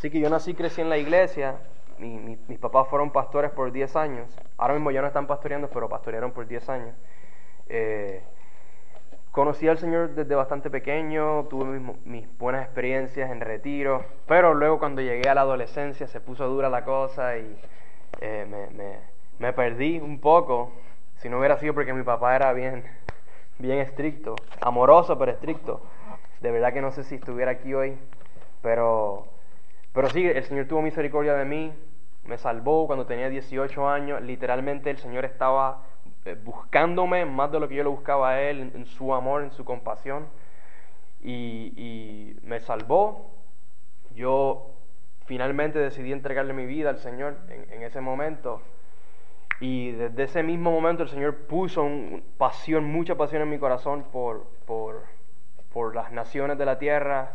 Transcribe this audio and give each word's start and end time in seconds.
Así 0.00 0.08
que 0.08 0.18
yo 0.18 0.30
nací, 0.30 0.54
crecí 0.54 0.80
en 0.80 0.88
la 0.88 0.96
iglesia, 0.96 1.56
mis 1.98 2.58
papás 2.58 2.88
fueron 2.88 3.10
pastores 3.10 3.50
por 3.50 3.70
10 3.70 3.96
años, 3.96 4.34
ahora 4.56 4.72
mismo 4.72 4.90
ya 4.90 5.02
no 5.02 5.06
están 5.06 5.26
pastoreando, 5.26 5.68
pero 5.68 5.90
pastorearon 5.90 6.32
por 6.32 6.46
10 6.46 6.70
años. 6.70 6.94
Eh, 7.68 8.22
conocí 9.30 9.68
al 9.68 9.76
Señor 9.76 10.14
desde 10.14 10.34
bastante 10.34 10.70
pequeño, 10.70 11.44
tuve 11.50 11.78
mis, 12.06 12.38
buenas 12.38 12.64
experiencias 12.64 13.30
en 13.30 13.42
retiro, 13.42 14.02
pero 14.26 14.54
luego 14.54 14.78
cuando 14.78 15.02
llegué 15.02 15.28
a 15.28 15.34
la 15.34 15.42
adolescencia 15.42 16.06
se 16.06 16.18
puso 16.18 16.48
dura 16.48 16.70
la 16.70 16.82
cosa 16.82 17.36
y 17.36 17.60
eh, 18.22 18.46
me, 18.48 19.00
me, 19.38 19.52
perdí 19.52 19.98
un 19.98 20.18
poco, 20.18 20.72
si 21.16 21.28
no 21.28 21.38
hubiera 21.40 21.58
sido 21.58 21.74
porque 21.74 21.92
mi 21.92 22.04
papá 22.04 22.34
era 22.34 22.54
bien, 22.54 22.84
bien 23.58 23.80
estricto, 23.80 24.34
amoroso 24.62 25.18
pero 25.18 25.30
estricto. 25.30 25.82
De 26.40 26.50
verdad 26.50 26.72
que 26.72 26.80
no 26.80 26.90
sé 26.90 27.04
si 27.04 27.16
estuviera 27.16 27.50
aquí 27.50 27.74
hoy, 27.74 27.98
pero, 28.62 29.28
pero 29.92 30.08
sí, 30.10 30.26
el 30.26 30.44
Señor 30.44 30.66
tuvo 30.66 30.82
misericordia 30.82 31.34
de 31.34 31.44
mí, 31.44 31.72
me 32.24 32.38
salvó 32.38 32.86
cuando 32.86 33.06
tenía 33.06 33.28
18 33.28 33.88
años, 33.88 34.22
literalmente 34.22 34.90
el 34.90 34.98
Señor 34.98 35.24
estaba 35.24 35.82
eh, 36.26 36.36
buscándome 36.44 37.24
más 37.24 37.50
de 37.50 37.58
lo 37.58 37.68
que 37.68 37.76
yo 37.76 37.82
lo 37.82 37.92
buscaba 37.92 38.30
a 38.30 38.42
Él, 38.42 38.72
en, 38.74 38.84
su 38.84 39.14
amor, 39.14 39.42
en 39.42 39.50
su 39.52 39.64
compasión, 39.64 40.26
y, 41.22 42.36
me 42.42 42.60
salvó. 42.60 43.30
Yo 44.14 44.70
finalmente 45.26 45.78
decidí 45.78 46.12
entregarle 46.12 46.52
mi 46.52 46.66
vida 46.66 46.90
al 46.90 46.98
Señor 46.98 47.36
en, 47.48 47.82
ese 47.82 48.00
momento. 48.00 48.60
Y 49.60 49.92
desde 49.92 50.24
ese 50.24 50.42
mismo 50.42 50.70
momento 50.70 51.02
el 51.02 51.08
Señor 51.08 51.36
puso 51.46 51.88
pasión, 52.38 52.84
mucha 52.84 53.14
pasión 53.16 53.42
en 53.42 53.50
mi 53.50 53.58
corazón 53.58 54.04
por, 54.12 54.46
por, 54.66 55.04
por, 55.72 55.94
las 55.94 56.12
naciones 56.12 56.58
de 56.58 56.66
la 56.66 56.78
tierra, 56.78 57.32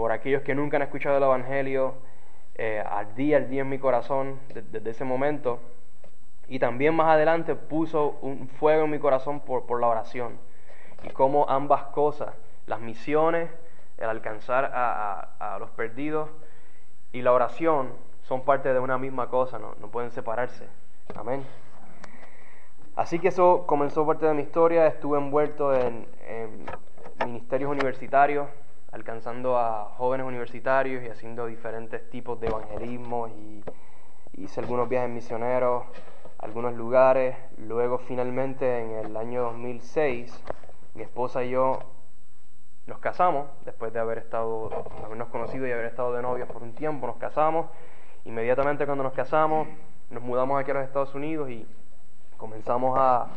por 0.00 0.12
aquellos 0.12 0.40
que 0.40 0.54
nunca 0.54 0.78
han 0.78 0.82
escuchado 0.82 1.18
el 1.18 1.22
Evangelio. 1.22 1.92
Eh, 2.54 2.82
ardía, 2.88 3.36
ardía 3.36 3.60
en 3.60 3.68
mi 3.68 3.78
corazón 3.78 4.40
desde 4.48 4.88
ese 4.88 5.04
momento. 5.04 5.60
Y 6.48 6.58
también 6.58 6.94
más 6.94 7.08
adelante 7.08 7.54
puso 7.54 8.16
un 8.22 8.48
fuego 8.48 8.84
en 8.84 8.92
mi 8.92 8.98
corazón 8.98 9.40
por, 9.40 9.78
la 9.78 9.88
oración. 9.88 10.38
Y 11.02 11.10
cómo 11.10 11.44
ambas 11.50 11.82
cosas, 11.92 12.34
las 12.64 12.80
misiones, 12.80 13.50
el 13.98 14.08
alcanzar 14.08 14.70
a, 14.72 15.58
los 15.60 15.68
perdidos 15.72 16.30
y 17.12 17.20
la 17.20 17.34
oración 17.34 17.92
son 18.22 18.40
parte 18.40 18.72
de 18.72 18.80
una 18.80 18.96
misma 18.96 19.28
cosa, 19.28 19.58
no, 19.58 19.74
pueden 19.88 20.12
separarse. 20.12 20.66
Amén. 21.14 21.44
Así 22.96 23.18
que 23.18 23.28
eso 23.28 23.66
comenzó 23.66 24.06
parte 24.06 24.24
de 24.24 24.32
mi 24.32 24.44
historia. 24.44 24.86
Estuve 24.86 25.18
envuelto 25.18 25.74
en, 25.74 26.06
ministerios 27.22 27.70
universitarios, 27.70 28.48
alcanzando 28.92 29.58
a 29.58 29.94
jóvenes 29.96 30.26
universitarios 30.26 31.04
y 31.04 31.08
haciendo 31.08 31.46
diferentes 31.46 32.08
tipos 32.10 32.40
de 32.40 32.48
evangelismo 32.48 33.28
y 33.28 33.64
hice 34.34 34.60
algunos 34.60 34.88
viajes 34.88 35.10
misioneros 35.10 35.84
algunos 36.40 36.74
lugares. 36.74 37.36
Luego 37.58 37.98
finalmente 37.98 38.80
en 38.80 38.90
el 39.04 39.16
año 39.16 39.42
2006 39.42 40.42
mi 40.94 41.02
esposa 41.02 41.44
y 41.44 41.50
yo 41.50 41.78
nos 42.86 42.98
casamos, 42.98 43.46
después 43.64 43.92
de 43.92 44.00
haber 44.00 44.18
estado, 44.18 44.68
habernos 45.04 45.28
conocido 45.28 45.66
y 45.66 45.72
haber 45.72 45.86
estado 45.86 46.12
de 46.12 46.22
novios 46.22 46.48
por 46.48 46.62
un 46.62 46.74
tiempo, 46.74 47.06
nos 47.06 47.16
casamos. 47.16 47.66
Inmediatamente 48.24 48.84
cuando 48.86 49.04
nos 49.04 49.12
casamos, 49.12 49.68
nos 50.10 50.22
mudamos 50.22 50.60
aquí 50.60 50.72
a 50.72 50.74
los 50.74 50.84
Estados 50.84 51.14
Unidos 51.14 51.50
y 51.50 51.66
comenzamos 52.36 52.98
a, 52.98 53.28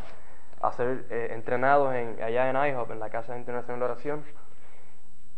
a 0.60 0.72
ser 0.72 1.04
eh, 1.10 1.28
entrenados 1.32 1.94
en, 1.94 2.20
allá 2.22 2.50
en 2.50 2.56
IHOP, 2.56 2.90
en 2.90 3.00
la 3.00 3.10
Casa 3.10 3.36
Internacional 3.36 3.78
de 3.78 3.84
Oración. 3.84 4.24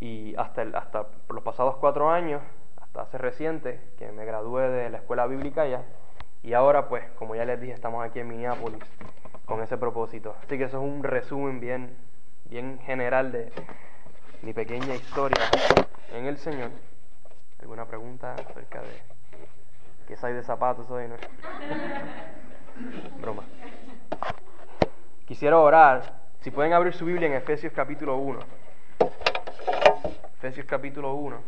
Y 0.00 0.34
hasta, 0.36 0.62
el, 0.62 0.74
hasta 0.74 1.06
los 1.28 1.42
pasados 1.42 1.76
cuatro 1.76 2.10
años, 2.10 2.42
hasta 2.80 3.02
hace 3.02 3.18
reciente, 3.18 3.80
que 3.98 4.12
me 4.12 4.24
gradué 4.24 4.68
de 4.68 4.90
la 4.90 4.98
escuela 4.98 5.26
bíblica 5.26 5.62
allá, 5.62 5.82
y 6.42 6.52
ahora, 6.52 6.88
pues, 6.88 7.04
como 7.18 7.34
ya 7.34 7.44
les 7.44 7.60
dije, 7.60 7.72
estamos 7.72 8.04
aquí 8.04 8.20
en 8.20 8.28
Minneapolis 8.28 8.82
con 9.46 9.62
ese 9.62 9.78
propósito. 9.78 10.36
Así 10.44 10.58
que 10.58 10.64
eso 10.64 10.78
es 10.78 10.82
un 10.82 11.02
resumen 11.02 11.60
bien, 11.60 11.96
bien 12.44 12.78
general 12.84 13.32
de 13.32 13.50
mi 14.42 14.52
pequeña 14.52 14.94
historia 14.94 15.42
en 16.12 16.26
el 16.26 16.36
Señor. 16.36 16.70
¿Alguna 17.60 17.86
pregunta 17.86 18.34
acerca 18.34 18.80
de 18.80 19.02
qué 20.06 20.16
hay 20.22 20.34
de 20.34 20.42
zapatos 20.42 20.90
hoy? 20.90 21.08
No? 21.08 21.16
Broma. 23.20 23.44
Quisiera 25.26 25.58
orar. 25.58 26.26
Si 26.42 26.52
pueden 26.52 26.72
abrir 26.72 26.94
su 26.94 27.06
Biblia 27.06 27.26
en 27.26 27.34
Efesios 27.34 27.72
capítulo 27.72 28.16
1. 28.18 28.38
Efesios 30.46 30.66
capítulo 30.66 31.12
1. 31.16 31.42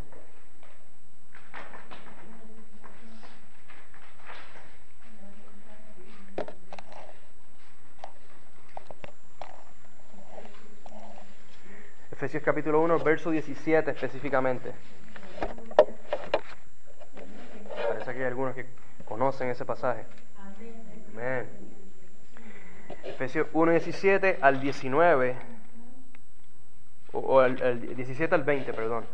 Efesios 12.10 12.42
capítulo 12.42 12.82
1, 12.82 12.98
verso 12.98 13.30
17 13.30 13.92
específicamente. 13.92 14.72
Parece 17.76 18.12
que 18.12 18.18
hay 18.18 18.24
algunos 18.24 18.56
que 18.56 18.66
conocen 19.04 19.48
ese 19.50 19.64
pasaje. 19.64 20.06
Amén. 21.14 21.48
Efesios 23.04 23.46
1, 23.52 23.70
17 23.70 24.38
al 24.42 24.60
19, 24.60 25.57
o, 27.12 27.42
el 27.42 27.96
17 27.96 28.34
al 28.34 28.44
20, 28.44 28.72
perdón. 28.72 29.04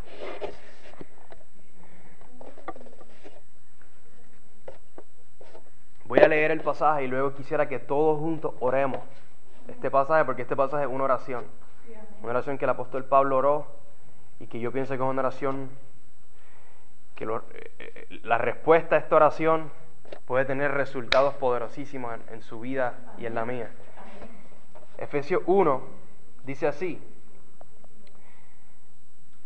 Voy 6.07 6.19
a 6.21 6.29
leer 6.29 6.51
el 6.51 6.61
pasaje 6.61 7.05
y 7.05 7.07
luego 7.09 7.35
quisiera 7.35 7.69
que 7.69 7.79
todos 7.79 8.19
juntos 8.19 8.55
oremos 8.61 9.01
este 9.69 9.91
pasaje 9.91 10.25
porque 10.25 10.43
este 10.43 10.55
pasaje 10.55 10.85
es 10.85 10.91
una 10.91 11.05
oración. 11.05 11.45
Una 12.23 12.31
oración 12.31 12.59
que 12.59 12.65
el 12.65 12.71
apóstol 12.71 13.05
Pablo 13.05 13.39
oró 13.39 13.67
y 14.41 14.47
que 14.47 14.61
yo 14.61 14.73
pienso 14.73 14.91
que 14.91 15.03
es 15.03 15.09
una 15.09 15.21
oración 15.21 15.71
que 17.15 17.25
eh, 17.25 17.31
eh, 17.79 18.21
la 18.23 18.39
respuesta 18.39 18.97
a 18.97 18.99
esta 18.99 19.17
oración 19.17 19.71
puede 20.27 20.45
tener 20.45 20.73
resultados 20.73 21.35
poderosísimos 21.35 22.19
en, 22.31 22.43
su 22.43 22.61
vida 22.61 22.95
y 23.19 23.27
en 23.27 23.35
la 23.35 23.45
mía. 23.45 23.71
Efesios 24.99 25.43
1 25.47 25.83
dice 26.45 26.67
así. 26.67 27.01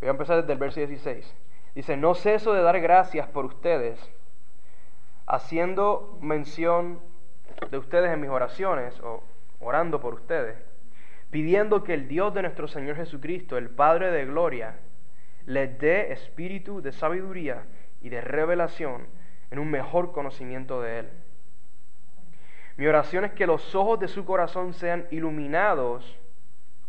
Voy 0.00 0.09
a 0.09 0.12
empezar 0.12 0.41
desde 0.41 0.53
el 0.53 0.59
verso 0.59 0.81
16. 0.81 1.34
Dice, 1.75 1.97
no 1.97 2.14
ceso 2.14 2.53
de 2.53 2.62
dar 2.62 2.81
gracias 2.81 3.28
por 3.28 3.44
ustedes, 3.44 3.98
haciendo 5.26 6.19
mención 6.20 7.00
de 7.70 7.78
ustedes 7.78 8.12
en 8.12 8.20
mis 8.20 8.31
oraciones 8.31 8.98
o 9.00 9.22
orando 9.60 10.00
por 10.00 10.14
ustedes 10.14 10.56
pidiendo 11.31 11.84
que 11.84 11.94
el 11.94 12.08
Dios 12.08 12.32
de 12.34 12.42
nuestro 12.42 12.69
Señor 12.69 12.97
Jesucristo, 12.97 13.56
el 13.56 13.70
Padre 13.70 14.10
de 14.10 14.25
Gloria, 14.25 14.76
les 15.47 15.78
dé 15.78 16.12
espíritu 16.12 16.81
de 16.81 16.92
sabiduría 16.92 17.64
y 18.00 18.08
de 18.08 18.20
revelación 18.20 19.06
en 19.50 19.58
un 19.58 19.70
mejor 19.70 20.12
conocimiento 20.12 20.81
de 20.81 21.00
Él. 21.00 21.10
Mi 22.76 22.87
oración 22.87 23.25
es 23.25 23.32
que 23.32 23.47
los 23.47 23.75
ojos 23.75 23.98
de 23.98 24.08
su 24.08 24.25
corazón 24.25 24.72
sean 24.72 25.06
iluminados 25.10 26.19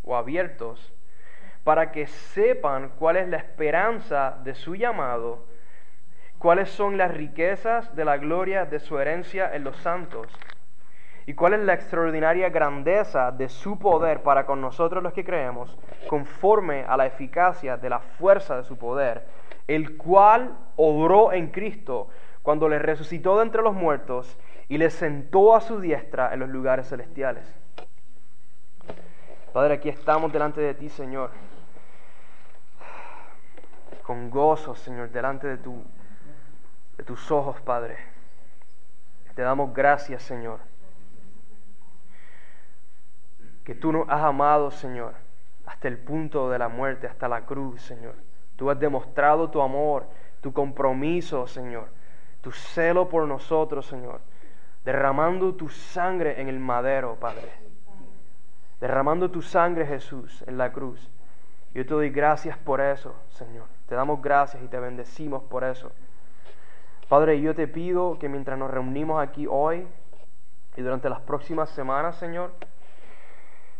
o 0.03 0.15
abiertos 0.15 0.93
para 1.69 1.91
que 1.91 2.07
sepan 2.07 2.93
cuál 2.97 3.17
es 3.17 3.27
la 3.27 3.37
esperanza 3.37 4.39
de 4.43 4.55
su 4.55 4.73
llamado, 4.73 5.45
cuáles 6.39 6.71
son 6.71 6.97
las 6.97 7.11
riquezas 7.11 7.95
de 7.95 8.05
la 8.05 8.17
gloria 8.17 8.65
de 8.65 8.79
su 8.79 8.97
herencia 8.97 9.53
en 9.53 9.63
los 9.63 9.77
santos 9.77 10.27
y 11.27 11.35
cuál 11.35 11.53
es 11.53 11.59
la 11.59 11.75
extraordinaria 11.75 12.49
grandeza 12.49 13.29
de 13.29 13.49
su 13.49 13.77
poder 13.77 14.23
para 14.23 14.47
con 14.47 14.59
nosotros 14.59 15.03
los 15.03 15.13
que 15.13 15.23
creemos, 15.23 15.77
conforme 16.07 16.85
a 16.85 16.97
la 16.97 17.05
eficacia 17.05 17.77
de 17.77 17.91
la 17.91 17.99
fuerza 17.99 18.57
de 18.57 18.63
su 18.63 18.75
poder, 18.75 19.27
el 19.67 19.95
cual 19.95 20.57
obró 20.75 21.31
en 21.33 21.51
Cristo 21.51 22.09
cuando 22.41 22.67
le 22.67 22.79
resucitó 22.79 23.37
de 23.37 23.43
entre 23.43 23.61
los 23.61 23.75
muertos 23.75 24.39
y 24.69 24.79
le 24.79 24.89
sentó 24.89 25.55
a 25.55 25.61
su 25.61 25.79
diestra 25.79 26.33
en 26.33 26.39
los 26.39 26.49
lugares 26.49 26.89
celestiales. 26.89 27.45
Padre, 29.53 29.75
aquí 29.75 29.89
estamos 29.89 30.33
delante 30.33 30.61
de 30.61 30.73
ti, 30.73 30.89
Señor, 30.89 31.29
con 34.09 34.31
gozo, 34.31 34.73
Señor, 34.73 35.11
delante 35.11 35.45
de, 35.47 35.57
tu, 35.57 35.83
de 36.97 37.03
tus 37.03 37.29
ojos, 37.29 37.61
Padre. 37.61 37.95
Te 39.35 39.43
damos 39.43 39.71
gracias, 39.71 40.23
Señor 40.23 40.59
que 43.69 43.75
tú 43.75 43.91
nos 43.91 44.09
has 44.09 44.23
amado, 44.23 44.71
Señor, 44.71 45.13
hasta 45.67 45.87
el 45.87 45.99
punto 45.99 46.49
de 46.49 46.57
la 46.57 46.69
muerte, 46.69 47.05
hasta 47.05 47.27
la 47.27 47.45
cruz, 47.45 47.79
Señor. 47.83 48.15
Tú 48.55 48.71
has 48.71 48.79
demostrado 48.79 49.51
tu 49.51 49.61
amor, 49.61 50.07
tu 50.41 50.51
compromiso, 50.51 51.45
Señor, 51.45 51.89
tu 52.41 52.51
celo 52.51 53.09
por 53.09 53.27
nosotros, 53.27 53.85
Señor, 53.85 54.21
derramando 54.83 55.53
tu 55.53 55.69
sangre 55.69 56.41
en 56.41 56.49
el 56.49 56.57
madero, 56.57 57.17
Padre. 57.19 57.47
Derramando 58.81 59.29
tu 59.29 59.43
sangre, 59.43 59.85
Jesús, 59.85 60.43
en 60.47 60.57
la 60.57 60.71
cruz. 60.71 61.07
Yo 61.75 61.85
te 61.85 61.93
doy 61.93 62.09
gracias 62.09 62.57
por 62.57 62.81
eso, 62.81 63.13
Señor. 63.29 63.67
Te 63.89 63.95
damos 63.95 64.21
gracias 64.21 64.61
y 64.61 64.67
te 64.67 64.79
bendecimos 64.79 65.41
por 65.41 65.63
eso. 65.63 65.91
Padre, 67.07 67.41
yo 67.41 67.55
te 67.55 67.67
pido 67.67 68.19
que 68.19 68.29
mientras 68.29 68.55
nos 68.55 68.69
reunimos 68.69 69.19
aquí 69.19 69.47
hoy 69.49 69.87
y 70.77 70.81
durante 70.81 71.09
las 71.09 71.19
próximas 71.21 71.71
semanas, 71.71 72.15
Señor, 72.17 72.51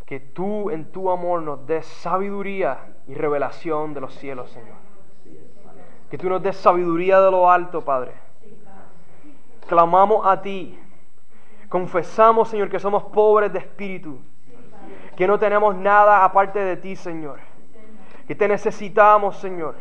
que 0.07 0.19
tú 0.19 0.71
en 0.71 0.91
tu 0.91 1.11
amor 1.11 1.44
nos 1.44 1.67
des 1.67 1.85
sabiduría 1.85 2.79
y 3.07 3.13
revelación 3.13 3.94
de 3.94 4.01
los 4.01 4.15
cielos, 4.15 4.50
Señor. 4.50 4.77
Que 6.09 6.17
tú 6.17 6.27
nos 6.27 6.41
des 6.41 6.57
sabiduría 6.57 7.21
de 7.21 7.29
lo 7.29 7.51
alto, 7.51 7.85
Padre. 7.85 8.13
Clamamos 9.67 10.25
a 10.25 10.41
ti. 10.41 10.79
Confesamos, 11.69 12.50
Señor, 12.50 12.67
que 12.67 12.79
somos 12.79 13.03
pobres 13.03 13.53
de 13.53 13.59
espíritu. 13.59 14.19
Que 15.15 15.27
no 15.27 15.38
tenemos 15.38 15.75
nada 15.75 16.25
aparte 16.25 16.57
de 16.57 16.77
ti, 16.77 16.95
Señor. 16.95 17.39
Que 18.27 18.33
te 18.33 18.47
necesitamos, 18.47 19.38
Señor. 19.38 19.75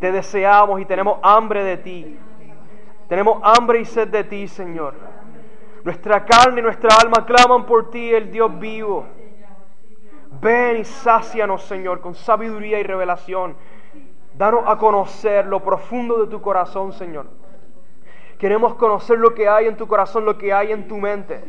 Te 0.00 0.12
deseamos 0.12 0.80
y 0.80 0.84
tenemos 0.84 1.18
hambre 1.22 1.64
de 1.64 1.76
ti. 1.78 2.18
Tenemos 3.08 3.40
hambre 3.42 3.80
y 3.80 3.84
sed 3.84 4.08
de 4.08 4.24
ti, 4.24 4.48
Señor. 4.48 4.94
Nuestra 5.84 6.24
carne 6.24 6.60
y 6.60 6.62
nuestra 6.62 6.90
alma 7.00 7.24
claman 7.24 7.64
por 7.64 7.90
ti, 7.90 8.12
el 8.12 8.30
Dios 8.30 8.58
vivo. 8.58 9.06
Ven 10.40 10.78
y 10.78 10.84
sácianos, 10.84 11.62
Señor, 11.62 12.00
con 12.00 12.14
sabiduría 12.14 12.80
y 12.80 12.82
revelación. 12.82 13.56
Danos 14.34 14.64
a 14.66 14.76
conocer 14.76 15.46
lo 15.46 15.60
profundo 15.60 16.22
de 16.22 16.30
tu 16.30 16.42
corazón, 16.42 16.92
Señor. 16.92 17.26
Queremos 18.38 18.74
conocer 18.74 19.18
lo 19.18 19.34
que 19.34 19.48
hay 19.48 19.66
en 19.66 19.76
tu 19.76 19.86
corazón, 19.86 20.24
lo 20.24 20.36
que 20.36 20.52
hay 20.52 20.72
en 20.72 20.88
tu 20.88 20.98
mente. 20.98 21.42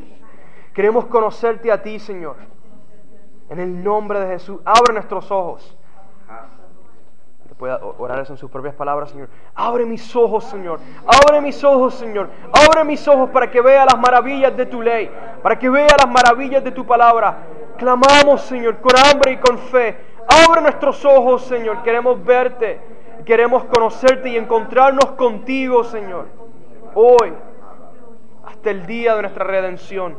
Queremos 0.73 1.05
conocerte 1.05 1.71
a 1.71 1.81
ti, 1.81 1.99
Señor. 1.99 2.37
En 3.49 3.59
el 3.59 3.83
nombre 3.83 4.19
de 4.19 4.27
Jesús, 4.27 4.59
abre 4.63 4.93
nuestros 4.93 5.31
ojos. 5.31 5.77
Pueda 7.57 7.79
orar 7.97 8.19
en 8.19 8.37
sus 8.37 8.51
propias 8.51 8.75
palabras, 8.75 9.09
Señor. 9.09 9.29
Abre 9.55 9.83
mis 9.83 10.15
ojos, 10.15 10.43
Señor. 10.43 10.79
Abre 11.07 11.41
mis 11.41 11.63
ojos, 11.63 11.95
Señor. 11.95 12.29
Abre 12.53 12.83
mis 12.83 13.07
ojos 13.07 13.31
para 13.31 13.49
que 13.49 13.61
vea 13.61 13.83
las 13.85 13.97
maravillas 13.99 14.55
de 14.55 14.67
tu 14.67 14.79
ley. 14.79 15.09
Para 15.41 15.57
que 15.57 15.67
vea 15.67 15.95
las 15.97 16.07
maravillas 16.07 16.63
de 16.63 16.71
tu 16.71 16.85
palabra. 16.85 17.37
Clamamos, 17.77 18.41
Señor, 18.41 18.77
con 18.77 18.91
hambre 18.95 19.31
y 19.31 19.37
con 19.37 19.57
fe. 19.57 19.97
Abre 20.45 20.61
nuestros 20.61 21.03
ojos, 21.03 21.45
Señor. 21.45 21.81
Queremos 21.81 22.23
verte. 22.23 22.79
Queremos 23.25 23.63
conocerte 23.65 24.29
y 24.29 24.37
encontrarnos 24.37 25.13
contigo, 25.13 25.83
Señor. 25.83 26.27
Hoy, 26.93 27.33
hasta 28.45 28.69
el 28.69 28.85
día 28.85 29.15
de 29.15 29.21
nuestra 29.23 29.43
redención. 29.43 30.15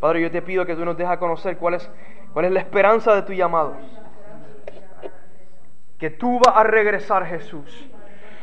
Padre, 0.00 0.22
yo 0.22 0.30
te 0.30 0.40
pido 0.40 0.64
que 0.64 0.74
tú 0.74 0.84
nos 0.84 0.96
dejes 0.96 1.18
conocer 1.18 1.58
cuál 1.58 1.74
es, 1.74 1.90
cuál 2.32 2.46
es 2.46 2.52
la 2.52 2.60
esperanza 2.60 3.14
de 3.14 3.22
tu 3.22 3.34
llamado. 3.34 3.74
Que 5.98 6.10
tú 6.10 6.40
vas 6.44 6.56
a 6.56 6.64
regresar, 6.64 7.26
Jesús. 7.26 7.88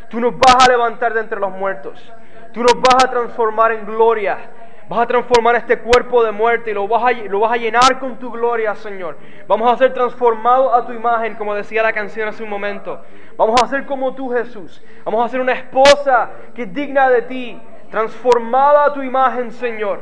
Tú 0.09 0.19
nos 0.19 0.37
vas 0.37 0.67
a 0.67 0.71
levantar 0.71 1.13
de 1.13 1.21
entre 1.21 1.39
los 1.39 1.51
muertos. 1.51 2.11
Tú 2.53 2.61
nos 2.61 2.73
vas 2.81 3.05
a 3.05 3.09
transformar 3.09 3.71
en 3.71 3.85
gloria 3.85 4.37
Vas 4.91 5.03
a 5.03 5.07
transformar 5.07 5.55
este 5.55 5.79
cuerpo 5.79 6.21
de 6.21 6.33
muerte 6.33 6.71
y 6.71 6.73
lo 6.73 6.85
vas, 6.85 7.05
a, 7.05 7.55
llenar 7.55 7.97
con 7.97 8.17
tu 8.19 8.29
gloria, 8.29 8.75
Señor. 8.75 9.17
Vamos 9.47 9.71
a 9.71 9.77
ser 9.77 9.93
transformados 9.93 10.73
a 10.73 10.85
tu 10.85 10.91
imagen, 10.91 11.35
como 11.35 11.55
decía 11.55 11.81
la 11.81 11.93
canción 11.93 12.27
hace 12.27 12.43
un 12.43 12.49
momento. 12.49 12.99
Vamos 13.37 13.63
a 13.63 13.67
ser 13.67 13.85
como 13.85 14.13
tú, 14.15 14.29
Jesús. 14.31 14.83
Vamos 15.05 15.25
a 15.25 15.29
ser 15.29 15.39
una 15.39 15.53
esposa 15.53 16.31
que 16.53 16.63
es 16.63 16.73
digna 16.73 17.09
de 17.09 17.21
ti, 17.21 17.61
transformada 17.89 18.83
a 18.83 18.93
tu 18.93 19.01
imagen, 19.01 19.53
Señor. 19.53 20.01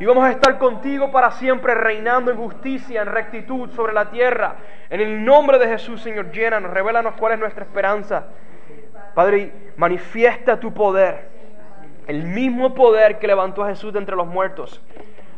Y 0.00 0.06
vamos 0.06 0.24
a 0.24 0.30
estar 0.30 0.58
contigo 0.58 1.12
para 1.12 1.30
siempre, 1.32 1.74
reinando 1.74 2.32
en 2.32 2.38
justicia, 2.38 3.02
en 3.02 3.08
rectitud 3.08 3.70
sobre 3.70 3.92
la 3.92 4.10
tierra. 4.10 4.56
En 4.88 5.00
el 5.00 5.24
nombre 5.24 5.58
de 5.58 5.68
Jesús, 5.68 6.02
Señor, 6.02 6.32
llénanos, 6.32 6.72
revelanos 6.72 7.14
cuál 7.18 7.34
es 7.34 7.38
nuestra 7.38 7.64
esperanza. 7.64 8.24
Padre, 9.14 9.52
manifiesta 9.76 10.58
tu 10.58 10.72
poder 10.72 11.30
el 12.10 12.24
mismo 12.24 12.74
poder 12.74 13.20
que 13.20 13.28
levantó 13.28 13.62
a 13.62 13.68
Jesús 13.68 13.92
de 13.92 14.00
entre 14.00 14.16
los 14.16 14.26
muertos. 14.26 14.82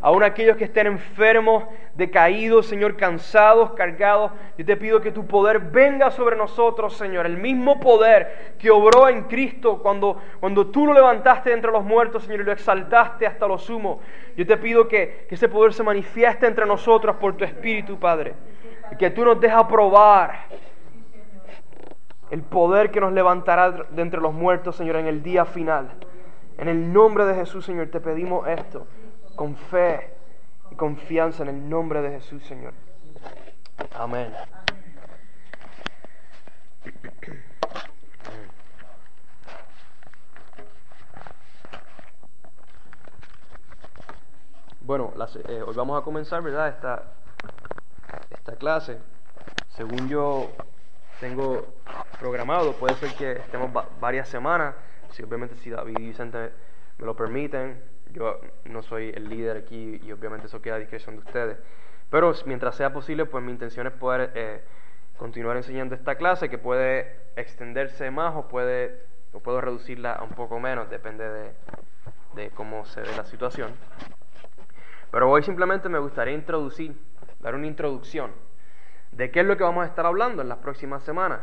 Aún 0.04 0.24
aquellos 0.24 0.56
que 0.56 0.64
estén 0.64 0.88
enfermos, 0.88 1.62
decaídos, 1.94 2.66
Señor, 2.66 2.96
cansados, 2.96 3.70
cargados, 3.74 4.32
yo 4.58 4.64
te 4.64 4.76
pido 4.76 5.00
que 5.00 5.12
tu 5.12 5.28
poder 5.28 5.60
venga 5.60 6.10
sobre 6.10 6.34
nosotros, 6.34 6.96
Señor. 6.96 7.24
El 7.24 7.36
mismo 7.36 7.78
poder 7.78 8.56
que 8.58 8.68
obró 8.68 9.08
en 9.08 9.22
Cristo 9.22 9.78
cuando, 9.80 10.20
cuando 10.40 10.66
tú 10.66 10.86
lo 10.86 10.92
levantaste 10.92 11.52
entre 11.52 11.70
los 11.70 11.84
muertos, 11.84 12.24
Señor, 12.24 12.40
y 12.40 12.44
lo 12.44 12.50
exaltaste 12.50 13.28
hasta 13.28 13.46
lo 13.46 13.58
sumo. 13.58 14.00
Yo 14.36 14.44
te 14.44 14.56
pido 14.56 14.88
que, 14.88 15.26
que 15.28 15.36
ese 15.36 15.48
poder 15.48 15.72
se 15.72 15.84
manifieste 15.84 16.48
entre 16.48 16.66
nosotros 16.66 17.14
por 17.16 17.36
tu 17.36 17.44
Espíritu, 17.44 17.96
Padre. 17.96 18.34
Y 18.90 18.96
que 18.96 19.10
tú 19.10 19.24
nos 19.24 19.40
dejes 19.40 19.62
probar 19.68 20.46
el 22.32 22.42
poder 22.42 22.90
que 22.90 23.00
nos 23.00 23.12
levantará 23.12 23.70
de 23.70 24.02
entre 24.02 24.20
los 24.20 24.34
muertos, 24.34 24.74
Señor, 24.74 24.96
en 24.96 25.06
el 25.06 25.22
día 25.22 25.44
final. 25.44 25.92
En 26.58 26.66
el 26.66 26.92
nombre 26.92 27.24
de 27.24 27.36
Jesús, 27.36 27.64
Señor, 27.64 27.86
te 27.86 28.00
pedimos 28.00 28.48
esto 28.48 28.84
con 29.36 29.56
fe 29.56 30.14
y 30.70 30.74
confianza 30.76 31.42
en 31.42 31.48
el 31.50 31.68
nombre 31.68 32.02
de 32.02 32.10
Jesús, 32.10 32.42
Señor. 32.44 32.72
Amén. 33.94 34.32
Bueno, 44.80 45.12
eh, 45.48 45.62
hoy 45.66 45.74
vamos 45.74 46.00
a 46.00 46.04
comenzar, 46.04 46.42
¿verdad? 46.42 46.68
Esta, 46.68 47.02
esta 48.30 48.56
clase. 48.56 48.98
Según 49.68 50.08
yo 50.08 50.50
tengo 51.20 51.74
programado, 52.18 52.74
puede 52.74 52.94
ser 52.96 53.14
que 53.14 53.32
estemos 53.32 53.70
varias 54.00 54.28
semanas 54.28 54.74
si 55.12 55.22
obviamente 55.22 55.56
si 55.56 55.70
David 55.70 55.96
y 55.98 56.06
Vicente 56.08 56.52
me 56.98 57.06
lo 57.06 57.14
permiten, 57.14 57.82
yo 58.12 58.40
no 58.64 58.82
soy 58.82 59.10
el 59.14 59.28
líder 59.28 59.56
aquí 59.56 60.00
y 60.02 60.12
obviamente 60.12 60.46
eso 60.46 60.62
queda 60.62 60.76
a 60.76 60.78
discreción 60.78 61.16
de 61.16 61.22
ustedes. 61.22 61.58
Pero 62.10 62.32
mientras 62.46 62.76
sea 62.76 62.92
posible, 62.92 63.24
pues 63.26 63.42
mi 63.42 63.52
intención 63.52 63.86
es 63.86 63.92
poder 63.94 64.32
eh, 64.34 64.62
continuar 65.16 65.56
enseñando 65.56 65.94
esta 65.94 66.16
clase 66.16 66.48
que 66.48 66.58
puede 66.58 67.16
extenderse 67.36 68.10
más 68.10 68.34
o 68.36 68.48
puede 68.48 69.06
o 69.32 69.40
puedo 69.40 69.60
reducirla 69.60 70.12
a 70.12 70.22
un 70.22 70.30
poco 70.30 70.60
menos, 70.60 70.90
depende 70.90 71.26
de, 71.26 71.52
de 72.34 72.50
cómo 72.50 72.84
se 72.84 73.00
ve 73.00 73.16
la 73.16 73.24
situación. 73.24 73.72
Pero 75.10 75.30
hoy 75.30 75.42
simplemente 75.42 75.88
me 75.88 75.98
gustaría 75.98 76.34
introducir, 76.34 76.94
dar 77.40 77.54
una 77.54 77.66
introducción 77.66 78.30
de 79.12 79.30
qué 79.30 79.40
es 79.40 79.46
lo 79.46 79.56
que 79.56 79.64
vamos 79.64 79.84
a 79.84 79.86
estar 79.86 80.06
hablando 80.06 80.42
en 80.42 80.48
las 80.48 80.58
próximas 80.58 81.02
semanas, 81.02 81.40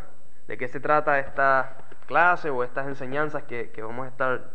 de 0.48 0.58
qué 0.58 0.68
se 0.68 0.80
trata 0.80 1.20
esta 1.20 1.78
clase 2.08 2.50
o 2.50 2.64
estas 2.64 2.88
enseñanzas 2.88 3.44
que, 3.44 3.72
vamos 3.82 4.06
a 4.06 4.10
estar 4.10 4.50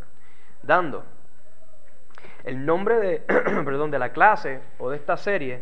dando. 0.63 1.05
El 2.45 2.67
nombre 2.67 2.97
de, 2.97 3.19
perdón, 3.65 3.91
de 3.91 3.99
la 3.99 4.13
clase 4.13 4.61
o 4.79 4.91
de 4.91 4.97
esta 4.97 5.17
serie, 5.17 5.61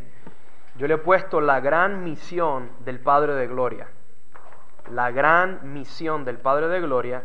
yo 0.76 0.88
le 0.88 0.94
he 0.94 0.98
puesto 0.98 1.40
la 1.40 1.60
gran 1.60 2.02
misión 2.02 2.70
del 2.84 2.98
Padre 2.98 3.34
de 3.34 3.46
Gloria. 3.46 3.88
La 4.90 5.12
gran 5.12 5.72
misión 5.72 6.24
del 6.24 6.38
Padre 6.38 6.66
de 6.66 6.80
Gloria, 6.80 7.22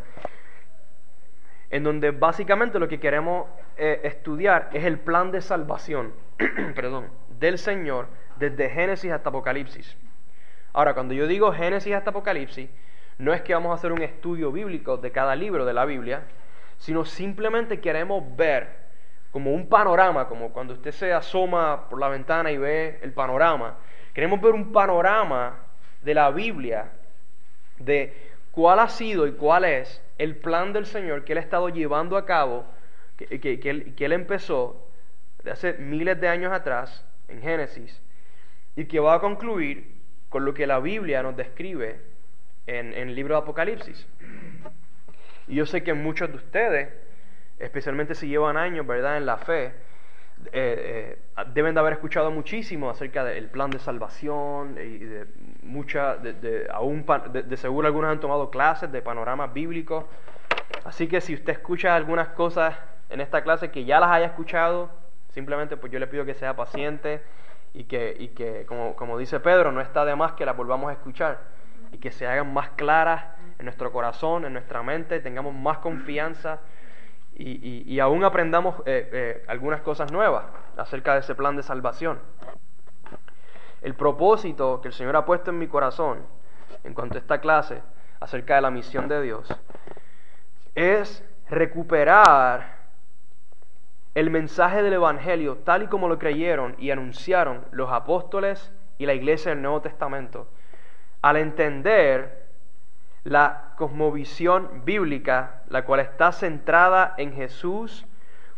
en 1.72 1.84
donde 1.84 2.12
básicamente 2.12 2.78
lo 2.78 2.88
que 2.88 3.00
queremos 3.00 3.48
eh, 3.78 4.02
estudiar 4.04 4.70
es 4.74 4.86
el 4.86 5.00
plan 5.00 5.32
de 5.32 5.42
salvación, 5.42 6.14
perdón, 6.76 7.08
del 7.40 7.58
Señor 7.58 8.08
desde 8.38 8.70
Génesis 8.70 9.12
hasta 9.12 9.30
Apocalipsis. 9.30 9.98
Ahora, 10.74 10.94
cuando 10.94 11.16
yo 11.16 11.26
digo 11.26 11.52
Génesis 11.52 11.96
hasta 11.96 12.12
Apocalipsis, 12.12 12.70
no 13.18 13.34
es 13.34 13.42
que 13.42 13.56
vamos 13.56 13.72
a 13.72 13.76
hacer 13.76 13.92
un 13.92 14.04
estudio 14.04 14.52
bíblico 14.52 14.98
de 14.98 15.12
cada 15.12 15.36
libro 15.36 15.66
de 15.66 15.74
la 15.74 15.86
Biblia, 15.86 16.22
sino 16.78 17.06
simplemente 17.06 17.80
queremos 17.80 18.24
ver 18.36 18.87
como 19.32 19.54
un 19.54 19.68
panorama, 19.68 20.28
como 20.28 20.52
cuando 20.52 20.74
usted 20.74 20.92
se 20.92 21.14
asoma 21.14 21.90
por 21.90 22.00
la 22.00 22.10
ventana 22.10 22.52
y 22.52 22.58
ve 22.58 23.00
el 23.02 23.14
panorama. 23.14 23.78
Queremos 24.14 24.42
ver 24.42 24.54
un 24.54 24.72
panorama 24.72 25.60
de 26.02 26.14
la 26.14 26.32
Biblia, 26.32 26.92
de 27.80 28.14
cuál 28.52 28.80
ha 28.80 28.90
sido 28.90 29.28
y 29.28 29.34
cuál 29.34 29.66
es 29.66 30.02
el 30.18 30.36
plan 30.38 30.74
del 30.74 30.86
Señor 30.86 31.24
que 31.24 31.34
Él 31.34 31.38
ha 31.38 31.42
estado 31.42 31.70
llevando 31.70 32.18
a 32.18 32.26
cabo, 32.26 32.66
que, 33.18 33.40
que, 33.60 33.70
él, 33.70 34.12
empezó 34.12 34.88
de 35.44 35.52
hace 35.52 35.74
miles 35.74 36.20
de 36.20 36.28
años 36.28 36.52
atrás, 36.52 37.06
en 37.28 37.42
Génesis, 37.42 38.02
y 38.76 38.86
que 38.86 39.00
va 39.00 39.16
a 39.16 39.20
concluir 39.20 39.96
con 40.30 40.46
lo 40.46 40.54
que 40.54 40.68
la 40.68 40.80
Biblia 40.80 41.24
nos 41.24 41.36
describe 41.36 42.00
en, 42.68 42.94
el 42.94 43.16
libro 43.16 43.36
de 43.36 43.42
Apocalipsis. 43.42 44.08
Y 45.48 45.56
yo 45.56 45.66
sé 45.66 45.84
que 45.84 45.94
muchos 45.94 46.30
de 46.30 46.36
ustedes, 46.36 46.90
especialmente 47.60 48.16
si 48.16 48.28
llevan 48.28 48.58
años, 48.58 48.86
¿verdad?, 48.86 49.18
en 49.18 49.26
la 49.26 49.38
fe, 49.38 49.74
eh, 50.52 51.18
eh, 51.36 51.44
deben 51.54 51.74
de 51.74 51.80
haber 51.80 51.94
escuchado 51.94 52.32
muchísimo 52.32 52.90
acerca 52.90 53.24
del 53.24 53.50
plan 53.50 53.70
de 53.70 53.80
salvación 53.80 54.78
y 54.78 55.00
de 55.00 55.26
mucha, 55.64 56.16
de, 56.16 56.68
aún 56.72 57.06
de, 57.32 57.58
seguro 57.58 57.88
algunos 57.88 58.12
han 58.12 58.20
tomado 58.20 58.50
clases 58.50 58.92
de 58.92 59.02
panoramas 59.02 59.54
bíblicos. 59.54 60.06
Así 60.86 61.08
que 61.08 61.22
si 61.22 61.34
usted 61.34 61.54
escucha 61.54 61.96
algunas 61.96 62.30
cosas 62.30 62.76
en 63.10 63.20
esta 63.20 63.44
clase 63.44 63.72
que 63.72 63.84
ya 63.84 64.00
las 64.00 64.12
haya 64.12 64.28
escuchado, 64.28 64.90
simplemente 65.30 65.76
pues 65.76 65.92
yo 65.92 66.00
le 66.00 66.08
pido 66.08 66.24
que 66.24 66.34
sea 66.34 66.56
paciente 66.56 67.22
y 67.74 67.86
que, 67.86 68.16
y 68.18 68.30
que 68.30 68.66
como, 68.66 68.96
como 68.96 69.18
dice 69.18 69.40
Pedro, 69.40 69.72
no 69.72 69.82
está 69.82 70.06
de 70.06 70.16
más 70.16 70.34
que 70.34 70.46
las 70.46 70.56
volvamos 70.56 70.90
a 70.90 70.94
escuchar 70.94 71.40
y 71.92 71.98
que 71.98 72.12
se 72.12 72.28
hagan 72.28 72.54
más 72.54 72.70
claras 72.70 73.26
en 73.60 73.66
nuestro 73.66 73.92
corazón, 73.92 74.46
en 74.46 74.54
nuestra 74.54 74.84
mente, 74.84 75.20
tengamos 75.20 75.54
más 75.54 75.80
confianza 75.80 76.60
y, 77.40 78.00
aún 78.00 78.24
aprendamos 78.24 78.76
eh, 78.86 79.10
eh, 79.12 79.46
algunas 79.48 79.82
cosas 79.82 80.12
nuevas 80.12 80.46
acerca 80.76 81.14
de 81.14 81.20
ese 81.20 81.36
plan 81.36 81.56
de 81.56 81.64
salvación. 81.64 82.20
El 83.82 83.94
propósito 83.94 84.82
que 84.82 84.88
el 84.88 84.94
Señor 84.94 85.16
ha 85.16 85.26
puesto 85.26 85.52
en 85.52 85.60
mi 85.60 85.68
corazón 85.68 86.26
en 86.84 86.94
cuanto 86.94 87.16
a 87.16 87.20
esta 87.20 87.40
clase 87.40 87.82
acerca 88.20 88.56
de 88.56 88.62
la 88.62 88.72
misión 88.72 89.08
de 89.08 89.22
Dios 89.22 89.48
es 90.74 91.24
recuperar 91.50 92.78
el 94.16 94.32
mensaje 94.32 94.82
del 94.82 94.94
Evangelio 94.94 95.58
tal 95.58 95.84
y 95.84 95.88
como 95.88 96.08
lo 96.08 96.18
creyeron 96.18 96.76
y 96.80 96.90
anunciaron 96.90 97.66
los 97.72 97.92
apóstoles 97.92 98.72
y 98.98 99.06
la 99.06 99.14
iglesia 99.14 99.52
del 99.52 99.62
Nuevo 99.62 99.82
Testamento, 99.82 100.48
al 101.22 101.38
entender 101.38 102.37
la 103.28 103.74
cosmovisión 103.76 104.86
bíblica, 104.86 105.62
la 105.68 105.84
cual 105.84 106.00
está 106.00 106.32
centrada 106.32 107.14
en 107.18 107.34
Jesús 107.34 108.06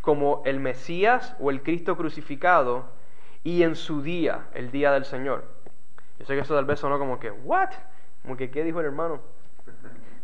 como 0.01 0.43
el 0.45 0.59
Mesías 0.59 1.35
o 1.39 1.49
el 1.49 1.63
Cristo 1.63 1.97
crucificado 1.97 2.85
y 3.43 3.63
en 3.63 3.75
su 3.75 4.03
día, 4.03 4.45
el 4.53 4.69
día 4.69 4.91
del 4.91 5.05
Señor. 5.05 5.43
Yo 6.19 6.25
sé 6.25 6.35
que 6.35 6.41
eso 6.41 6.53
tal 6.53 6.65
vez 6.65 6.79
sonó 6.79 6.99
como 6.99 7.19
que, 7.19 7.31
¿what? 7.31 7.71
Como 8.21 8.37
que, 8.37 8.51
¿qué 8.51 8.63
dijo 8.63 8.79
el 8.79 8.85
hermano? 8.85 9.21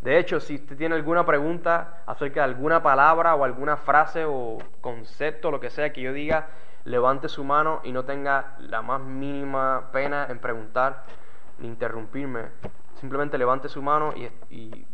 De 0.02 0.16
hecho, 0.16 0.38
si 0.38 0.54
usted 0.54 0.76
tiene 0.76 0.94
alguna 0.94 1.26
pregunta 1.26 2.04
acerca 2.06 2.42
de 2.42 2.52
alguna 2.54 2.84
palabra 2.84 3.34
o 3.34 3.42
alguna 3.42 3.76
frase 3.76 4.24
o 4.24 4.58
concepto, 4.80 5.50
lo 5.50 5.58
que 5.58 5.70
sea 5.70 5.92
que 5.92 6.02
yo 6.02 6.12
diga, 6.12 6.46
levante 6.84 7.28
su 7.28 7.42
mano 7.42 7.80
y 7.82 7.90
no 7.90 8.04
tenga 8.04 8.54
la 8.60 8.80
más 8.80 9.00
mínima 9.00 9.88
pena 9.90 10.28
en 10.30 10.38
preguntar 10.38 11.02
ni 11.58 11.66
interrumpirme. 11.66 12.44
Simplemente 12.96 13.36
levante 13.38 13.68
su 13.68 13.82
mano 13.82 14.14
y, 14.50 14.86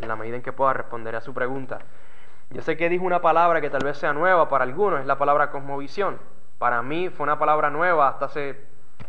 en 0.00 0.08
la 0.08 0.16
medida 0.16 0.36
en 0.36 0.42
que 0.42 0.52
pueda 0.52 0.72
responderé 0.72 1.16
a 1.18 1.20
su 1.20 1.32
pregunta. 1.32 1.78
Yo 2.50 2.62
sé 2.62 2.76
que 2.76 2.88
dijo 2.88 3.04
una 3.04 3.20
palabra 3.20 3.60
que 3.60 3.70
tal 3.70 3.84
vez 3.84 3.96
sea 3.96 4.12
nueva 4.12 4.48
para 4.48 4.64
algunos, 4.64 5.00
es 5.00 5.06
la 5.06 5.18
palabra 5.18 5.50
cosmovisión. 5.50 6.18
Para 6.58 6.82
mí 6.82 7.08
fue 7.08 7.24
una 7.24 7.38
palabra 7.38 7.70
nueva 7.70 8.08
hasta 8.08 8.26
hace, 8.26 8.60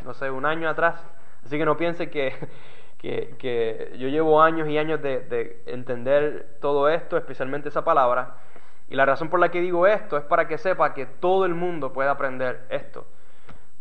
no 0.06 0.14
sé, 0.14 0.30
un 0.30 0.46
año 0.46 0.70
atrás. 0.70 1.06
Así 1.46 1.58
que 1.58 1.66
no 1.66 1.76
piense 1.76 2.10
que, 2.10 2.36
que, 3.00 3.94
yo 3.98 4.08
llevo 4.08 4.42
años 4.42 4.68
y 4.70 4.78
años 4.78 5.02
de, 5.02 5.62
entender 5.66 6.58
todo 6.62 6.90
esto, 6.90 7.18
especialmente 7.18 7.70
esa 7.70 7.84
palabra. 7.84 8.38
Y 8.90 8.96
la 8.96 9.06
razón 9.06 9.30
por 9.30 9.40
la 9.40 9.50
que 9.50 9.60
digo 9.60 9.88
esto 9.88 10.18
es 10.18 10.24
para 10.24 10.48
que 10.48 10.58
sepa 10.58 10.94
que 10.94 11.06
todo 11.06 11.46
el 11.46 11.56
mundo 11.56 11.92
puede 11.92 12.10
aprender 12.10 12.66
esto. 12.70 13.08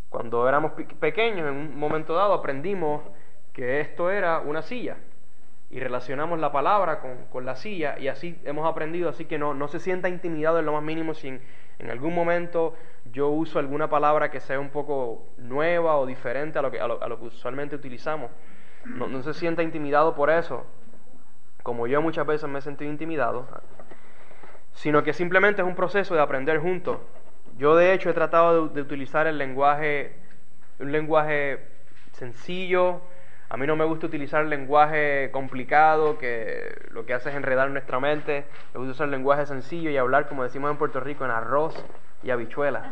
Cuando 0.09 0.49
éramos 0.49 0.73
pequeños, 1.01 1.49
en 1.49 1.55
un 1.55 1.79
momento 1.79 2.15
dado, 2.15 2.35
aprendimos 2.35 3.03
que 3.53 3.81
esto 3.81 4.11
era 4.11 4.41
una 4.41 4.63
silla 4.63 4.97
y 5.71 5.81
relacionamos 5.81 6.39
la 6.39 6.53
palabra 6.53 7.01
con, 7.01 7.47
la 7.47 7.57
silla 7.57 7.99
y 7.99 8.09
así 8.09 8.39
hemos 8.45 8.69
aprendido, 8.69 9.09
así 9.09 9.25
que 9.25 9.39
no, 9.39 9.55
no 9.55 9.69
se 9.69 9.81
sienta 9.81 10.09
intimidado 10.09 10.59
en 10.59 10.67
lo 10.67 10.73
más 10.73 10.83
mínimo 10.83 11.15
si 11.15 11.29
en, 11.29 11.41
algún 11.91 12.15
momento 12.15 12.75
yo 13.07 13.29
uso 13.29 13.59
alguna 13.59 13.89
palabra 13.89 14.31
que 14.31 14.39
sea 14.39 14.61
un 14.61 14.69
poco 14.69 15.27
nueva 15.39 15.97
o 15.97 16.07
diferente 16.07 16.59
a 16.59 16.63
lo 16.63 16.71
que, 16.71 16.79
a 16.79 16.87
lo 16.87 17.19
que 17.19 17.25
usualmente 17.25 17.75
utilizamos. 17.75 18.31
No, 18.85 19.23
se 19.23 19.35
sienta 19.35 19.63
intimidado 19.63 20.15
por 20.15 20.29
eso, 20.29 20.67
como 21.63 21.87
yo 21.87 22.03
muchas 22.03 22.27
veces 22.27 22.49
me 22.49 22.59
he 22.59 22.63
sentido 22.63 22.91
intimidado, 22.91 23.47
sino 24.73 25.05
que 25.05 25.13
simplemente 25.13 25.63
es 25.63 25.69
un 25.69 25.77
proceso 25.77 26.15
de 26.15 26.21
aprender 26.21 26.59
juntos. 26.59 26.99
Yo 27.59 27.77
de 27.77 27.93
hecho 27.93 28.11
he 28.11 28.15
tratado 28.15 28.69
de, 28.69 28.81
utilizar 28.81 29.27
el 29.27 29.39
lenguaje, 29.39 30.17
un 30.81 30.91
lenguaje 30.91 31.65
sencillo. 32.13 33.03
A 33.53 33.59
mí 33.59 33.67
no 33.67 33.77
me 33.77 33.85
gusta 33.85 34.07
utilizar 34.07 34.47
lenguaje 34.47 35.31
complicado 35.31 36.17
que 36.17 36.75
lo 36.89 37.05
que 37.05 37.13
hace 37.13 37.29
es 37.29 37.37
enredar 37.37 37.69
nuestra 37.69 38.01
mente. 38.01 38.47
Me 38.73 38.79
gusta 38.79 38.93
usar 38.93 39.09
lenguaje 39.09 39.45
sencillo 39.45 39.91
y 39.91 39.97
hablar, 39.99 40.27
como 40.27 40.43
decimos 40.43 40.71
en 40.71 40.79
Puerto 40.79 41.01
Rico, 41.01 41.27
en 41.27 41.33
arroz 41.33 41.85
y 42.23 42.31
habichuelas. 42.31 42.87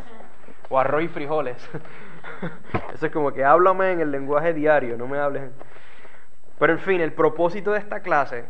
O 0.69 0.79
arroz 0.79 1.01
y 1.01 1.07
frijoles. 1.07 1.57
Eso 2.93 3.07
es 3.07 3.11
como 3.11 3.33
que 3.33 3.43
háblame 3.43 3.93
en 3.93 4.01
el 4.01 4.11
lenguaje 4.11 4.53
diario, 4.53 4.97
no 4.97 5.07
me 5.07 5.17
hables. 5.17 5.49
Pero 6.59 6.73
en 6.73 6.79
fin, 6.79 7.01
el 7.01 7.13
propósito 7.13 7.71
de 7.71 7.79
esta 7.79 8.01
clase 8.01 8.45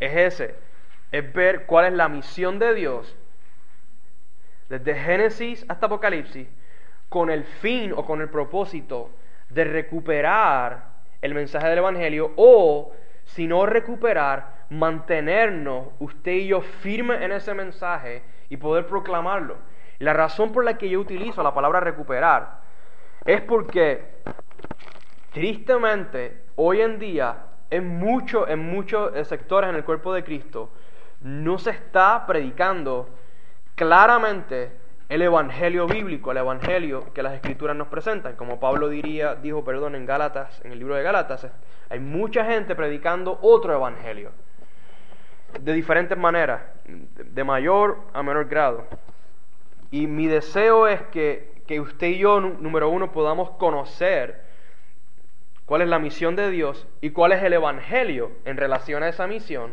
es 0.00 0.16
ese, 0.16 0.54
es 1.10 1.32
ver 1.34 1.66
cuál 1.66 1.84
es 1.84 1.92
la 1.92 2.08
misión 2.08 2.58
de 2.58 2.72
Dios 2.72 3.14
desde 4.70 4.94
Génesis 4.94 5.66
hasta 5.68 5.84
Apocalipsis 5.84 6.48
con 7.10 7.28
el 7.28 7.44
fin 7.44 7.92
o 7.94 8.06
con 8.06 8.22
el 8.22 8.30
propósito 8.30 9.10
de 9.50 9.64
recuperar 9.64 10.91
el 11.22 11.34
mensaje 11.34 11.68
del 11.68 11.78
Evangelio 11.78 12.32
o, 12.36 12.92
si 13.24 13.46
no 13.46 13.64
recuperar, 13.64 14.62
mantenernos 14.68 15.88
usted 16.00 16.32
y 16.32 16.48
yo 16.48 16.60
firmes 16.60 17.22
en 17.22 17.32
ese 17.32 17.54
mensaje 17.54 18.22
y 18.48 18.56
poder 18.56 18.86
proclamarlo. 18.86 19.56
la 19.98 20.12
razón 20.12 20.52
por 20.52 20.64
la 20.64 20.76
que 20.76 20.88
yo 20.88 20.98
utilizo 20.98 21.42
la 21.42 21.54
palabra 21.54 21.78
recuperar 21.78 22.60
es 23.24 23.40
porque 23.42 24.04
tristemente 25.32 26.42
hoy 26.56 26.80
en 26.80 26.98
día, 26.98 27.36
en, 27.70 27.86
mucho, 27.86 28.48
en 28.48 28.58
muchos 28.58 29.14
eh, 29.14 29.24
sectores 29.24 29.70
en 29.70 29.76
el 29.76 29.84
cuerpo 29.84 30.12
de 30.12 30.24
Cristo, 30.24 30.70
no 31.20 31.58
se 31.58 31.70
está 31.70 32.26
predicando 32.26 33.08
claramente 33.76 34.72
el 35.12 35.20
evangelio 35.20 35.86
bíblico, 35.86 36.32
el 36.32 36.38
evangelio 36.38 37.12
que 37.12 37.22
las 37.22 37.34
escrituras 37.34 37.76
nos 37.76 37.88
presentan. 37.88 38.34
Como 38.34 38.58
Pablo 38.58 38.88
diría, 38.88 39.34
dijo, 39.34 39.62
perdón, 39.62 39.94
en 39.94 40.06
Gálatas, 40.06 40.58
en 40.64 40.72
el 40.72 40.78
libro 40.78 40.94
de 40.94 41.02
Gálatas, 41.02 41.46
hay 41.90 42.00
mucha 42.00 42.46
gente 42.46 42.74
predicando 42.74 43.38
otro 43.42 43.74
evangelio 43.74 44.30
de 45.60 45.74
diferentes 45.74 46.16
maneras, 46.16 46.62
de 46.86 47.44
mayor 47.44 47.98
a 48.14 48.22
menor 48.22 48.48
grado. 48.48 48.86
Y 49.90 50.06
mi 50.06 50.28
deseo 50.28 50.88
es 50.88 51.02
que, 51.12 51.60
que 51.66 51.78
usted 51.78 52.06
y 52.06 52.16
yo, 52.16 52.40
número 52.40 52.88
uno, 52.88 53.12
podamos 53.12 53.50
conocer 53.50 54.40
cuál 55.66 55.82
es 55.82 55.88
la 55.88 55.98
misión 55.98 56.36
de 56.36 56.50
Dios 56.50 56.88
y 57.02 57.10
cuál 57.10 57.32
es 57.32 57.42
el 57.42 57.52
Evangelio 57.52 58.32
en 58.46 58.56
relación 58.56 59.02
a 59.02 59.10
esa 59.10 59.26
misión, 59.26 59.72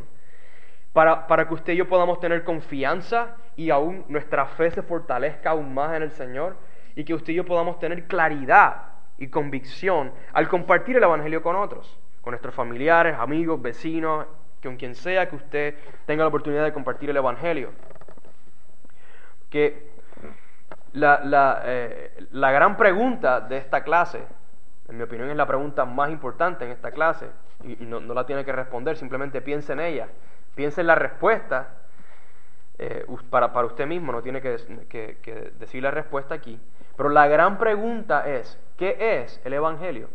para, 0.93 1.47
que 1.47 1.53
usted 1.53 1.73
y 1.73 1.77
yo 1.77 1.87
podamos 1.87 2.19
tener 2.19 2.43
confianza 2.43 3.35
y 3.55 3.69
aún 3.69 4.05
nuestra 4.07 4.45
fe 4.45 4.71
se 4.71 4.81
fortalezca 4.81 5.51
aún 5.51 5.73
más 5.73 5.95
en 5.95 6.03
el 6.03 6.11
Señor 6.11 6.57
y 6.95 7.03
que 7.03 7.13
usted 7.13 7.33
y 7.33 7.37
yo 7.37 7.45
podamos 7.45 7.79
tener 7.79 8.07
claridad 8.07 8.83
y 9.17 9.27
convicción 9.27 10.11
al 10.33 10.47
compartir 10.47 10.97
el 10.97 11.03
Evangelio 11.03 11.41
con 11.41 11.55
otros, 11.55 11.99
con 12.21 12.31
nuestros 12.31 12.55
familiares, 12.55 13.15
amigos, 13.17 13.61
vecinos, 13.61 14.25
con 14.63 14.75
quien 14.75 14.95
sea 14.95 15.29
que 15.29 15.35
usted 15.35 15.75
tenga 16.05 16.23
la 16.23 16.29
oportunidad 16.29 16.63
de 16.63 16.73
compartir 16.73 17.09
el 17.09 17.17
Evangelio. 17.17 17.71
Que 19.49 19.89
la, 20.93 21.21
la, 21.23 21.61
eh, 21.65 22.27
la 22.31 22.51
gran 22.51 22.77
pregunta 22.77 23.41
de 23.41 23.57
esta 23.57 23.83
clase 23.83 24.23
en 24.89 24.97
mi 24.97 25.03
opinión 25.03 25.29
es 25.29 25.37
la 25.37 25.45
pregunta 25.45 25.85
más 25.85 26.09
importante 26.09 26.65
en 26.65 26.71
esta 26.71 26.91
clase 26.91 27.27
y, 27.63 27.85
no, 27.85 27.99
la 27.99 28.25
tiene 28.25 28.43
que 28.43 28.51
responder, 28.51 28.97
simplemente 28.97 29.41
piense 29.41 29.73
en 29.73 29.81
ella, 29.81 30.07
piense 30.59 30.81
en 30.81 30.87
la 30.87 30.95
respuesta 30.95 31.69
eh, 32.77 33.05
para, 33.29 33.47
usted 33.63 33.87
mismo, 33.87 34.11
no 34.11 34.21
tiene 34.21 34.41
que, 34.41 35.53
decir 35.57 35.81
la 35.81 35.89
respuesta 35.89 36.35
aquí. 36.35 36.59
Pero 36.97 37.07
la 37.07 37.29
gran 37.29 37.57
pregunta 37.57 38.29
es, 38.29 38.59
¿qué 38.75 39.21
es 39.21 39.39
el 39.45 39.53
Evangelio? 39.53 40.09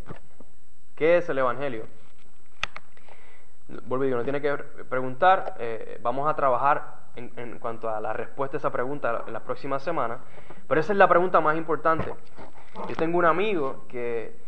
¿Qué 0.97 1.17
es 1.17 1.27
el 1.31 1.39
Evangelio? 1.39 1.87
Vuelvo 3.87 4.03
a 4.03 4.05
decir, 4.05 4.17
no 4.19 4.23
tiene 4.23 4.43
que 4.43 4.55
preguntar, 4.85 5.55
eh, 5.61 5.99
vamos 6.03 6.29
a 6.29 6.37
trabajar 6.37 6.93
en, 7.17 7.33
en, 7.39 7.59
cuanto 7.59 7.89
a 7.89 7.99
la 7.99 8.13
respuesta 8.13 8.59
a 8.59 8.59
esa 8.59 8.71
pregunta 8.71 9.25
en 9.27 9.33
la 9.33 9.41
próxima 9.41 9.79
semana, 9.79 10.19
pero 10.69 10.79
esa 10.79 10.93
es 10.93 10.99
la 10.99 11.09
pregunta 11.09 11.41
más 11.41 11.57
importante. 11.57 12.15
Yo 12.87 12.97
tengo 12.97 13.17
un 13.17 13.25
amigo 13.25 13.87
que 13.89 14.44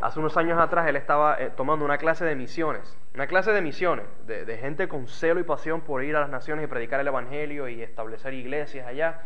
Hace 0.00 0.20
unos 0.20 0.36
años 0.36 0.58
atrás 0.60 0.86
él 0.86 0.96
estaba 0.96 1.40
eh, 1.40 1.50
tomando 1.56 1.84
una 1.84 1.98
clase 1.98 2.24
de 2.24 2.36
misiones, 2.36 2.96
una 3.14 3.26
clase 3.26 3.52
de 3.52 3.60
misiones, 3.60 4.06
de, 4.26 4.56
gente 4.58 4.86
con 4.86 5.08
celo 5.08 5.40
y 5.40 5.44
pasión 5.44 5.80
por 5.80 6.04
ir 6.04 6.14
a 6.14 6.20
las 6.20 6.30
naciones 6.30 6.64
y 6.64 6.68
predicar 6.68 7.00
el 7.00 7.08
Evangelio 7.08 7.68
y 7.68 7.82
establecer 7.82 8.34
iglesias 8.34 8.86
allá. 8.86 9.22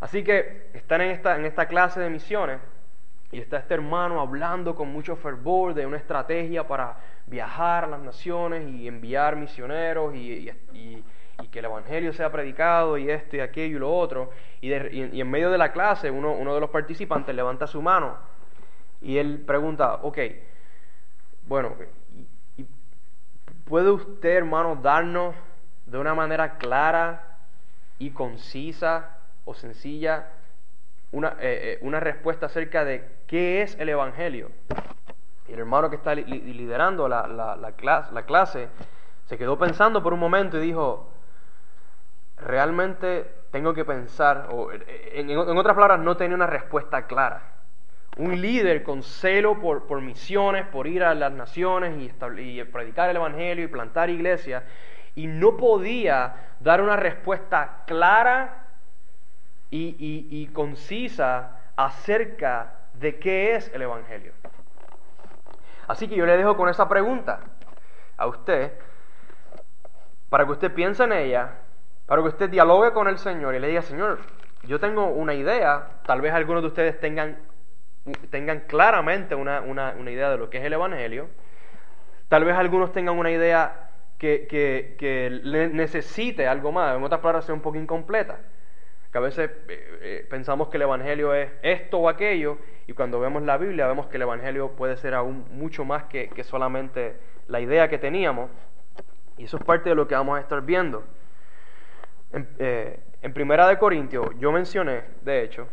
Así 0.00 0.22
que 0.24 0.70
están 0.72 1.00
en 1.00 1.10
esta, 1.10 1.36
en 1.36 1.44
esta 1.44 1.66
clase 1.66 2.00
de 2.00 2.08
misiones 2.08 2.60
y 3.30 3.40
está 3.40 3.58
este 3.58 3.74
hermano 3.74 4.20
hablando 4.20 4.74
con 4.74 4.88
mucho 4.88 5.16
fervor 5.16 5.74
de 5.74 5.84
una 5.84 5.98
estrategia 5.98 6.66
para 6.66 6.96
viajar 7.26 7.84
a 7.84 7.88
las 7.88 8.00
naciones 8.00 8.66
y 8.68 8.88
enviar 8.88 9.36
misioneros 9.36 10.14
y, 10.14 10.50
que 11.50 11.58
el 11.60 11.64
Evangelio 11.66 12.12
sea 12.12 12.30
predicado 12.32 12.98
y 12.98 13.10
esto 13.10 13.36
y 13.36 13.40
aquello 13.40 13.76
y 13.76 13.80
lo 13.80 13.94
otro. 13.94 14.30
Y, 14.60 14.72
en 14.72 15.30
medio 15.30 15.50
de 15.50 15.58
la 15.58 15.72
clase 15.72 16.10
uno, 16.10 16.32
uno 16.32 16.54
de 16.54 16.60
los 16.60 16.70
participantes 16.70 17.34
levanta 17.34 17.66
su 17.66 17.82
mano 17.82 18.37
y 19.00 19.18
él 19.18 19.44
pregunta, 19.46 19.94
ok, 20.02 20.18
bueno, 21.46 21.74
¿puede 23.64 23.90
usted, 23.90 24.30
hermano, 24.30 24.76
darnos 24.76 25.34
de 25.86 25.98
una 25.98 26.14
manera 26.14 26.58
clara 26.58 27.38
y 27.98 28.10
concisa 28.10 29.18
o 29.44 29.54
sencilla 29.54 30.28
una, 31.10 31.28
eh, 31.28 31.36
eh, 31.40 31.78
una 31.82 32.00
respuesta 32.00 32.46
acerca 32.46 32.84
de 32.84 33.08
qué 33.26 33.62
es 33.62 33.76
el 33.78 33.88
Evangelio? 33.88 34.50
Y 35.48 35.52
el 35.52 35.60
hermano 35.60 35.88
que 35.88 35.96
está 35.96 36.14
liderando 36.14 37.08
la, 37.08 37.72
clase, 37.76 38.12
la 38.12 38.22
clase 38.24 38.68
se 39.26 39.38
quedó 39.38 39.58
pensando 39.58 40.02
por 40.02 40.12
un 40.12 40.20
momento 40.20 40.58
y 40.58 40.60
dijo, 40.60 41.10
realmente 42.36 43.30
tengo 43.50 43.72
que 43.72 43.84
pensar, 43.84 44.48
o 44.50 44.70
en, 44.72 45.36
otras 45.38 45.74
palabras, 45.74 46.00
no 46.00 46.16
tenía 46.16 46.36
una 46.36 46.46
respuesta 46.46 47.06
clara. 47.06 47.57
Un 48.18 48.40
líder 48.40 48.82
con 48.82 49.02
celo 49.02 49.58
por, 49.60 50.00
misiones, 50.00 50.66
por 50.66 50.86
ir 50.86 51.04
a 51.04 51.14
las 51.14 51.32
naciones 51.32 51.94
y, 51.96 52.12
y 52.40 52.64
predicar 52.64 53.10
el 53.10 53.16
Evangelio 53.16 53.64
y 53.64 53.68
plantar 53.68 54.10
iglesias, 54.10 54.64
y 55.14 55.26
no 55.26 55.56
podía 55.56 56.34
dar 56.60 56.80
una 56.80 56.96
respuesta 56.96 57.84
clara 57.86 58.66
y, 59.70 60.46
concisa 60.52 61.60
acerca 61.76 62.72
de 62.94 63.18
qué 63.18 63.54
es 63.54 63.70
el 63.74 63.82
Evangelio. 63.82 64.32
Así 65.86 66.08
que 66.08 66.16
yo 66.16 66.26
le 66.26 66.36
dejo 66.36 66.56
con 66.56 66.68
esa 66.68 66.88
pregunta 66.88 67.40
a 68.16 68.26
usted, 68.26 68.72
para 70.28 70.44
que 70.44 70.52
usted 70.52 70.72
piense 70.72 71.04
en 71.04 71.12
ella, 71.12 71.52
para 72.06 72.22
que 72.22 72.28
usted 72.28 72.50
dialogue 72.50 72.92
con 72.92 73.08
el 73.08 73.18
Señor 73.18 73.54
y 73.54 73.58
le 73.58 73.68
diga, 73.68 73.82
Señor, 73.82 74.18
yo 74.64 74.78
tengo 74.80 75.06
una 75.06 75.34
idea, 75.34 76.00
tal 76.04 76.20
vez 76.20 76.32
algunos 76.32 76.62
de 76.62 76.68
ustedes 76.68 77.00
tengan, 77.00 77.38
tengan 78.30 78.60
claramente 78.60 79.34
una, 79.34 79.62
idea 80.06 80.30
de 80.30 80.38
lo 80.38 80.50
que 80.50 80.58
es 80.58 80.64
el 80.64 80.72
Evangelio, 80.72 81.28
tal 82.28 82.44
vez 82.44 82.56
algunos 82.56 82.92
tengan 82.92 83.18
una 83.18 83.30
idea 83.30 83.90
que, 84.18 84.46
que 84.48 85.40
necesite 85.72 86.46
algo 86.46 86.72
más, 86.72 86.96
en 86.96 87.02
otras 87.02 87.20
palabras, 87.20 87.44
sea 87.44 87.54
un 87.54 87.62
poco 87.62 87.78
incompleta. 87.78 88.38
Que 89.10 89.18
a 89.18 89.20
veces 89.22 89.50
eh, 89.68 89.98
eh, 90.02 90.26
pensamos 90.28 90.68
que 90.68 90.76
el 90.76 90.82
Evangelio 90.82 91.32
es 91.34 91.50
esto 91.62 91.98
o 91.98 92.08
aquello, 92.08 92.58
y 92.86 92.92
cuando 92.92 93.18
vemos 93.18 93.42
la 93.42 93.56
Biblia 93.56 93.86
vemos 93.86 94.06
que 94.06 94.16
el 94.16 94.22
Evangelio 94.22 94.72
puede 94.72 94.96
ser 94.96 95.14
aún 95.14 95.46
mucho 95.50 95.84
más 95.84 96.04
que, 96.04 96.30
solamente 96.44 97.16
la 97.46 97.60
idea 97.60 97.88
que 97.88 97.98
teníamos, 97.98 98.50
y 99.38 99.44
eso 99.44 99.56
es 99.56 99.64
parte 99.64 99.88
de 99.88 99.94
lo 99.94 100.06
que 100.06 100.14
vamos 100.14 100.36
a 100.36 100.40
estar 100.40 100.60
viendo. 100.60 101.04
En, 102.32 102.48
eh, 102.58 103.00
en 103.22 103.32
Primera 103.32 103.66
de 103.66 103.78
Corintios 103.78 104.26
yo 104.38 104.52
mencioné, 104.52 105.04
de 105.22 105.42
hecho, 105.42 105.68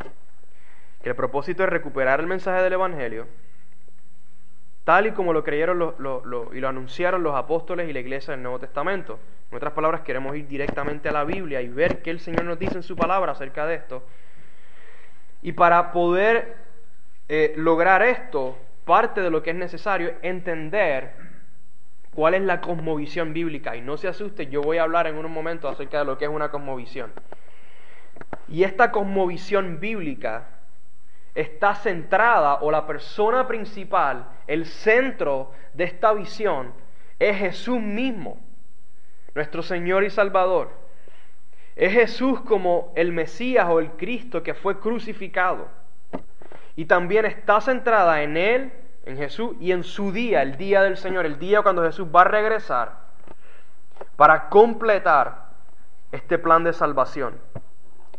el 1.10 1.16
propósito 1.16 1.64
es 1.64 1.70
recuperar 1.70 2.20
el 2.20 2.28
mensaje 2.28 2.64
del 2.64 2.74
Evangelio, 2.74 3.28
tal 4.84 5.08
y 5.08 5.12
como 5.12 5.34
lo 5.34 5.44
creyeron 5.44 5.96
y 6.54 6.60
lo 6.60 6.68
anunciaron 6.68 7.24
los 7.24 7.36
apóstoles 7.36 7.90
y 7.90 7.94
la 7.94 8.00
iglesia 8.00 8.32
del 8.32 8.44
Nuevo 8.44 8.60
Testamento. 8.60 9.20
En 9.52 9.58
otras 9.58 9.74
palabras, 9.74 10.02
queremos 10.02 10.36
ir 10.36 10.48
directamente 10.48 11.10
a 11.10 11.12
la 11.12 11.24
Biblia 11.24 11.62
y 11.62 11.70
ver 11.70 12.02
qué 12.02 12.10
el 12.10 12.20
Señor 12.20 12.46
nos 12.46 12.60
dice 12.60 12.76
en 12.76 12.84
su 12.84 12.96
palabra 12.96 13.32
acerca 13.32 13.66
de 13.66 13.76
esto. 13.76 14.04
Y 15.42 15.52
para 15.52 15.92
poder 15.92 16.56
eh, 17.30 17.54
lograr 17.56 18.02
esto, 18.02 18.58
parte 18.84 19.22
de 19.22 19.30
lo 19.30 19.44
que 19.44 19.52
es 19.52 19.56
necesario 19.56 20.10
es 20.10 20.16
entender 20.24 21.14
cuál 22.14 22.34
es 22.34 22.42
la 22.42 22.62
cosmovisión 22.62 23.34
bíblica. 23.34 23.76
Y 23.76 23.82
no 23.82 23.98
se 23.98 24.08
asuste, 24.08 24.48
yo 24.48 24.62
voy 24.62 24.78
a 24.78 24.84
hablar 24.84 25.08
en 25.08 25.16
unos 25.16 25.32
momentos 25.32 25.72
acerca 25.72 26.00
de 26.00 26.06
lo 26.06 26.18
que 26.18 26.26
es 26.26 26.32
una 26.32 26.50
cosmovisión. 26.50 27.12
Y 28.48 28.64
esta 28.64 28.92
cosmovisión 28.92 29.80
bíblica 29.80 30.48
está 31.36 31.76
centrada, 31.76 32.56
o 32.62 32.72
la 32.72 32.88
persona 32.88 33.46
principal, 33.46 34.26
el 34.48 34.66
centro 34.66 35.52
de 35.74 35.84
esta 35.84 36.14
visión, 36.14 36.74
es 37.20 37.38
Jesús 37.38 37.80
mismo, 37.80 38.40
nuestro 39.36 39.62
Señor 39.62 40.06
y 40.06 40.10
Salvador. 40.10 40.72
Es 41.76 41.92
Jesús 41.92 42.40
como 42.42 42.94
el 42.96 43.12
Mesías 43.12 43.68
o 43.70 43.80
el 43.80 43.92
Cristo 43.92 44.42
que 44.42 44.54
fue 44.54 44.80
crucificado. 44.80 45.68
Y 46.78 46.86
también 46.86 47.26
está 47.26 47.60
centrada 47.60 48.24
en 48.24 48.38
Él, 48.38 48.72
en 49.06 49.18
Jesús, 49.18 49.58
y 49.60 49.74
en 49.74 49.84
su 49.84 50.14
día, 50.14 50.42
el 50.42 50.58
día 50.58 50.82
del 50.82 50.96
Señor, 50.96 51.26
el 51.26 51.38
día 51.38 51.62
cuando 51.62 51.84
Jesús 51.84 52.08
va 52.14 52.22
a 52.22 52.26
regresar 52.26 53.06
para 54.16 54.48
completar 54.48 55.50
este 56.12 56.38
plan 56.38 56.64
de 56.64 56.72
salvación 56.72 57.38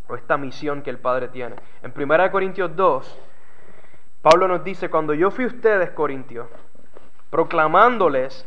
o 0.08 0.14
esta 0.14 0.36
misión 0.36 0.82
que 0.82 0.90
el 0.90 0.98
Padre 0.98 1.28
tiene. 1.28 1.56
En 1.82 1.92
1 1.94 2.30
Corintios 2.30 2.74
2, 2.76 3.18
Pablo 4.22 4.48
nos 4.48 4.64
dice, 4.64 4.88
cuando 4.90 5.14
yo 5.14 5.30
fui 5.30 5.44
a 5.44 5.48
ustedes, 5.48 5.90
Corintios, 5.90 6.48
proclamándoles 7.30 8.46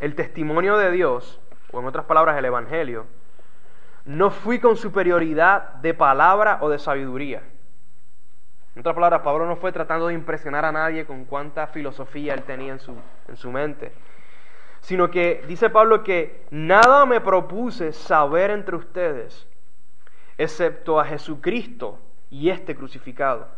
el 0.00 0.14
testimonio 0.14 0.76
de 0.76 0.90
Dios, 0.90 1.40
o 1.72 1.80
en 1.80 1.86
otras 1.86 2.04
palabras 2.06 2.36
el 2.36 2.44
Evangelio, 2.44 3.06
no 4.04 4.30
fui 4.30 4.60
con 4.60 4.76
superioridad 4.76 5.74
de 5.74 5.94
palabra 5.94 6.58
o 6.60 6.68
de 6.68 6.78
sabiduría. 6.78 7.42
En 8.74 8.80
otras 8.80 8.94
palabras, 8.94 9.22
Pablo 9.22 9.46
no 9.46 9.56
fue 9.56 9.72
tratando 9.72 10.08
de 10.08 10.14
impresionar 10.14 10.64
a 10.64 10.72
nadie 10.72 11.06
con 11.06 11.24
cuánta 11.24 11.66
filosofía 11.66 12.34
él 12.34 12.42
tenía 12.42 12.72
en 12.72 12.78
su, 12.78 12.94
en 13.26 13.36
su 13.36 13.50
mente, 13.50 13.92
sino 14.80 15.10
que 15.10 15.42
dice 15.48 15.70
Pablo 15.70 16.04
que 16.04 16.44
nada 16.50 17.06
me 17.06 17.20
propuse 17.20 17.92
saber 17.92 18.50
entre 18.50 18.76
ustedes 18.76 19.48
excepto 20.38 21.00
a 21.00 21.04
Jesucristo 21.04 21.98
y 22.30 22.50
este 22.50 22.74
crucificado. 22.74 23.48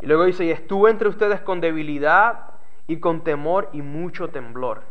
Y 0.00 0.06
luego 0.06 0.24
dice, 0.24 0.44
y 0.44 0.50
estuve 0.50 0.90
entre 0.90 1.08
ustedes 1.08 1.40
con 1.40 1.60
debilidad 1.60 2.54
y 2.86 3.00
con 3.00 3.24
temor 3.24 3.68
y 3.72 3.82
mucho 3.82 4.28
temblor. 4.28 4.82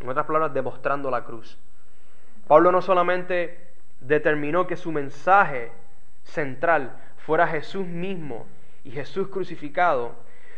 En 0.00 0.08
otras 0.08 0.26
palabras, 0.26 0.54
demostrando 0.54 1.10
la 1.10 1.24
cruz. 1.24 1.58
Pablo 2.48 2.72
no 2.72 2.82
solamente 2.82 3.72
determinó 4.00 4.66
que 4.66 4.76
su 4.76 4.90
mensaje 4.90 5.70
central 6.24 6.96
fuera 7.18 7.46
Jesús 7.46 7.86
mismo 7.86 8.46
y 8.84 8.90
Jesús 8.90 9.28
crucificado, 9.28 10.14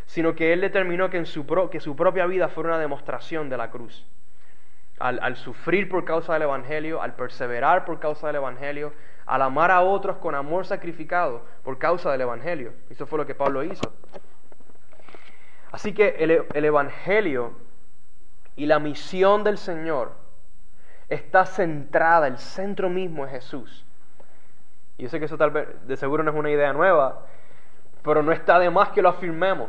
sino 0.07 0.35
que 0.35 0.53
él 0.53 0.61
determinó 0.61 1.11
que, 1.11 1.19
en 1.19 1.27
su, 1.27 1.47
que 1.71 1.81
su 1.81 1.97
propia 1.97 2.27
vida 2.27 2.49
fuera 2.49 2.71
una 2.71 2.79
demostración 2.79 3.49
de 3.49 3.57
la 3.57 3.71
cruz 3.71 4.07
al, 5.05 5.37
sufrir 5.37 5.91
por 5.91 6.07
causa 6.07 6.33
del 6.33 6.43
Evangelio, 6.43 7.03
al 7.03 7.15
perseverar 7.15 7.85
por 7.85 8.01
causa 8.01 8.29
del 8.29 8.37
Evangelio, 8.37 8.95
al 9.27 9.43
amar 9.43 9.71
a 9.71 9.83
otros 9.83 10.17
con 10.17 10.35
amor 10.35 10.65
sacrificado 10.65 11.45
por 11.63 11.79
causa 11.79 12.11
del 12.11 12.23
Evangelio. 12.23 12.73
Eso 12.89 13.07
fue 13.07 13.19
lo 13.19 13.27
que 13.27 13.35
Pablo 13.35 13.63
hizo. 13.63 13.93
Así 15.73 15.93
que 15.93 16.17
el, 16.21 16.47
el 16.55 16.65
Evangelio 16.65 17.53
y 18.57 18.65
la 18.65 18.79
misión 18.79 19.45
del 19.45 19.59
Señor 19.59 20.13
está 21.11 21.45
centrada, 21.45 22.27
el 22.27 22.39
centro 22.39 22.89
mismo 22.89 23.27
es 23.27 23.33
Jesús. 23.33 23.85
Yo 24.97 25.11
sé 25.11 25.19
que 25.19 25.27
eso 25.27 25.37
tal 25.37 25.51
vez 25.51 25.69
de 25.87 25.99
seguro 25.99 26.23
no 26.23 26.31
es 26.31 26.37
una 26.37 26.51
idea 26.51 26.73
nueva, 26.73 27.27
pero 28.03 28.23
no 28.23 28.33
está 28.33 28.59
de 28.59 28.71
más 28.71 28.89
que 28.89 29.03
lo 29.03 29.11
afirmemos. 29.11 29.69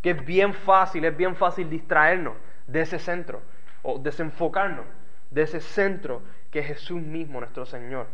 Que 0.00 0.10
es 0.10 0.24
bien 0.24 0.54
fácil, 0.54 1.04
es 1.04 1.14
bien 1.14 1.36
fácil 1.36 1.68
distraernos 1.68 2.34
de 2.66 2.80
ese 2.80 2.98
centro 2.98 3.42
o 3.82 3.98
desenfocarnos 3.98 4.84
de 5.30 5.42
ese 5.42 5.60
centro 5.60 6.22
que 6.50 6.60
es 6.60 6.66
Jesús 6.66 7.00
mismo, 7.00 7.40
nuestro 7.40 7.66
Señor. 7.66 8.06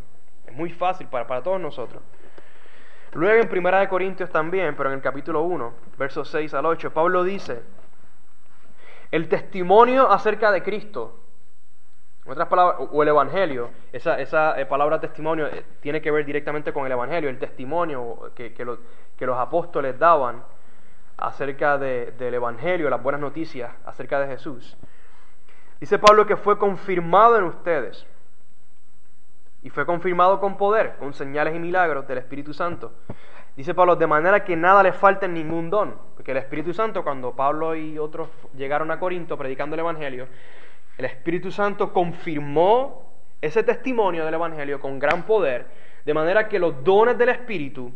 Es 0.46 0.54
muy 0.54 0.70
fácil 0.70 1.06
para, 1.06 1.26
para 1.26 1.42
todos 1.42 1.60
nosotros. 1.60 2.02
Luego 3.12 3.42
en 3.42 3.48
Primera 3.48 3.78
de 3.78 3.88
Corintios 3.88 4.30
también, 4.30 4.74
pero 4.76 4.88
en 4.90 4.96
el 4.96 5.02
capítulo 5.02 5.42
1, 5.42 5.72
versos 5.96 6.28
6 6.30 6.52
al 6.54 6.66
8, 6.66 6.92
Pablo 6.92 7.22
dice, 7.22 7.62
el 9.12 9.28
testimonio 9.28 10.10
acerca 10.10 10.50
de 10.50 10.62
Cristo, 10.64 11.20
otras 12.26 12.48
palabras, 12.48 12.88
o 12.90 13.02
el 13.02 13.08
Evangelio, 13.08 13.70
esa, 13.92 14.18
esa 14.18 14.58
eh, 14.60 14.66
palabra 14.66 14.98
testimonio 14.98 15.46
eh, 15.46 15.64
tiene 15.80 16.00
que 16.00 16.10
ver 16.10 16.24
directamente 16.24 16.72
con 16.72 16.86
el 16.86 16.92
Evangelio, 16.92 17.30
el 17.30 17.38
testimonio 17.38 18.32
que, 18.34 18.52
que, 18.52 18.66
que 19.16 19.26
los 19.26 19.38
apóstoles 19.38 19.96
daban 19.98 20.42
acerca 21.16 21.78
del 21.78 22.34
Evangelio, 22.34 22.90
las 22.90 23.02
buenas 23.02 23.20
noticias 23.20 23.70
acerca 23.84 24.18
de 24.18 24.26
Jesús. 24.26 24.76
Dice 25.80 25.98
Pablo 25.98 26.26
que 26.26 26.36
fue 26.36 26.58
confirmado 26.58 27.38
en 27.38 27.44
ustedes. 27.44 28.06
Y 29.62 29.70
fue 29.70 29.86
confirmado 29.86 30.40
con 30.40 30.56
poder, 30.56 30.96
con 30.96 31.14
señales 31.14 31.54
y 31.54 31.58
milagros 31.58 32.06
del 32.06 32.18
Espíritu 32.18 32.52
Santo. 32.52 32.92
Dice 33.56 33.72
Pablo, 33.72 33.96
de 33.96 34.06
manera 34.06 34.44
que 34.44 34.56
nada 34.56 34.82
le 34.82 34.92
falta 34.92 35.26
ningún 35.26 35.70
don. 35.70 35.94
Porque 36.14 36.32
el 36.32 36.38
Espíritu 36.38 36.74
Santo, 36.74 37.02
cuando 37.04 37.32
Pablo 37.32 37.74
y 37.74 37.98
otros 37.98 38.28
llegaron 38.56 38.90
a 38.90 38.98
Corinto 38.98 39.38
predicando 39.38 39.74
el 39.74 39.80
Evangelio, 39.80 40.26
el 40.98 41.04
Espíritu 41.04 41.50
Santo 41.50 41.92
confirmó 41.92 43.12
ese 43.40 43.62
testimonio 43.62 44.24
del 44.24 44.34
Evangelio 44.34 44.80
con 44.80 44.98
gran 44.98 45.24
poder, 45.24 45.66
de 46.04 46.14
manera 46.14 46.48
que 46.48 46.58
los 46.58 46.82
dones 46.82 47.16
del 47.18 47.30
Espíritu 47.30 47.92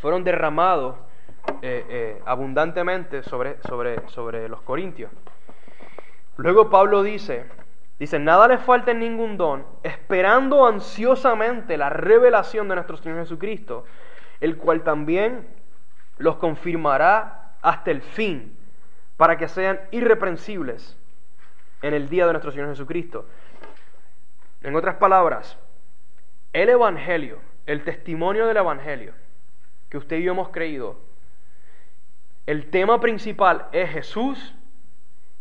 fueron 0.00 0.24
derramados 0.24 0.96
eh, 1.62 1.84
eh, 1.88 2.22
abundantemente 2.24 3.22
sobre, 3.22 3.58
sobre, 3.62 4.08
sobre 4.08 4.48
los 4.48 4.60
corintios. 4.62 5.10
Luego 6.36 6.70
Pablo 6.70 7.02
dice, 7.02 7.46
dice, 7.98 8.18
nada 8.18 8.48
les 8.48 8.60
falta 8.60 8.90
en 8.90 9.00
ningún 9.00 9.36
don, 9.36 9.64
esperando 9.82 10.66
ansiosamente 10.66 11.76
la 11.76 11.90
revelación 11.90 12.68
de 12.68 12.74
nuestro 12.74 12.96
Señor 12.96 13.20
Jesucristo, 13.20 13.84
el 14.40 14.56
cual 14.56 14.82
también 14.82 15.46
los 16.18 16.36
confirmará 16.36 17.52
hasta 17.62 17.90
el 17.90 18.02
fin, 18.02 18.56
para 19.16 19.38
que 19.38 19.48
sean 19.48 19.80
irreprensibles 19.92 20.98
en 21.82 21.94
el 21.94 22.08
día 22.08 22.26
de 22.26 22.32
nuestro 22.32 22.50
Señor 22.50 22.68
Jesucristo. 22.68 23.26
En 24.62 24.74
otras 24.74 24.96
palabras, 24.96 25.58
el 26.52 26.68
Evangelio, 26.68 27.38
el 27.66 27.84
testimonio 27.84 28.46
del 28.46 28.56
Evangelio 28.56 29.12
que 29.88 29.98
usted 29.98 30.16
y 30.16 30.24
yo 30.24 30.32
hemos 30.32 30.48
creído, 30.48 30.98
el 32.46 32.70
tema 32.70 33.00
principal 33.00 33.66
es 33.70 33.90
Jesús, 33.90 34.54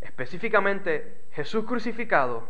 específicamente 0.04 1.26
Jesús 1.32 1.66
crucificado 1.66 2.44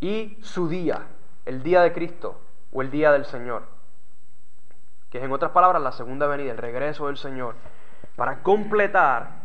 y 0.00 0.36
su 0.42 0.68
día, 0.68 1.06
el 1.46 1.62
día 1.62 1.82
de 1.82 1.92
Cristo 1.92 2.40
o 2.72 2.82
el 2.82 2.90
día 2.90 3.12
del 3.12 3.24
Señor, 3.24 3.62
que 5.10 5.18
es 5.18 5.24
en 5.24 5.32
otras 5.32 5.52
palabras 5.52 5.80
la 5.80 5.92
segunda 5.92 6.26
venida, 6.26 6.52
el 6.52 6.58
regreso 6.58 7.06
del 7.06 7.16
Señor, 7.16 7.54
para 8.16 8.42
completar 8.42 9.44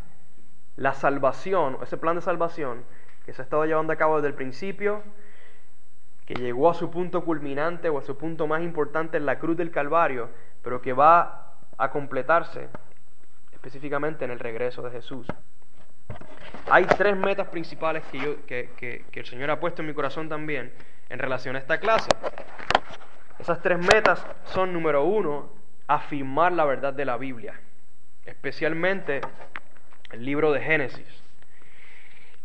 la 0.75 0.93
salvación, 0.93 1.77
ese 1.81 1.97
plan 1.97 2.15
de 2.15 2.21
salvación 2.21 2.83
que 3.25 3.33
se 3.33 3.41
ha 3.41 3.43
estado 3.43 3.65
llevando 3.65 3.93
a 3.93 3.95
cabo 3.95 4.15
desde 4.15 4.29
el 4.29 4.33
principio, 4.33 5.03
que 6.25 6.33
llegó 6.35 6.69
a 6.69 6.73
su 6.73 6.89
punto 6.89 7.23
culminante 7.23 7.89
o 7.89 7.99
a 7.99 8.01
su 8.01 8.17
punto 8.17 8.47
más 8.47 8.61
importante 8.61 9.17
en 9.17 9.25
la 9.25 9.39
cruz 9.39 9.57
del 9.57 9.71
Calvario, 9.71 10.29
pero 10.63 10.81
que 10.81 10.93
va 10.93 11.55
a 11.77 11.91
completarse 11.91 12.69
específicamente 13.51 14.25
en 14.25 14.31
el 14.31 14.39
regreso 14.39 14.81
de 14.81 14.91
Jesús. 14.91 15.27
Hay 16.69 16.85
tres 16.85 17.15
metas 17.15 17.47
principales 17.47 18.03
que, 18.11 19.05
el 19.11 19.25
Señor 19.25 19.49
ha 19.49 19.59
puesto 19.59 19.81
en 19.81 19.87
mi 19.87 19.93
corazón 19.93 20.29
también 20.29 20.71
en 21.09 21.19
relación 21.19 21.55
a 21.55 21.59
esta 21.59 21.79
clase. 21.79 22.09
Esas 23.39 23.61
tres 23.61 23.79
metas 23.79 24.25
son, 24.45 24.73
número 24.73 25.03
uno, 25.03 25.51
afirmar 25.87 26.51
la 26.51 26.65
verdad 26.65 26.93
de 26.93 27.05
la 27.05 27.17
Biblia, 27.17 27.59
especialmente 28.25 29.21
el 30.11 30.25
libro 30.25 30.51
de 30.51 30.61
Génesis. 30.61 31.23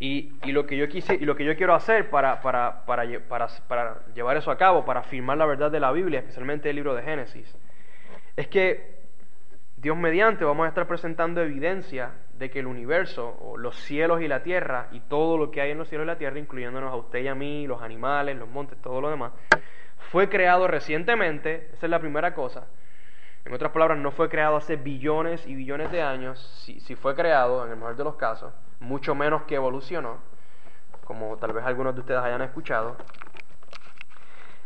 Y, 0.00 0.32
lo, 0.52 0.66
que 0.66 0.76
yo 0.76 0.88
quise, 0.88 1.14
y 1.14 1.24
lo 1.24 1.36
que 1.36 1.44
yo 1.44 1.56
quiero 1.56 1.74
hacer 1.74 2.10
para, 2.10 2.40
llevar 4.14 4.36
eso 4.36 4.50
a 4.50 4.58
cabo, 4.58 4.84
para 4.84 5.00
afirmar 5.00 5.38
la 5.38 5.46
verdad 5.46 5.70
de 5.70 5.80
la 5.80 5.92
Biblia, 5.92 6.20
especialmente 6.20 6.68
el 6.70 6.76
libro 6.76 6.94
de 6.94 7.02
Génesis, 7.02 7.56
es 8.36 8.48
que 8.48 8.94
Dios 9.76 9.96
mediante 9.96 10.44
vamos 10.44 10.66
a 10.66 10.68
estar 10.68 10.86
presentando 10.86 11.40
evidencia 11.40 12.10
de 12.38 12.50
que 12.50 12.60
el 12.60 12.66
universo, 12.66 13.36
o 13.40 13.56
los 13.56 13.76
cielos 13.76 14.20
y 14.20 14.28
la 14.28 14.42
tierra, 14.42 14.88
y 14.92 15.00
todo 15.00 15.38
lo 15.38 15.50
que 15.50 15.60
hay 15.60 15.70
en 15.70 15.78
los 15.78 15.88
cielos 15.88 16.04
y 16.04 16.08
la 16.08 16.18
tierra, 16.18 16.38
incluyéndonos 16.38 16.92
a 16.92 16.96
usted 16.96 17.20
y 17.20 17.28
a 17.28 17.34
mí, 17.34 17.66
los 17.66 17.82
animales, 17.82 18.36
los 18.36 18.48
montes, 18.48 18.80
todo 18.82 19.00
lo 19.00 19.10
demás, 19.10 19.32
fue 20.10 20.28
creado 20.28 20.66
recientemente, 20.66 21.70
esa 21.72 21.86
es 21.86 21.90
la 21.90 22.00
primera 22.00 22.34
cosa. 22.34 22.66
En 23.44 23.52
otras 23.52 23.72
palabras, 23.72 23.98
no 23.98 24.10
fue 24.10 24.28
creado 24.28 24.56
hace 24.56 24.76
billones 24.76 25.46
y 25.46 25.54
billones 25.54 25.92
de 25.92 26.02
años, 26.02 26.40
si, 26.64 26.80
si 26.80 26.96
fue 26.96 27.14
creado, 27.14 27.64
en 27.64 27.70
el 27.70 27.76
mejor 27.76 27.96
de 27.96 28.04
los 28.04 28.16
casos, 28.16 28.52
mucho 28.80 29.14
menos 29.14 29.42
que 29.42 29.54
evolucionó, 29.54 30.18
como 31.04 31.36
tal 31.36 31.52
vez 31.52 31.64
algunos 31.64 31.94
de 31.94 32.00
ustedes 32.00 32.20
hayan 32.20 32.42
escuchado. 32.42 32.96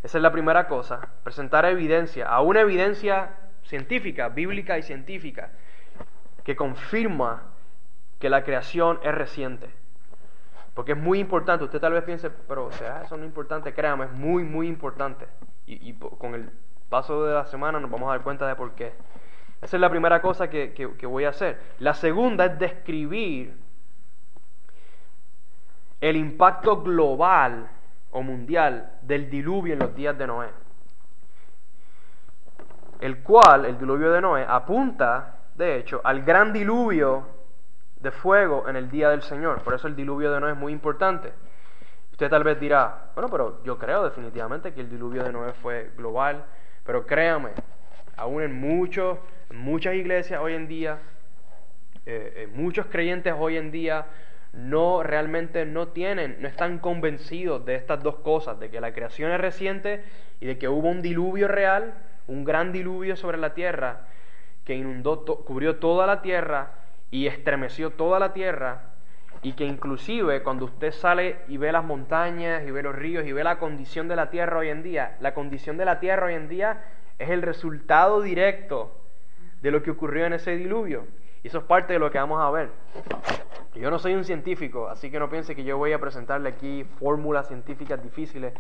Esa 0.02 0.18
es 0.18 0.22
la 0.22 0.31
primera 0.31 0.68
cosa, 0.68 1.09
presentar 1.24 1.64
evidencia, 1.64 2.28
a 2.28 2.40
una 2.40 2.61
evidencia 2.61 3.31
científica, 3.64 4.28
bíblica 4.28 4.78
y 4.78 4.83
científica, 4.83 5.50
que 6.44 6.57
confirma 6.57 7.42
que 8.18 8.31
la 8.31 8.44
creación 8.44 8.98
es 9.02 9.14
reciente. 9.14 9.70
Porque 10.74 10.92
es 10.92 10.98
muy 10.98 11.18
importante, 11.18 11.64
usted 11.64 11.81
tal 11.81 11.92
vez 11.92 12.04
piense, 12.04 12.31
pero 12.31 12.66
o 12.66 12.72
sea, 12.72 13.02
eso 13.02 13.16
no 13.16 13.24
es 13.24 13.28
importante, 13.28 13.74
créame, 13.74 14.04
es 14.04 14.12
muy, 14.12 14.44
muy 14.44 14.68
importante. 14.68 15.26
Y, 15.66 15.92
con 15.94 16.35
el 16.35 16.50
paso 16.88 17.24
de 17.24 17.35
la 17.35 17.44
semana 17.46 17.81
nos 17.81 17.90
vamos 17.90 18.09
a 18.09 18.12
dar 18.12 18.22
cuenta 18.22 18.46
de 18.46 18.54
por 18.54 18.72
qué. 18.72 18.92
Esa 19.61 19.76
es 19.76 19.81
la 19.81 19.90
primera 19.90 20.22
cosa 20.22 20.48
que, 20.48 20.72
que 20.72 21.07
voy 21.07 21.24
a 21.24 21.31
hacer. 21.31 21.61
La 21.81 21.94
segunda 21.94 22.44
es 22.46 22.59
describir 22.59 23.57
el 26.00 26.16
impacto 26.16 26.81
global 26.83 27.68
o 28.11 28.22
mundial 28.22 28.98
del 29.02 29.28
diluvio 29.28 29.74
en 29.74 29.81
los 29.81 29.94
días 29.94 30.16
de 30.16 30.26
Noé. 30.26 30.48
El 33.00 33.22
cual, 33.22 33.64
el 33.64 33.78
diluvio 33.78 34.11
de 34.11 34.20
Noé, 34.20 34.46
apunta, 34.48 35.40
de 35.54 35.76
hecho, 35.78 36.00
al 36.04 36.22
gran 36.22 36.52
diluvio 36.52 37.38
de 38.00 38.11
fuego 38.11 38.68
en 38.68 38.76
el 38.76 38.90
día 38.90 39.11
del 39.11 39.22
Señor. 39.22 39.62
Por 39.62 39.74
eso 39.74 39.88
el 39.88 39.96
diluvio 39.96 40.32
de 40.32 40.40
Noé 40.40 40.52
es 40.52 40.56
muy 40.56 40.72
importante. 40.72 41.32
Usted 42.12 42.28
tal 42.28 42.44
vez 42.44 42.58
dirá, 42.58 43.11
bueno, 43.14 43.28
pero 43.30 43.62
yo 43.64 43.78
creo 43.78 44.04
definitivamente 44.04 44.72
que 44.72 44.80
el 44.80 44.90
diluvio 44.90 45.22
de 45.24 45.32
Noé 45.32 45.52
fue 45.52 45.90
global, 45.96 46.44
pero 46.84 47.06
créame, 47.06 47.50
aún 48.16 48.42
en, 48.42 48.52
muchos, 48.52 49.18
muchas 49.52 49.94
iglesias 49.94 50.40
hoy 50.42 50.54
en 50.54 50.66
día, 50.68 50.98
eh, 52.06 52.48
muchos 52.52 52.87
creyentes 52.87 53.34
hoy 53.38 53.56
en 53.56 53.70
día 53.70 54.06
no 54.52 55.02
realmente 55.02 55.64
no 55.66 55.88
tienen, 55.88 56.38
no 56.40 56.48
están 56.48 56.78
convencidos 56.78 57.64
de 57.64 57.74
estas 57.74 58.02
dos 58.02 58.16
cosas, 58.16 58.58
de 58.58 58.70
que 58.70 58.80
la 58.80 58.92
creación 58.92 59.30
es 59.30 59.40
reciente 59.40 60.04
y 60.40 60.46
de 60.46 60.58
que 60.58 60.68
hubo 60.68 60.88
un 60.88 61.02
diluvio 61.02 61.48
real, 61.48 61.94
un 62.26 62.44
gran 62.44 62.72
diluvio 62.72 63.16
sobre 63.16 63.38
la 63.38 63.54
tierra 63.54 64.06
que 64.64 64.74
inundó, 64.74 65.24
cubrió 65.24 65.76
toda 65.76 66.06
la 66.06 66.22
tierra 66.22 66.78
y 67.11 67.27
estremeció 67.27 67.90
toda 67.90 68.18
la 68.18 68.33
tierra 68.33 68.83
y 69.42 69.53
que 69.53 69.64
inclusive 69.64 70.42
cuando 70.42 70.64
usted 70.64 70.92
sale 70.92 71.37
y 71.49 71.57
ve 71.57 71.73
las 71.73 71.85
montañas 71.85 72.66
y 72.66 72.71
ve 72.71 72.83
los 72.83 72.94
ríos 72.94 73.25
y 73.25 73.33
ve 73.33 73.44
la 73.44 73.59
condición 73.59 74.09
de 74.09 74.16
la 74.16 74.31
tierra 74.31 74.59
hoy 74.59 74.68
en 74.68 74.83
día, 74.83 75.16
la 75.21 75.35
condición 75.35 75.77
de 75.77 75.85
la 75.85 76.01
tierra 76.01 76.27
hoy 76.27 76.35
en 76.35 76.49
día 76.49 76.83
es 77.18 77.31
el 77.31 77.42
resultado 77.42 78.21
directo 78.21 78.92
de 79.62 79.71
lo 79.71 79.83
que 79.83 79.90
ocurrió 79.90 80.27
en 80.27 80.33
ese 80.33 80.57
diluvio. 80.57 81.07
Y 81.42 81.49
eso 81.49 81.59
es 81.59 81.64
parte 81.64 81.92
de 81.92 81.99
lo 81.99 82.11
que 82.11 82.18
vamos 82.18 82.40
a 82.40 82.51
ver. 82.51 82.71
Yo 83.75 83.90
no 83.90 83.99
soy 83.99 84.14
un 84.14 84.25
científico, 84.25 84.88
así 84.88 85.11
que 85.11 85.21
no 85.21 85.31
piense 85.31 85.55
que 85.55 85.62
yo 85.62 85.79
voy 85.79 85.92
a 85.92 86.01
presentarle 86.01 86.49
aquí 86.49 86.85
fórmulas 86.99 87.47
científicas 87.47 88.03
difíciles. 88.03 88.53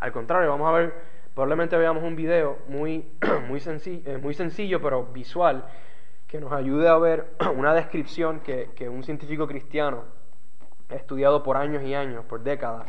Al 0.00 0.10
contrario, 0.10 0.50
vamos 0.50 0.68
a 0.68 0.72
ver, 0.72 0.94
probablemente 1.32 1.76
veamos 1.76 2.02
un 2.02 2.16
video 2.16 2.58
muy, 2.66 3.06
muy, 3.48 3.60
sencillo, 3.60 4.10
eh, 4.10 4.18
muy 4.18 4.34
sencillo, 4.34 4.82
pero 4.82 5.04
visual, 5.04 5.64
que 6.34 6.40
nos 6.40 6.52
ayude 6.52 6.88
a 6.88 6.98
ver 6.98 7.28
una 7.56 7.72
descripción 7.74 8.40
que, 8.40 8.88
un 8.88 9.04
científico 9.04 9.46
cristiano 9.46 10.02
estudiado 10.90 11.44
por 11.44 11.56
años 11.56 11.84
y 11.84 11.94
años, 11.94 12.24
por 12.24 12.42
décadas, 12.42 12.88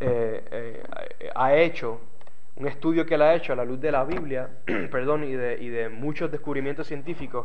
eh, 0.00 0.42
eh, 0.50 1.30
ha 1.34 1.54
hecho 1.54 2.00
un 2.56 2.66
estudio 2.66 3.04
que 3.04 3.16
él 3.16 3.20
ha 3.20 3.34
hecho 3.34 3.52
a 3.52 3.56
la 3.56 3.66
luz 3.66 3.78
de 3.78 3.92
la 3.92 4.04
Biblia, 4.04 4.48
perdón, 4.90 5.22
y 5.24 5.32
de, 5.32 5.58
y 5.60 5.68
de 5.68 5.90
muchos 5.90 6.30
descubrimientos 6.30 6.86
científicos 6.86 7.44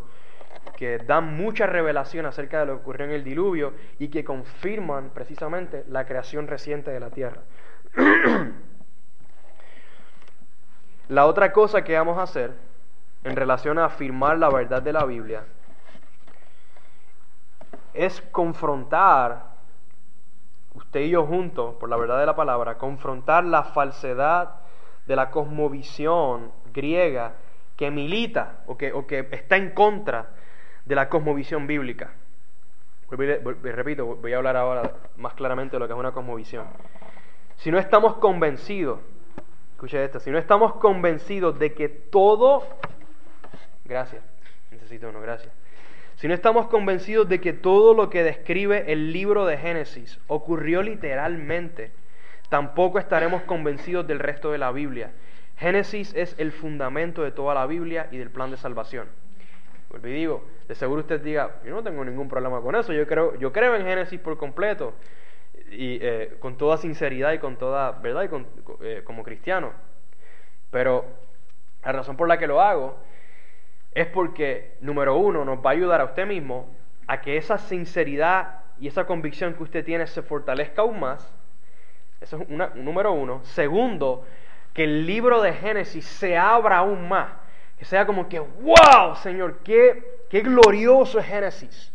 que 0.78 1.00
dan 1.00 1.36
mucha 1.36 1.68
revelación 1.68 2.26
acerca 2.26 2.62
de 2.62 2.68
lo 2.68 2.76
que 2.76 2.82
ocurrió 2.84 3.06
en 3.08 3.12
el 3.12 3.26
diluvio 3.26 3.74
y 4.00 4.08
que 4.08 4.24
confirman 4.24 5.10
precisamente 5.10 5.84
la 5.90 6.06
creación 6.06 6.48
reciente 6.48 6.90
de 6.92 7.02
la 7.02 7.10
tierra. 7.10 7.42
la 11.10 11.26
otra 11.26 11.52
cosa 11.52 11.84
que 11.84 11.96
vamos 11.96 12.18
a 12.18 12.22
hacer 12.22 12.67
en 13.28 13.36
relación 13.36 13.78
a 13.78 13.86
afirmar 13.86 14.38
la 14.38 14.50
verdad 14.50 14.82
de 14.82 14.94
la 14.94 15.06
Biblia 15.06 15.44
es 17.94 18.22
confrontar, 18.32 19.44
usted 20.76 21.02
y 21.02 21.10
yo 21.10 21.26
juntos, 21.26 21.76
por 21.76 21.90
la 21.90 21.98
verdad 21.98 22.20
de 22.20 22.28
la 22.28 22.36
palabra, 22.36 22.78
confrontar 22.78 23.44
la 23.44 23.63
falsedad 23.63 24.56
de 25.08 25.16
la 25.16 25.32
cosmovisión 25.32 26.52
griega 26.72 27.34
que 27.76 27.90
milita 27.90 28.60
o 28.68 28.78
que, 28.78 28.94
o 28.94 29.08
que 29.08 29.28
está 29.32 29.58
en 29.58 29.72
contra 29.72 30.30
de 30.86 30.96
la 30.96 31.10
cosmovisión 31.10 31.66
bíblica. 31.66 32.12
repito, 33.10 34.06
voy 34.06 34.34
a 34.34 34.38
hablar 34.38 34.58
ahora 34.58 34.94
más 35.16 35.34
claramente 35.34 35.76
de 35.76 35.80
lo 35.80 35.88
que 35.88 35.94
es 35.94 36.00
una 36.00 36.12
cosmovisión. 36.12 36.68
Si 37.56 37.72
no 37.72 37.80
estamos 37.80 38.16
convencidos, 38.16 39.00
escuche 39.72 40.04
esto, 40.04 40.20
si 40.20 40.30
no 40.30 40.38
estamos 40.38 40.76
convencidos 40.76 41.58
de 41.58 41.74
que 41.74 41.90
todo, 41.90 42.63
gracias, 43.88 44.23
necesito 44.71 45.10
uno, 45.10 45.21
gracias. 45.21 45.52
Si 46.17 46.28
no 46.28 46.34
estamos 46.34 46.67
convencidos 46.67 47.30
de 47.30 47.39
que 47.39 47.54
todo 47.54 47.93
lo 47.93 48.10
que 48.10 48.23
describe 48.23 48.91
el 48.91 49.13
libro 49.13 49.45
de 49.45 49.58
Génesis 49.58 50.19
ocurrió 50.28 50.82
literalmente, 50.82 51.91
tampoco 52.50 52.97
estaremos 52.97 53.43
convencidos 53.43 54.08
del 54.08 54.19
resto 54.19 54.52
de 54.52 54.58
la 54.58 54.71
Biblia. 54.71 55.12
Génesis 55.58 56.13
es 56.15 56.36
el 56.39 56.52
fundamento 56.52 57.23
de 57.23 57.32
toda 57.32 57.54
la 57.54 57.65
Biblia 57.67 58.08
y 58.12 58.17
del 58.17 58.32
plan 58.32 58.52
de 58.52 58.58
salvación. 58.58 59.08
Y 59.95 60.08
digo, 60.08 60.45
de 60.67 60.76
seguro 60.76 61.02
usted 61.02 61.21
diga, 61.21 61.58
yo 61.63 61.71
no 61.71 61.84
tengo 61.84 62.04
ningún 62.04 62.28
problema 62.28 62.62
con 62.62 62.76
eso, 62.76 62.93
yo 62.93 63.08
creo, 63.08 63.36
yo 63.38 63.54
creo 63.54 63.76
en 63.76 63.86
Génesis 63.86 64.19
por 64.19 64.38
completo, 64.38 64.93
y 65.71 66.00
eh, 66.02 66.36
con 66.39 66.58
toda 66.58 66.78
sinceridad 66.78 67.34
y 67.34 67.39
con 67.39 67.58
toda 67.58 67.91
verdad, 67.91 68.23
y 68.23 68.86
eh, 68.86 69.02
como 69.04 69.23
cristiano. 69.23 69.71
Pero 70.71 71.06
la 71.84 71.91
razón 71.91 72.17
por 72.17 72.28
la 72.28 72.38
que 72.38 72.47
lo 72.47 72.62
hago 72.62 72.97
es 74.02 74.08
porque, 74.08 74.78
número 74.82 75.16
uno, 75.16 75.44
nos 75.44 75.58
va 75.58 75.72
a 75.72 75.74
ayudar 75.74 76.02
a 76.02 76.06
usted 76.06 76.28
mismo 76.28 76.70
a 77.08 77.20
que 77.22 77.38
esa 77.38 77.58
sinceridad 77.58 78.62
y 78.80 78.88
esa 78.88 79.06
convicción 79.06 79.54
que 79.56 79.64
usted 79.64 79.84
tiene 79.84 80.06
se 80.06 80.22
fortalezca 80.22 80.84
aún 80.84 81.00
más. 81.00 81.34
Eso 82.22 82.38
es 82.38 82.50
una, 82.50 82.68
número 82.76 83.12
uno. 83.14 83.44
Segundo, 83.44 84.26
que 84.74 84.84
el 84.84 85.08
libro 85.08 85.42
de 85.42 85.54
Génesis 85.54 86.06
se 86.06 86.38
abra 86.38 86.78
aún 86.78 87.08
más 87.08 87.30
que 87.78 87.86
sea 87.86 88.06
como 88.06 88.28
que, 88.28 88.40
wow, 88.40 89.16
Señor, 89.22 89.60
qué, 89.64 90.22
qué 90.30 90.42
glorioso 90.42 91.20
es 91.20 91.26
Génesis. 91.26 91.94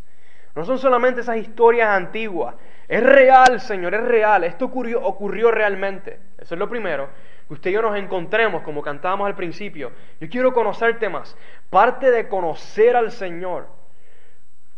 No 0.55 0.65
son 0.65 0.79
solamente 0.79 1.23
esas 1.23 1.39
historias 1.39 1.89
antiguas. 1.89 2.55
Es 2.87 3.03
real, 3.03 3.61
Señor, 3.61 3.95
es 3.95 4.03
real. 4.03 4.45
Esto 4.45 4.67
ocurrió, 4.67 5.03
ocurrió 5.03 5.51
realmente. 5.51 6.21
Eso 6.39 6.55
es 6.55 6.59
lo 6.59 6.69
primero. 6.69 7.09
Usted 7.53 7.71
y 7.71 7.75
yo 7.75 7.83
nos 7.83 7.97
encontremos, 7.97 8.63
como 8.63 8.83
cantábamos 8.83 9.27
al 9.27 9.35
principio. 9.35 9.93
Yo 10.21 10.29
quiero 10.29 10.53
conocerte 10.53 11.09
más. 11.09 11.37
Parte 11.69 12.11
de 12.11 12.29
conocer 12.29 12.97
al 12.97 13.11
Señor 13.13 13.67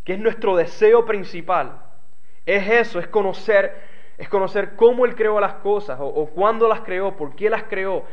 que 0.03 0.13
es 0.13 0.19
nuestro 0.19 0.55
deseo 0.55 1.03
principal, 1.03 1.81
es 2.45 2.69
eso, 2.69 2.99
es 2.99 3.07
conocer, 3.07 3.75
es 4.19 4.29
conocer 4.29 4.75
cómo 4.75 5.03
Él 5.03 5.15
creó 5.15 5.39
las 5.39 5.55
cosas, 5.55 5.97
o, 5.99 6.27
cuándo 6.27 6.69
las 6.69 6.81
creó, 6.81 7.17
por 7.17 7.35
qué 7.35 7.49
las 7.49 7.63
creó. 7.63 8.05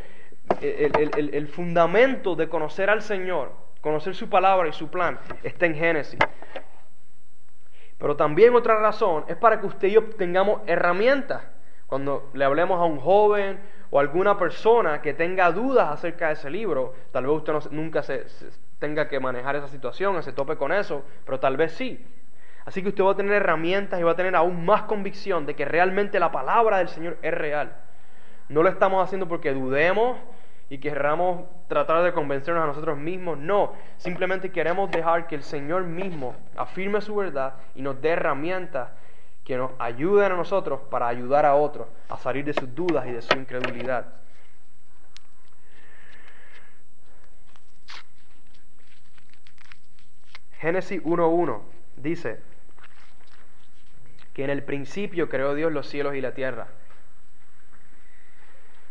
el 0.63 1.49
fundamento 1.49 2.35
de 2.35 2.49
conocer 2.49 2.89
al 2.89 3.03
Señor, 3.03 3.53
conocer 3.83 4.15
su 4.15 4.31
palabra 4.31 4.69
y 4.69 4.73
su 4.73 4.89
plan, 4.89 5.21
está 5.43 5.67
en 5.67 5.75
Génesis. 5.75 6.19
Pero 7.99 8.17
también 8.17 8.55
otra 8.55 8.81
razón 8.81 9.25
es 9.29 9.37
para 9.37 9.61
que 9.61 9.67
usted 9.67 9.89
y 9.89 9.93
yo 9.93 10.05
tengamos 10.17 10.63
herramientas. 10.67 11.43
Cuando 11.87 12.31
le 12.33 12.45
hablemos 12.47 12.81
a 12.81 12.85
un 12.85 12.99
joven 12.99 13.61
o 13.95 14.01
alguna 14.01 14.39
persona 14.39 15.03
que 15.03 15.13
tenga 15.13 15.53
dudas 15.53 15.91
acerca 15.91 16.29
de 16.29 16.33
ese 16.33 16.49
libro, 16.49 16.95
tal 17.13 17.27
vez 17.27 17.37
usted 17.37 17.71
nunca 17.73 18.03
se, 18.03 18.25
tenga 18.79 19.07
que 19.07 19.21
manejar 19.21 19.55
esa 19.57 19.69
situación, 19.69 20.21
se 20.23 20.33
tope 20.33 20.57
con 20.57 20.73
eso, 20.73 21.05
pero 21.27 21.39
tal 21.39 21.59
vez 21.59 21.73
sí. 21.73 22.03
Así 22.65 22.83
que 22.83 22.89
usted 22.89 23.05
va 23.05 23.13
a 23.13 23.17
tener 23.17 23.35
herramientas 23.35 24.01
y 24.01 24.03
va 24.03 24.13
a 24.13 24.17
tener 24.17 24.35
aún 24.35 24.65
más 24.65 24.85
convicción 24.85 25.45
de 25.45 25.55
que 25.55 25.67
realmente 25.67 26.19
la 26.19 26.33
palabra 26.33 26.79
del 26.79 26.89
Señor 26.89 27.19
es 27.21 27.35
real. 27.35 27.77
No 28.49 28.63
lo 28.63 28.71
estamos 28.71 29.05
haciendo 29.05 29.29
porque 29.29 29.53
dudemos 29.53 30.17
y 30.71 30.79
querramos 30.79 31.45
tratar 31.69 32.03
de 32.03 32.15
convencernos 32.15 32.65
a 32.65 32.69
nosotros 32.69 32.97
mismos. 32.97 33.37
No, 33.37 33.75
simplemente 33.99 34.53
queremos 34.53 34.91
dejar 34.91 35.27
que 35.27 35.35
el 35.35 35.43
Señor 35.43 35.83
mismo 35.83 36.35
afirme 36.57 37.03
su 37.03 37.15
verdad 37.15 37.57
y 37.75 37.83
nos 37.83 38.01
dé 38.01 38.09
herramientas 38.09 38.89
que 39.45 39.57
nos 39.57 39.73
ayuden 39.79 40.33
a 40.33 40.37
nosotros 40.37 40.81
para 40.91 41.09
ayudar 41.09 41.47
a 41.47 41.55
otros 41.55 41.89
a 42.09 42.17
salir 42.17 42.45
de 42.45 42.53
sus 42.53 42.73
dudas 42.75 43.07
y 43.07 43.13
de 43.13 43.23
su 43.23 43.37
incredulidad. 43.37 44.07
Génesis 50.61 51.03
1.1 51.03 51.61
dice 51.97 52.41
que 54.33 54.45
en 54.45 54.51
el 54.51 54.63
principio 54.63 55.29
creó 55.29 55.55
Dios 55.55 55.73
los 55.73 55.89
cielos 55.89 56.15
y 56.15 56.21
la 56.21 56.35
tierra. 56.35 56.69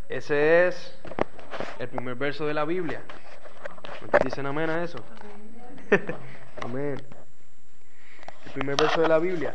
Ese 0.10 0.68
es 0.68 1.00
el 1.80 1.88
primer 1.88 2.16
verso 2.16 2.46
de 2.46 2.54
la 2.54 2.66
Biblia. 2.66 3.02
¿Cuántos 4.00 4.20
dicen 4.26 4.46
amén 4.46 4.70
a 4.70 4.84
eso? 4.84 4.98
amén. 6.62 7.02
El 8.46 8.52
primer 8.52 8.76
verso 8.76 9.02
de 9.02 9.08
la 9.08 9.20
Biblia. 9.20 9.54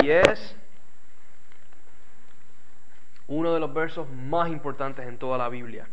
Y 0.00 0.10
es 0.10 0.56
uno 3.26 3.54
de 3.54 3.60
los 3.60 3.72
versos 3.72 4.08
más 4.10 4.48
importantes 4.48 5.06
en 5.06 5.18
toda 5.18 5.38
la 5.38 5.48
Biblia. 5.48 5.88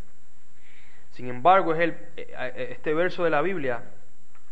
Sin 1.12 1.30
embargo, 1.30 1.74
es 1.74 1.80
el, 1.80 1.98
eh, 2.18 2.68
este 2.72 2.94
verso 2.94 3.24
de 3.24 3.30
la 3.30 3.42
Biblia, 3.42 3.84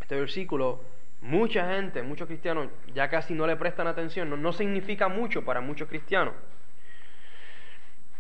este 0.02 0.16
versículo, 0.16 0.82
mucha 1.22 1.68
gente, 1.74 2.04
muchos 2.04 2.28
cristianos 2.28 2.70
ya 2.94 3.10
casi 3.10 3.34
no 3.34 3.48
le 3.48 3.56
prestan 3.56 3.88
atención, 3.88 4.30
no, 4.30 4.38
no 4.38 4.54
significa 4.54 5.08
mucho 5.08 5.44
para 5.44 5.62
muchos 5.62 5.90
cristianos. 5.90 6.34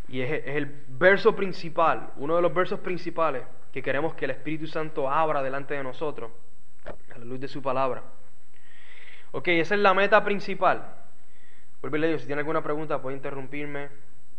Y 0.08 0.22
es, 0.22 0.44
el 0.46 0.66
verso 0.88 1.36
principal, 1.36 2.12
uno 2.18 2.36
de 2.36 2.42
los 2.42 2.54
versos 2.54 2.80
principales 2.80 3.44
que 3.72 3.82
queremos 3.82 4.14
que 4.14 4.26
el 4.26 4.32
Espíritu 4.32 4.68
Santo 4.68 5.10
abra 5.10 5.42
delante 5.42 5.74
de 5.74 5.84
nosotros, 5.84 6.32
a 7.14 7.18
la 7.18 7.26
luz 7.26 7.40
de 7.40 7.48
su 7.48 7.62
palabra. 7.62 8.04
Ok, 9.32 9.48
esa 9.48 9.76
es 9.76 9.82
la 9.82 9.94
meta 9.94 10.24
principal. 10.24 11.03
Vuelve 11.84 12.14
a 12.14 12.18
si 12.18 12.28
tiene 12.28 12.40
alguna 12.40 12.64
pregunta 12.64 13.02
puede 13.02 13.18
interrumpirme 13.18 13.90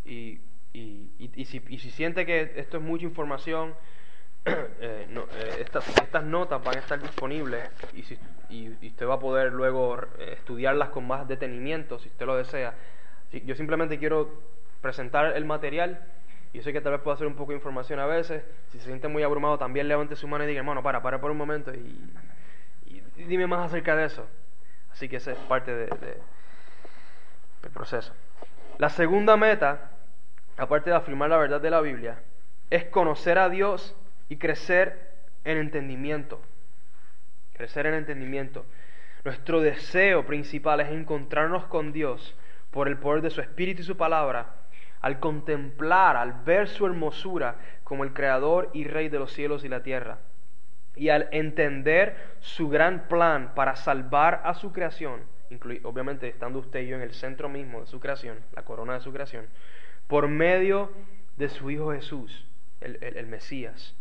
y, 0.07 0.41
si, 0.73 1.91
siente 1.91 2.25
que 2.25 2.55
esto 2.57 2.79
es 2.79 2.83
mucha 2.83 3.05
información, 3.05 3.75
eh, 4.47 5.07
eh, 5.11 5.57
estas, 5.61 5.87
estas, 5.89 6.25
notas 6.25 6.65
van 6.65 6.77
a 6.77 6.81
estar 6.81 6.99
disponibles 7.03 7.69
y, 8.49 8.71
usted 8.87 9.07
va 9.07 9.15
a 9.15 9.19
poder 9.19 9.53
luego 9.53 10.01
eh, 10.19 10.33
estudiarlas 10.39 10.89
con 10.89 11.07
más 11.07 11.29
detenimiento 11.29 11.99
si 11.99 12.09
usted 12.09 12.25
lo 12.25 12.35
desea. 12.35 12.75
Yo 13.31 13.55
simplemente 13.55 13.99
quiero 13.99 14.41
presentar 14.81 15.37
el 15.37 15.45
material. 15.45 16.03
Y 16.55 16.63
sé 16.63 16.73
que 16.73 16.81
tal 16.81 16.93
vez 16.93 17.03
pueda 17.03 17.17
hacer 17.17 17.27
un 17.27 17.35
poco 17.35 17.51
de 17.51 17.57
información 17.57 17.99
a 17.99 18.07
veces. 18.07 18.43
Si 18.71 18.79
se 18.79 18.87
siente 18.87 19.09
muy 19.09 19.23
abrumado, 19.23 19.59
también 19.59 19.87
levante 19.87 20.17
su 20.17 20.27
mano 20.29 20.45
y 20.45 20.47
diga, 20.47 20.61
hermano, 20.61 20.83
para, 20.83 21.03
para 21.03 21.21
por 21.21 21.31
un 21.31 21.37
momento 21.37 21.75
y, 21.75 22.11
dime 23.17 23.47
más 23.47 23.67
acerca 23.67 23.95
de 23.97 24.07
eso. 24.07 24.27
Así 24.91 25.11
que 25.11 25.17
esa 25.17 25.33
es 25.33 25.39
parte 25.41 25.75
de, 25.75 25.89
del 27.65 27.73
proceso. 27.73 28.13
La 28.79 28.91
segunda 28.91 29.37
meta, 29.37 29.91
aparte 30.57 30.91
de 30.91 30.97
afirmar 30.97 31.31
la 31.31 31.39
verdad 31.39 31.61
de 31.61 31.71
la 31.71 31.81
Biblia, 31.81 32.23
es 32.71 32.85
conocer 32.85 33.39
a 33.39 33.49
Dios 33.49 33.97
y 34.29 34.37
crecer 34.37 35.13
en 35.45 35.59
entendimiento. 35.59 36.41
Crecer 37.55 37.87
en 37.87 37.95
entendimiento. 37.95 38.65
Nuestro 39.25 39.61
deseo 39.61 40.27
principal 40.27 40.81
es 40.81 40.91
encontrarnos 40.91 41.65
con 41.67 41.93
Dios 41.93 42.37
por 42.71 42.89
el 42.89 42.99
poder 42.99 43.23
de 43.23 43.31
su 43.31 43.41
Espíritu 43.41 43.83
y 43.83 43.85
su 43.85 43.97
palabra 43.97 44.55
al 45.05 45.21
contemplar, 45.21 46.17
al 46.17 46.33
ver 46.45 46.67
su 46.67 46.87
hermosura 46.87 47.57
como 47.83 48.05
el 48.05 48.15
Creador 48.15 48.71
y 48.73 48.85
Rey 48.85 49.11
de 49.11 49.19
los 49.19 49.33
cielos 49.33 49.63
y 49.63 49.69
la 49.69 49.83
tierra, 49.83 50.17
y 50.97 51.11
al 51.11 51.29
entender 51.31 52.17
su 52.41 52.71
gran 52.71 53.07
plan 53.07 53.53
para 53.55 53.77
salvar 53.77 54.41
a 54.45 54.55
su 54.55 54.73
creación, 54.73 55.21
obviamente 55.83 56.29
estando 56.29 56.59
usted 56.59 56.81
y 56.81 56.89
yo 56.89 56.97
en 56.97 57.03
el 57.03 57.13
centro 57.15 57.49
mismo 57.49 57.81
de 57.81 57.87
su 57.87 58.01
creación, 58.01 58.39
la 58.55 58.63
corona 58.63 58.95
de 58.95 59.01
su 59.01 59.13
creación, 59.13 59.47
por 60.07 60.29
medio 60.29 60.93
de 61.37 61.49
su 61.49 61.71
Hijo 61.71 61.93
Jesús, 61.93 62.47
el, 62.81 62.99
el 63.03 63.27
Mesías. 63.27 63.95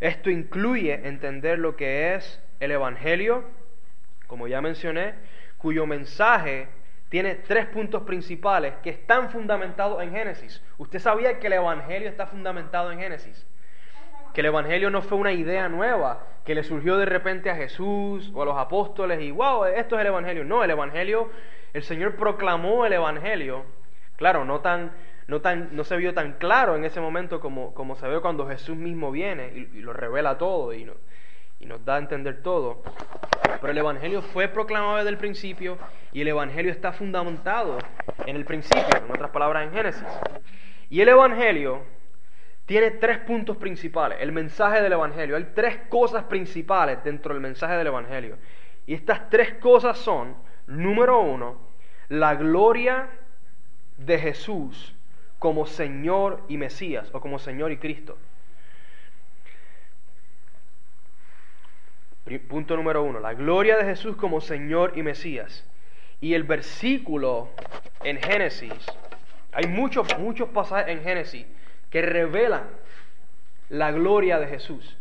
Esto 0.00 0.30
incluye 0.30 1.06
entender 1.06 1.58
lo 1.58 1.76
que 1.76 2.14
es 2.14 2.40
el 2.60 2.72
Evangelio, 2.72 3.44
como 4.26 4.48
ya 4.48 4.60
mencioné, 4.60 5.14
cuyo 5.58 5.86
mensaje 5.86 6.68
tiene 7.08 7.36
tres 7.36 7.66
puntos 7.66 8.02
principales 8.02 8.74
que 8.82 8.90
están 8.90 9.30
fundamentados 9.30 10.02
en 10.02 10.10
Génesis. 10.10 10.60
¿Usted 10.78 10.98
sabía 10.98 11.38
que 11.38 11.46
el 11.46 11.54
Evangelio 11.54 12.08
está 12.08 12.26
fundamentado 12.26 12.90
en 12.90 12.98
Génesis? 12.98 13.46
Que 14.34 14.40
el 14.40 14.48
Evangelio 14.48 14.90
no 14.90 15.00
fue 15.00 15.16
una 15.16 15.32
idea 15.32 15.68
nueva 15.68 16.26
que 16.44 16.54
le 16.54 16.64
surgió 16.64 16.98
de 16.98 17.06
repente 17.06 17.50
a 17.50 17.56
Jesús 17.56 18.30
o 18.34 18.42
a 18.42 18.44
los 18.44 18.58
apóstoles 18.58 19.20
y 19.20 19.30
wow, 19.30 19.64
esto 19.64 19.94
es 19.94 20.00
el 20.00 20.08
Evangelio. 20.08 20.44
No, 20.44 20.64
el 20.64 20.70
Evangelio, 20.70 21.30
el 21.72 21.84
Señor 21.84 22.16
proclamó 22.16 22.84
el 22.84 22.92
Evangelio. 22.94 23.64
Claro, 24.16 24.44
no 24.44 24.60
tan, 24.60 24.92
no 25.28 25.40
tan, 25.40 25.74
no 25.74 25.84
se 25.84 25.96
vio 25.96 26.12
tan 26.14 26.32
claro 26.34 26.76
en 26.76 26.84
ese 26.84 27.00
momento 27.00 27.40
como, 27.40 27.72
como 27.74 27.94
se 27.94 28.08
ve 28.08 28.20
cuando 28.20 28.46
Jesús 28.48 28.76
mismo 28.76 29.10
viene 29.12 29.68
y, 29.72 29.80
lo 29.80 29.92
revela 29.92 30.36
todo 30.36 30.74
y, 30.74 30.90
y 31.60 31.66
nos 31.66 31.84
da 31.84 31.94
a 31.94 31.98
entender 31.98 32.42
todo. 32.42 32.82
Pero 33.60 33.70
el 33.70 33.78
Evangelio 33.78 34.20
fue 34.20 34.48
proclamado 34.48 34.96
desde 34.96 35.10
el 35.10 35.16
principio 35.16 35.78
y 36.12 36.22
el 36.22 36.28
Evangelio 36.28 36.72
está 36.72 36.92
fundamentado 36.92 37.78
en 38.26 38.36
el 38.36 38.44
principio, 38.44 38.98
en 38.98 39.10
otras 39.10 39.30
palabras, 39.30 39.64
en 39.64 39.72
Génesis. 39.72 40.08
Y 40.90 41.00
el 41.00 41.08
Evangelio 41.08 41.93
tiene 42.66 42.92
tres 42.92 43.18
puntos 43.18 43.56
principales, 43.58 44.18
el 44.20 44.32
mensaje 44.32 44.80
del 44.80 44.92
Evangelio. 44.92 45.36
Hay 45.36 45.50
tres 45.54 45.76
cosas 45.88 46.24
principales 46.24 47.02
dentro 47.04 47.34
del 47.34 47.42
mensaje 47.42 47.74
del 47.74 47.88
Evangelio. 47.88 48.38
Y 48.86 48.94
estas 48.94 49.28
tres 49.28 49.54
cosas 49.54 49.98
son, 49.98 50.34
número 50.66 51.20
uno, 51.20 51.58
la 52.08 52.34
gloria 52.34 53.08
de 53.98 54.18
Jesús 54.18 54.94
como 55.38 55.66
Señor 55.66 56.42
y 56.48 56.56
Mesías, 56.56 57.10
o 57.12 57.20
como 57.20 57.38
Señor 57.38 57.70
y 57.70 57.76
Cristo. 57.76 58.16
Punto 62.48 62.76
número 62.76 63.02
uno, 63.02 63.20
la 63.20 63.34
gloria 63.34 63.76
de 63.76 63.84
Jesús 63.84 64.16
como 64.16 64.40
Señor 64.40 64.92
y 64.96 65.02
Mesías. 65.02 65.68
Y 66.22 66.32
el 66.32 66.44
versículo 66.44 67.50
en 68.02 68.16
Génesis, 68.22 68.72
hay 69.52 69.66
muchos, 69.66 70.18
muchos 70.18 70.48
pasajes 70.48 70.96
en 70.96 71.02
Génesis 71.02 71.44
que 71.94 72.02
revelan 72.02 72.64
la 73.68 73.92
gloria 73.92 74.40
de 74.40 74.48
Jesús. 74.48 74.98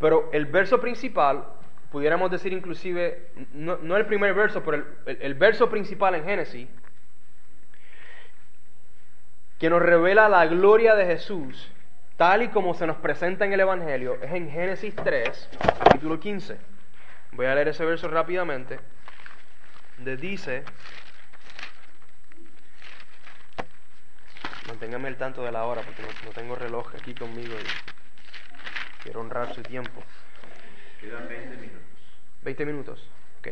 Pero 0.00 0.30
el 0.32 0.46
verso 0.46 0.80
principal, 0.80 1.44
pudiéramos 1.92 2.28
decir 2.28 2.52
inclusive, 2.52 3.30
no, 3.52 3.96
el 3.96 4.06
primer 4.06 4.34
verso, 4.34 4.64
pero 4.64 4.84
el, 5.06 5.18
el 5.22 5.34
verso 5.34 5.70
principal 5.70 6.16
en 6.16 6.24
Génesis, 6.24 6.68
que 9.60 9.70
nos 9.70 9.80
revela 9.80 10.28
la 10.28 10.44
gloria 10.46 10.96
de 10.96 11.06
Jesús, 11.06 11.70
tal 12.16 12.42
y 12.42 12.48
como 12.48 12.74
se 12.74 12.84
nos 12.84 12.96
presenta 12.96 13.44
en 13.44 13.52
el 13.52 13.60
Evangelio, 13.60 14.18
es 14.20 14.32
en 14.32 14.50
Génesis 14.50 14.96
3, 14.96 15.50
capítulo 15.84 16.18
15. 16.18 16.58
Voy 17.30 17.46
a 17.46 17.54
leer 17.54 17.68
ese 17.68 17.84
verso 17.84 18.08
rápidamente. 18.08 18.80
Donde 19.98 20.16
dice, 20.16 20.64
manténgame 24.66 25.08
el 25.08 25.16
tanto 25.16 25.42
de 25.42 25.52
la 25.52 25.64
hora 25.64 25.82
porque 25.82 26.02
no, 26.02 26.30
tengo 26.30 26.54
reloj 26.54 26.94
aquí 26.94 27.14
conmigo 27.14 27.54
y 27.54 29.02
quiero 29.02 29.20
honrar 29.20 29.54
su 29.54 29.62
tiempo. 29.62 30.02
Quedan 31.00 31.28
20 31.28 31.56
minutos. 31.56 31.82
20 32.42 32.66
minutos, 32.66 33.08
ok. 33.38 33.48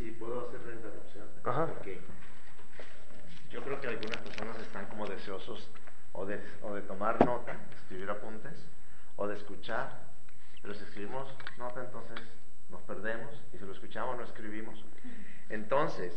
Y 0.00 0.10
puedo 0.12 0.48
hacer 0.48 0.60
la 0.60 0.74
interrupción. 0.74 1.26
Ajá. 1.44 1.66
Porque 1.66 2.00
yo 3.50 3.62
creo 3.62 3.80
que 3.80 3.88
algunas 3.88 4.18
personas 4.18 4.58
están 4.60 4.86
como 4.86 5.06
deseosos 5.06 5.68
o 6.12 6.26
de, 6.26 6.40
o 6.62 6.74
de 6.74 6.82
tomar 6.82 7.24
nota, 7.24 7.56
escribir 7.76 8.10
apuntes, 8.10 8.66
o 9.16 9.26
de 9.26 9.34
escuchar, 9.34 10.00
pero 10.62 10.74
si 10.74 10.84
escribimos 10.84 11.28
nota 11.56 11.80
entonces 11.80 12.20
nos 12.70 12.82
perdemos 12.82 13.34
y 13.52 13.58
si 13.58 13.64
lo 13.64 13.72
escuchamos 13.72 14.16
no 14.16 14.24
escribimos. 14.24 14.84
Entonces, 15.48 16.12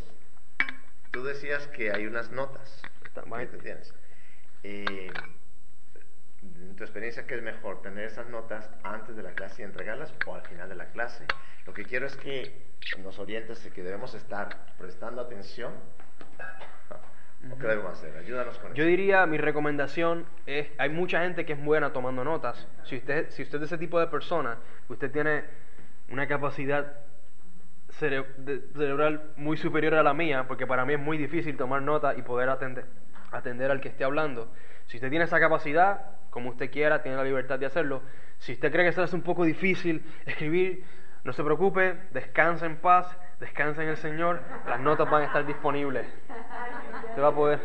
tú 1.11 1.23
decías 1.23 1.67
que 1.67 1.91
hay 1.91 2.05
unas 2.05 2.31
notas 2.31 2.81
que 3.13 3.45
tú 3.47 3.57
tienes. 3.57 3.93
Eh, 4.63 5.11
en 6.43 6.75
tu 6.75 6.83
experiencia, 6.83 7.25
¿qué 7.27 7.35
es 7.35 7.41
mejor? 7.41 7.81
¿Tener 7.81 8.05
esas 8.05 8.27
notas 8.29 8.69
antes 8.83 9.15
de 9.15 9.23
la 9.23 9.33
clase 9.33 9.61
y 9.61 9.65
entregarlas 9.65 10.13
o 10.25 10.35
al 10.35 10.41
final 10.43 10.69
de 10.69 10.75
la 10.75 10.85
clase? 10.87 11.25
Lo 11.65 11.73
que 11.73 11.83
quiero 11.85 12.07
es 12.07 12.15
que 12.15 12.71
nos 12.99 13.19
orientes 13.19 13.63
de 13.63 13.69
que 13.69 13.83
debemos 13.83 14.13
estar 14.15 14.73
prestando 14.77 15.21
atención. 15.21 15.73
qué 17.59 17.67
debemos 17.67 17.91
hacer? 17.91 18.17
Ayúdanos 18.17 18.57
con 18.57 18.73
Yo 18.73 18.85
diría, 18.85 19.25
mi 19.27 19.37
recomendación 19.37 20.25
es, 20.45 20.67
hay 20.77 20.89
mucha 20.89 21.21
gente 21.21 21.45
que 21.45 21.53
es 21.53 21.63
buena 21.63 21.93
tomando 21.93 22.23
notas. 22.23 22.67
Si 22.83 22.97
usted, 22.97 23.29
si 23.29 23.43
usted 23.43 23.59
es 23.59 23.65
ese 23.65 23.77
tipo 23.77 23.99
de 23.99 24.07
persona, 24.07 24.57
usted 24.89 25.11
tiene 25.11 25.43
una 26.09 26.27
capacidad 26.27 27.05
cerebral 27.91 29.31
muy 29.35 29.57
superior 29.57 29.95
a 29.95 30.03
la 30.03 30.13
mía, 30.13 30.45
porque 30.47 30.65
para 30.65 30.85
mí 30.85 30.93
es 30.93 30.99
muy 30.99 31.17
difícil 31.17 31.57
tomar 31.57 31.81
notas 31.81 32.17
y 32.17 32.21
poder 32.21 32.49
atender, 32.49 32.85
atender 33.31 33.71
al 33.71 33.81
que 33.81 33.89
esté 33.89 34.03
hablando. 34.03 34.51
Si 34.85 34.97
usted 34.97 35.09
tiene 35.09 35.25
esa 35.25 35.39
capacidad, 35.39 36.01
como 36.29 36.49
usted 36.49 36.71
quiera, 36.71 37.01
tiene 37.01 37.17
la 37.17 37.23
libertad 37.23 37.59
de 37.59 37.65
hacerlo. 37.65 38.01
Si 38.39 38.53
usted 38.53 38.71
cree 38.71 38.85
que 38.85 38.89
eso 38.89 39.03
es 39.03 39.13
un 39.13 39.21
poco 39.21 39.43
difícil 39.43 40.03
escribir, 40.25 40.83
no 41.23 41.33
se 41.33 41.43
preocupe, 41.43 41.95
descansa 42.11 42.65
en 42.65 42.77
paz, 42.77 43.15
descansa 43.39 43.83
en 43.83 43.89
el 43.89 43.97
Señor, 43.97 44.41
las 44.67 44.79
notas 44.79 45.09
van 45.09 45.21
a 45.21 45.25
estar 45.25 45.45
disponibles. 45.45 46.07
Usted 47.09 47.21
va 47.21 47.27
a 47.27 47.35
poder. 47.35 47.59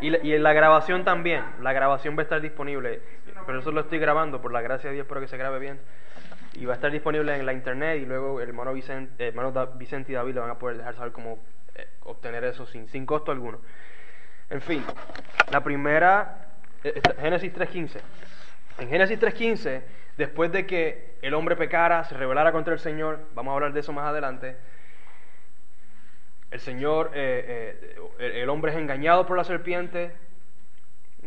Y, 0.00 0.16
y 0.28 0.34
en 0.34 0.42
la 0.42 0.52
grabación 0.52 1.04
también, 1.04 1.42
la 1.60 1.72
grabación 1.72 2.16
va 2.16 2.20
a 2.20 2.22
estar 2.22 2.40
disponible. 2.40 3.00
Pero 3.46 3.58
eso 3.58 3.72
lo 3.72 3.80
estoy 3.80 3.98
grabando, 3.98 4.40
por 4.40 4.52
la 4.52 4.60
gracia 4.60 4.90
de 4.90 4.94
Dios, 4.94 5.04
espero 5.04 5.20
que 5.20 5.28
se 5.28 5.36
grabe 5.36 5.58
bien. 5.58 5.80
Y 6.54 6.64
va 6.64 6.72
a 6.72 6.76
estar 6.76 6.90
disponible 6.90 7.36
en 7.36 7.46
la 7.46 7.52
internet 7.52 8.00
y 8.02 8.06
luego 8.06 8.40
el 8.40 8.48
hermano 8.48 8.72
Vicente, 8.72 9.28
hermano 9.28 9.52
Vicente 9.76 10.12
y 10.12 10.14
David 10.14 10.34
le 10.34 10.40
van 10.40 10.50
a 10.50 10.58
poder 10.58 10.78
dejar 10.78 10.96
saber 10.96 11.12
cómo 11.12 11.38
eh, 11.74 11.86
obtener 12.04 12.44
eso 12.44 12.66
sin, 12.66 12.88
sin 12.88 13.06
costo 13.06 13.30
alguno. 13.30 13.60
En 14.48 14.60
fin, 14.60 14.84
la 15.50 15.62
primera, 15.62 16.48
eh, 16.82 17.00
Génesis 17.20 17.54
3.15. 17.54 18.00
En 18.78 18.88
Génesis 18.88 19.18
3.15 19.18 19.82
después 20.20 20.52
de 20.52 20.66
que 20.66 21.16
el 21.22 21.34
hombre 21.34 21.56
pecara, 21.56 22.04
se 22.04 22.14
rebelara 22.14 22.52
contra 22.52 22.74
el 22.74 22.78
Señor, 22.78 23.20
vamos 23.34 23.52
a 23.52 23.54
hablar 23.54 23.72
de 23.72 23.80
eso 23.80 23.92
más 23.92 24.06
adelante, 24.06 24.56
el 26.50 26.60
Señor, 26.60 27.12
eh, 27.14 27.96
eh, 28.18 28.42
el 28.42 28.48
hombre 28.48 28.72
es 28.72 28.76
engañado 28.76 29.24
por 29.24 29.36
la 29.36 29.44
serpiente. 29.44 30.12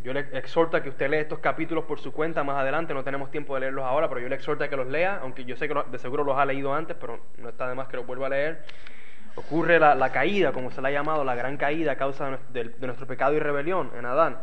Yo 0.01 0.11
le 0.11 0.21
exhorto 0.33 0.75
a 0.75 0.81
que 0.81 0.89
usted 0.89 1.09
lea 1.09 1.21
estos 1.21 1.39
capítulos 1.39 1.85
por 1.85 1.99
su 1.99 2.11
cuenta 2.11 2.43
más 2.43 2.57
adelante, 2.57 2.93
no 2.93 3.03
tenemos 3.03 3.29
tiempo 3.29 3.53
de 3.53 3.61
leerlos 3.61 3.85
ahora, 3.85 4.09
pero 4.09 4.21
yo 4.21 4.27
le 4.27 4.35
exhorto 4.35 4.63
a 4.63 4.67
que 4.67 4.75
los 4.75 4.87
lea, 4.87 5.19
aunque 5.21 5.45
yo 5.45 5.55
sé 5.55 5.67
que 5.67 5.75
de 5.91 5.99
seguro 5.99 6.23
los 6.23 6.37
ha 6.37 6.45
leído 6.45 6.73
antes, 6.73 6.97
pero 6.99 7.19
no 7.37 7.49
está 7.49 7.67
de 7.69 7.75
más 7.75 7.87
que 7.87 7.97
los 7.97 8.05
vuelva 8.05 8.27
a 8.27 8.29
leer. 8.29 8.63
Ocurre 9.35 9.79
la, 9.79 10.11
caída, 10.11 10.51
como 10.51 10.71
se 10.71 10.81
le 10.81 10.89
ha 10.89 10.91
llamado, 10.91 11.23
la 11.23 11.35
gran 11.35 11.57
caída 11.57 11.93
a 11.93 11.95
causa 11.95 12.39
de 12.49 12.75
nuestro 12.81 13.07
pecado 13.07 13.33
y 13.33 13.39
rebelión 13.39 13.91
en 13.97 14.05
Adán. 14.05 14.37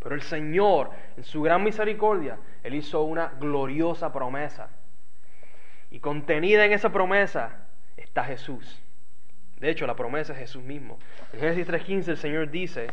Pero 0.00 0.14
el 0.14 0.22
Señor, 0.22 0.90
en 1.16 1.24
su 1.24 1.42
gran 1.42 1.62
misericordia, 1.62 2.38
Él 2.62 2.74
hizo 2.74 3.02
una 3.02 3.32
gloriosa 3.38 4.12
promesa. 4.12 4.70
Y 5.90 6.00
contenida 6.00 6.64
en 6.64 6.72
esa 6.72 6.90
promesa 6.90 7.66
está 7.96 8.24
Jesús. 8.24 8.80
De 9.58 9.70
hecho, 9.70 9.86
la 9.86 9.96
promesa 9.96 10.32
es 10.32 10.38
Jesús 10.38 10.62
mismo. 10.62 10.98
En 11.32 11.40
Génesis 11.40 11.68
3.15 11.68 12.08
el 12.08 12.16
Señor 12.16 12.50
dice, 12.50 12.88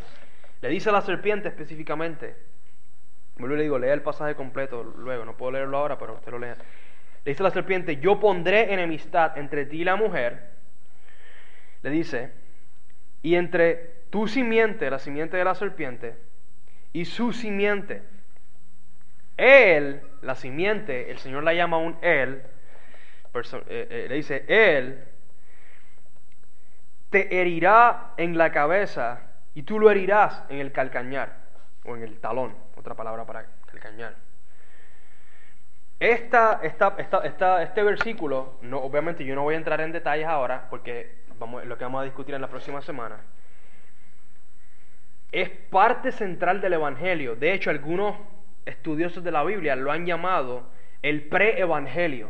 le 0.66 0.72
dice 0.72 0.90
a 0.90 0.94
la 0.94 1.02
serpiente 1.02 1.48
específicamente, 1.48 2.36
yo 3.38 3.46
le 3.46 3.62
digo, 3.62 3.78
lea 3.78 3.94
el 3.94 4.02
pasaje 4.02 4.34
completo 4.34 4.84
luego, 4.84 5.24
no 5.24 5.38
puedo 5.38 5.52
leerlo 5.52 5.78
ahora, 5.78 6.00
pero 6.00 6.16
usted 6.16 6.32
lo 6.32 6.40
lea. 6.40 6.56
Le 7.24 7.32
dice 7.32 7.44
a 7.44 7.46
la 7.46 7.52
serpiente, 7.52 7.98
yo 7.98 8.20
pondré 8.20 8.74
enemistad 8.74 9.38
entre 9.38 9.68
ti 9.68 9.82
y 9.82 9.84
la 9.84 9.96
mujer. 9.96 10.50
Le 11.84 11.92
dice, 11.92 12.32
y 13.22 13.36
entre 13.36 14.06
tu 14.10 14.28
simiente, 14.28 14.90
la 14.90 14.98
simiente 14.98 15.38
de 15.38 15.44
la 15.44 15.54
serpiente, 15.54 16.16
y 16.94 17.06
su 17.06 17.32
simiente. 17.32 18.02
Él, 19.38 20.02
la 20.24 20.34
simiente, 20.34 21.12
el 21.12 21.20
Señor 21.20 21.44
la 21.44 21.54
llama 21.54 21.78
un 21.78 21.96
Él, 22.02 22.42
eh, 23.36 23.44
eh, 23.68 24.06
le 24.10 24.16
dice, 24.16 24.46
Él 24.48 25.04
te 27.12 27.40
herirá 27.40 28.14
en 28.18 28.36
la 28.36 28.52
cabeza 28.52 29.35
y 29.56 29.64
tú 29.64 29.80
lo 29.80 29.90
herirás 29.90 30.44
en 30.50 30.60
el 30.60 30.72
calcañar 30.72 31.34
o 31.86 31.96
en 31.96 32.04
el 32.04 32.20
talón, 32.20 32.54
otra 32.76 32.94
palabra 32.94 33.26
para 33.26 33.48
calcañar. 33.66 34.14
Esta, 35.98 36.60
este 36.62 37.84
versículo, 37.84 38.60
no, 38.62 38.80
obviamente 38.80 39.24
yo 39.24 39.34
no 39.34 39.44
voy 39.44 39.56
a 39.56 39.58
entrar 39.58 39.80
en 39.80 39.94
detalles 39.94 40.28
ahora 40.28 40.68
porque 40.70 41.24
vamos, 41.40 41.66
lo 41.66 41.78
que 41.78 41.86
vamos 41.86 42.02
a 42.02 42.04
discutir 42.04 42.36
en 42.36 42.42
la 42.42 42.50
próxima 42.50 42.82
semana 42.82 43.18
es 45.32 45.50
parte 45.50 46.12
central 46.12 46.60
del 46.60 46.74
Evangelio. 46.74 47.36
De 47.36 47.54
hecho, 47.54 47.70
algunos 47.70 48.18
estudiosos 48.66 49.24
de 49.24 49.32
la 49.32 49.44
Biblia 49.44 49.76
lo 49.76 49.92
han 49.92 50.06
llamado 50.06 50.70
el 51.02 51.24
pre-evangelio 51.24 52.30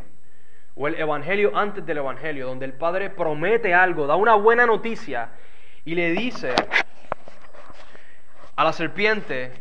o 0.76 0.86
el 0.88 0.94
evangelio 1.00 1.56
antes 1.56 1.84
del 1.86 1.98
evangelio, 1.98 2.46
donde 2.46 2.66
el 2.66 2.74
Padre 2.74 3.08
promete 3.08 3.72
algo, 3.72 4.06
da 4.06 4.16
una 4.16 4.34
buena 4.34 4.66
noticia 4.66 5.30
y 5.86 5.94
le 5.94 6.10
dice 6.10 6.54
a 8.56 8.64
la 8.64 8.72
serpiente 8.72 9.52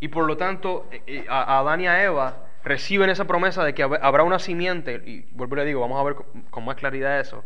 y 0.00 0.08
por 0.08 0.26
lo 0.26 0.36
tanto 0.36 0.88
eh, 0.90 1.02
eh, 1.06 1.26
a 1.28 1.58
Adán 1.60 1.80
y 1.82 1.86
a 1.86 2.02
Eva 2.02 2.46
reciben 2.64 3.08
esa 3.10 3.26
promesa 3.26 3.64
de 3.64 3.74
que 3.74 3.82
habrá 3.82 4.22
una 4.22 4.38
simiente, 4.38 5.02
y 5.06 5.22
vuelvo 5.32 5.54
y 5.54 5.58
le 5.58 5.64
digo, 5.66 5.80
vamos 5.80 6.00
a 6.00 6.04
ver 6.04 6.16
con 6.50 6.64
más 6.64 6.76
claridad 6.76 7.20
eso, 7.20 7.44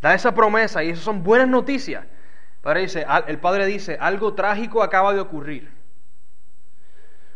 da 0.00 0.14
esa 0.14 0.34
promesa 0.34 0.82
y 0.84 0.90
eso 0.90 1.02
son 1.02 1.22
buenas 1.22 1.48
noticias 1.48 2.04
dice, 2.76 3.06
el 3.26 3.38
Padre 3.38 3.66
dice, 3.66 3.96
algo 4.00 4.34
trágico 4.34 4.82
acaba 4.82 5.14
de 5.14 5.20
ocurrir. 5.20 5.70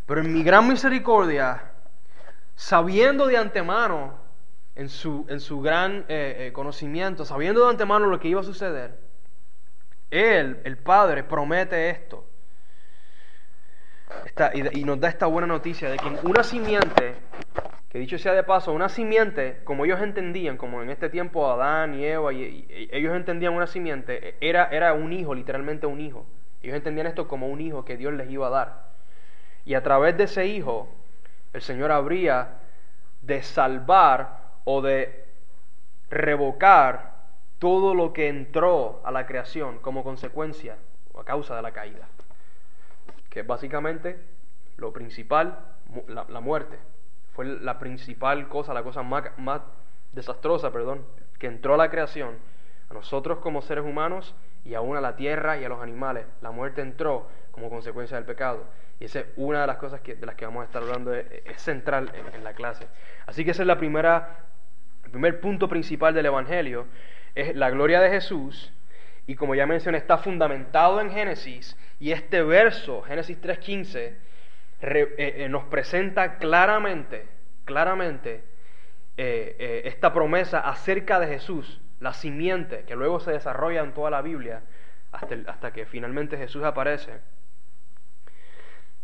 Pero 0.06 0.20
en 0.20 0.32
mi 0.32 0.42
gran 0.42 0.68
misericordia, 0.68 1.72
sabiendo 2.54 3.26
de 3.26 3.38
antemano, 3.38 4.20
en 4.74 4.88
su, 4.88 5.26
en 5.28 5.40
su 5.40 5.60
gran 5.60 6.04
eh, 6.08 6.50
conocimiento, 6.52 7.24
sabiendo 7.24 7.64
de 7.64 7.70
antemano 7.70 8.06
lo 8.06 8.20
que 8.20 8.28
iba 8.28 8.40
a 8.40 8.44
suceder, 8.44 8.98
Él, 10.10 10.60
el 10.64 10.76
Padre, 10.76 11.24
promete 11.24 11.90
esto. 11.90 12.21
Y, 14.54 14.84
nos 14.84 15.00
da 15.00 15.08
esta 15.08 15.26
buena 15.26 15.46
noticia 15.46 15.90
de 15.90 15.96
que 15.96 16.08
una 16.24 16.42
simiente 16.42 17.14
que 17.88 17.98
dicho 17.98 18.16
sea 18.16 18.32
de 18.32 18.42
paso, 18.42 18.72
una 18.72 18.88
simiente, 18.88 19.60
como 19.64 19.84
ellos 19.84 20.00
entendían, 20.00 20.56
como 20.56 20.82
en 20.82 20.88
este 20.88 21.10
tiempo 21.10 21.50
Adán 21.50 21.94
y 21.94 22.06
Eva, 22.06 22.32
y, 22.32 22.88
ellos 22.90 23.14
entendían 23.14 23.52
una 23.52 23.66
simiente, 23.66 24.36
era, 24.40 24.68
era 24.70 24.94
un 24.94 25.12
hijo, 25.12 25.34
literalmente 25.34 25.86
un 25.86 26.00
hijo. 26.00 26.24
Ellos 26.62 26.76
entendían 26.76 27.06
esto 27.06 27.28
como 27.28 27.48
un 27.48 27.60
hijo 27.60 27.84
que 27.84 27.98
Dios 27.98 28.14
les 28.14 28.30
iba 28.30 28.46
a 28.46 28.50
dar. 28.50 28.82
Y 29.66 29.74
a 29.74 29.82
través 29.82 30.16
de 30.16 30.24
ese 30.24 30.46
hijo, 30.46 30.88
el 31.52 31.60
Señor 31.60 31.92
habría 31.92 32.60
de 33.20 33.42
salvar 33.42 34.38
o 34.64 34.80
de 34.80 35.26
revocar 36.08 37.12
todo 37.58 37.94
lo 37.94 38.12
que 38.12 38.28
entró 38.28 39.02
a 39.04 39.10
la 39.10 39.26
creación 39.26 39.78
como 39.80 40.02
consecuencia 40.02 40.76
o 41.12 41.20
a 41.20 41.24
causa 41.24 41.54
de 41.56 41.62
la 41.62 41.72
caída. 41.72 42.08
Que 43.32 43.42
básicamente 43.42 44.20
lo 44.76 44.92
principal, 44.92 45.58
la 46.06 46.40
muerte 46.40 46.78
fue 47.32 47.46
la 47.46 47.78
principal 47.78 48.48
cosa, 48.48 48.74
la 48.74 48.82
cosa 48.82 49.02
más, 49.02 49.24
más 49.38 49.62
desastrosa, 50.12 50.70
perdón, 50.70 51.04
que 51.38 51.46
entró 51.46 51.74
a 51.74 51.76
la 51.76 51.90
creación, 51.90 52.36
a 52.90 52.94
nosotros 52.94 53.38
como 53.38 53.62
seres 53.62 53.84
humanos 53.84 54.34
y 54.64 54.74
aún 54.74 54.96
a 54.96 55.00
la 55.00 55.16
tierra 55.16 55.58
y 55.58 55.64
a 55.64 55.68
los 55.68 55.82
animales. 55.82 56.26
La 56.42 56.50
muerte 56.50 56.82
entró 56.82 57.28
como 57.50 57.70
consecuencia 57.70 58.16
del 58.16 58.26
pecado. 58.26 58.64
Y 59.00 59.06
esa 59.06 59.20
es 59.20 59.26
una 59.36 59.62
de 59.62 59.66
las 59.66 59.78
cosas 59.78 60.00
que, 60.00 60.14
de 60.14 60.26
las 60.26 60.36
que 60.36 60.44
vamos 60.44 60.62
a 60.62 60.66
estar 60.66 60.82
hablando, 60.82 61.12
es, 61.14 61.26
central 61.56 62.12
en, 62.34 62.44
la 62.44 62.52
clase. 62.52 62.86
Así 63.26 63.44
que 63.44 63.52
ese 63.52 63.62
es 63.62 63.66
la 63.66 63.78
primera, 63.78 64.44
el 65.04 65.10
primer 65.10 65.40
punto 65.40 65.68
principal 65.68 66.14
del 66.14 66.26
Evangelio, 66.26 66.86
es 67.34 67.56
la 67.56 67.70
gloria 67.70 68.00
de 68.00 68.10
Jesús. 68.10 68.72
Y 69.26 69.36
como 69.36 69.54
ya 69.54 69.66
mencioné, 69.66 69.98
está 69.98 70.18
fundamentado 70.18 71.00
en 71.00 71.10
Génesis. 71.10 71.76
Y 72.02 72.10
este 72.10 72.42
verso, 72.42 73.00
Génesis 73.02 73.40
3.15, 73.40 73.96
eh, 74.80 75.14
eh, 75.18 75.48
nos 75.48 75.62
presenta 75.66 76.36
claramente, 76.38 77.28
claramente 77.64 78.42
eh, 79.16 79.82
esta 79.84 80.12
promesa 80.12 80.58
acerca 80.58 81.20
de 81.20 81.28
Jesús, 81.28 81.80
la 82.00 82.12
simiente 82.12 82.82
que 82.88 82.96
luego 82.96 83.20
se 83.20 83.30
desarrolla 83.30 83.84
en 83.84 83.94
toda 83.94 84.10
la 84.10 84.20
Biblia 84.20 84.64
hasta, 85.12 85.36
hasta 85.46 85.72
que 85.72 85.86
finalmente 85.86 86.36
Jesús 86.36 86.64
aparece. 86.64 87.20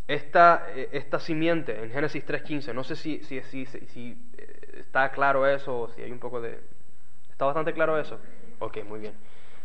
Esta, 0.05 0.67
esta 0.91 1.21
simiente 1.21 1.81
en 1.81 1.91
Génesis 1.91 2.27
3.15, 2.27 2.73
no 2.73 2.83
sé 2.83 2.97
si, 2.97 3.23
si, 3.23 3.41
si, 3.43 3.65
si, 3.65 4.17
está 4.77 5.09
claro 5.11 5.47
eso 5.47 5.83
o 5.83 5.87
si 5.87 6.01
hay 6.01 6.11
un 6.11 6.19
poco 6.19 6.41
de... 6.41 6.59
¿Está 7.31 7.45
bastante 7.45 7.71
claro 7.71 7.97
eso? 7.97 8.19
Ok, 8.59 8.83
muy 8.83 8.99
bien. 8.99 9.13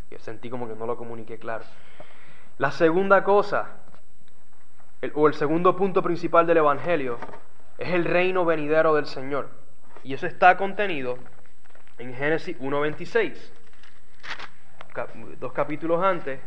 Yo 0.09 0.21
sentí 0.21 0.49
como 0.49 0.69
que 0.69 0.77
no 0.77 0.87
lo 0.87 0.97
comuniqué 0.97 1.37
claro. 1.37 1.65
La 2.59 2.71
segunda 2.71 3.25
cosa 3.25 3.85
o 5.13 5.29
el 5.29 5.35
segundo 5.35 5.77
punto 5.77 6.03
principal 6.03 6.47
del 6.47 6.59
Evangelio, 6.59 7.19
es 7.79 7.93
el 7.93 8.05
reino 8.05 8.45
venidero 8.45 8.95
del 8.95 9.07
Señor. 9.07 9.51
Y 10.03 10.15
eso 10.15 10.27
está 10.27 10.57
contenido 10.57 11.19
en 11.99 12.15
Génesis 12.15 12.59
1.26, 12.59 13.37
dos 15.39 15.53
capítulos 15.53 16.03
antes, 16.03 16.41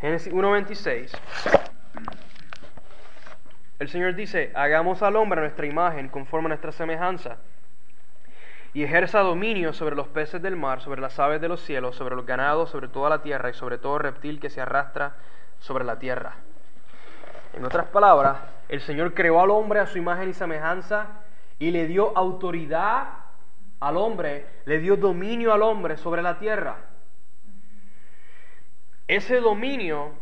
Génesis 0.00 0.32
1.26, 0.32 1.10
el 3.78 3.88
Señor 3.88 4.14
dice, 4.14 4.52
hagamos 4.54 5.02
al 5.02 5.16
hombre 5.16 5.40
a 5.40 5.42
nuestra 5.42 5.66
imagen, 5.66 6.08
conforme 6.08 6.46
a 6.46 6.48
nuestra 6.50 6.72
semejanza, 6.72 7.38
y 8.72 8.84
ejerza 8.84 9.20
dominio 9.20 9.72
sobre 9.72 9.96
los 9.96 10.08
peces 10.08 10.40
del 10.40 10.56
mar, 10.56 10.80
sobre 10.80 11.00
las 11.00 11.18
aves 11.18 11.40
de 11.40 11.48
los 11.48 11.60
cielos, 11.60 11.96
sobre 11.96 12.14
los 12.14 12.24
ganados, 12.24 12.70
sobre 12.70 12.88
toda 12.88 13.10
la 13.10 13.22
tierra 13.22 13.50
y 13.50 13.54
sobre 13.54 13.78
todo 13.78 13.98
reptil 13.98 14.38
que 14.38 14.50
se 14.50 14.60
arrastra 14.60 15.14
sobre 15.58 15.84
la 15.84 15.98
tierra. 15.98 16.36
En 17.52 17.64
otras 17.64 17.86
palabras, 17.86 18.38
el 18.68 18.80
Señor 18.80 19.12
creó 19.14 19.40
al 19.40 19.50
hombre 19.50 19.80
a 19.80 19.86
su 19.86 19.98
imagen 19.98 20.30
y 20.30 20.34
semejanza 20.34 21.06
y 21.58 21.72
le 21.72 21.86
dio 21.86 22.16
autoridad 22.16 23.08
al 23.80 23.96
hombre, 23.96 24.46
le 24.66 24.78
dio 24.78 24.96
dominio 24.96 25.52
al 25.52 25.62
hombre 25.62 25.96
sobre 25.96 26.22
la 26.22 26.38
tierra. 26.38 26.76
Ese 29.08 29.40
dominio 29.40 30.12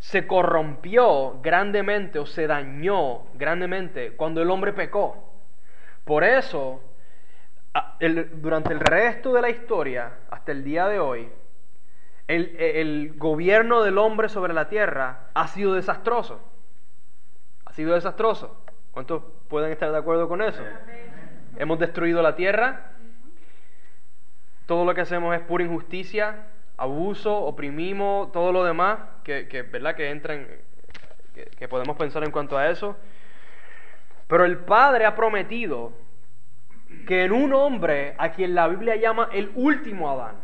se 0.00 0.26
corrompió 0.26 1.40
grandemente 1.40 2.18
o 2.18 2.26
se 2.26 2.48
dañó 2.48 3.26
grandemente 3.34 4.16
cuando 4.16 4.42
el 4.42 4.50
hombre 4.50 4.72
pecó. 4.72 5.30
Por 6.04 6.24
eso, 6.24 6.82
durante 8.40 8.72
el 8.72 8.80
resto 8.80 9.32
de 9.32 9.42
la 9.42 9.50
historia, 9.50 10.12
hasta 10.30 10.52
el 10.52 10.64
día 10.64 10.88
de 10.88 10.98
hoy, 10.98 11.28
el, 12.26 13.14
gobierno 13.16 13.82
del 13.82 13.98
hombre 13.98 14.28
sobre 14.28 14.54
la 14.54 14.68
tierra 14.68 15.28
ha 15.34 15.48
sido 15.48 15.74
desastroso. 15.74 16.40
Ha 17.64 17.72
sido 17.72 17.94
desastroso. 17.94 18.64
¿Cuántos 18.92 19.22
pueden 19.48 19.72
estar 19.72 19.90
de 19.92 19.98
acuerdo 19.98 20.28
con 20.28 20.42
eso? 20.42 20.62
Hemos 21.56 21.78
destruido 21.78 22.22
la 22.22 22.34
tierra. 22.34 22.92
Todo 24.66 24.84
lo 24.84 24.94
que 24.94 25.00
hacemos 25.00 25.34
es 25.34 25.42
pura 25.42 25.64
injusticia, 25.64 26.46
abuso, 26.76 27.36
oprimimos, 27.36 28.30
todo 28.32 28.52
lo 28.52 28.64
demás 28.64 28.98
que, 29.24 29.68
¿verdad? 29.70 29.96
que 29.96 30.10
entran, 30.10 30.46
que 31.34 31.68
podemos 31.68 31.96
pensar 31.96 32.24
en 32.24 32.30
cuanto 32.30 32.56
a 32.56 32.70
eso. 32.70 32.96
Pero 34.28 34.44
el 34.44 34.58
Padre 34.58 35.06
ha 35.06 35.16
prometido 35.16 35.92
que 37.06 37.24
en 37.24 37.32
un 37.32 37.52
hombre 37.52 38.14
a 38.18 38.30
quien 38.32 38.54
la 38.54 38.68
Biblia 38.68 38.96
llama 38.96 39.28
el 39.32 39.50
último 39.54 40.10
Adán, 40.10 40.36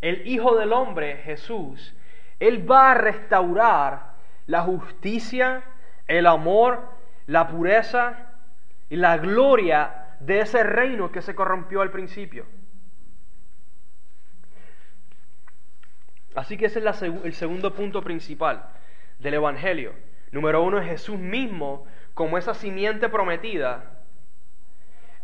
el 0.00 0.26
Hijo 0.26 0.56
del 0.56 0.72
Hombre, 0.72 1.16
Jesús, 1.18 1.94
Él 2.38 2.70
va 2.70 2.92
a 2.92 2.94
restaurar 2.94 4.14
la 4.46 4.62
justicia, 4.62 5.62
el 6.06 6.26
amor, 6.26 6.80
la 7.26 7.48
pureza 7.48 8.32
y 8.88 8.96
la 8.96 9.18
gloria 9.18 10.16
de 10.20 10.40
ese 10.40 10.62
reino 10.62 11.10
que 11.10 11.22
se 11.22 11.34
corrompió 11.34 11.82
al 11.82 11.90
principio. 11.90 12.46
Así 16.34 16.58
que 16.58 16.66
ese 16.66 16.80
es 16.80 17.02
el 17.02 17.32
segundo 17.32 17.72
punto 17.74 18.02
principal 18.02 18.62
del 19.18 19.34
Evangelio. 19.34 19.94
Número 20.30 20.62
uno 20.62 20.78
es 20.78 20.86
Jesús 20.86 21.18
mismo 21.18 21.86
como 22.12 22.36
esa 22.36 22.52
simiente 22.52 23.08
prometida. 23.08 23.95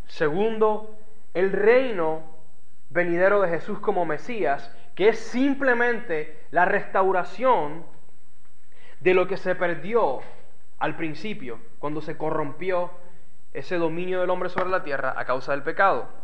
Segundo, 0.07 0.96
el 1.34 1.53
reino 1.53 2.22
venidero 2.90 3.40
de 3.40 3.48
Jesús 3.48 3.78
como 3.78 4.05
Mesías, 4.05 4.74
que 4.94 5.09
es 5.09 5.18
simplemente 5.18 6.38
la 6.50 6.64
restauración 6.64 7.84
de 9.00 9.14
lo 9.14 9.26
que 9.26 9.36
se 9.36 9.55
perdió 9.55 10.20
al 10.78 10.96
principio, 10.96 11.59
cuando 11.78 12.00
se 12.03 12.16
corrompió 12.16 12.90
ese 13.53 13.76
dominio 13.76 14.20
del 14.20 14.30
hombre 14.30 14.48
sobre 14.48 14.70
la 14.70 14.82
tierra 14.82 15.14
a 15.16 15.24
causa 15.24 15.53
del 15.53 15.62
pecado 15.62 16.22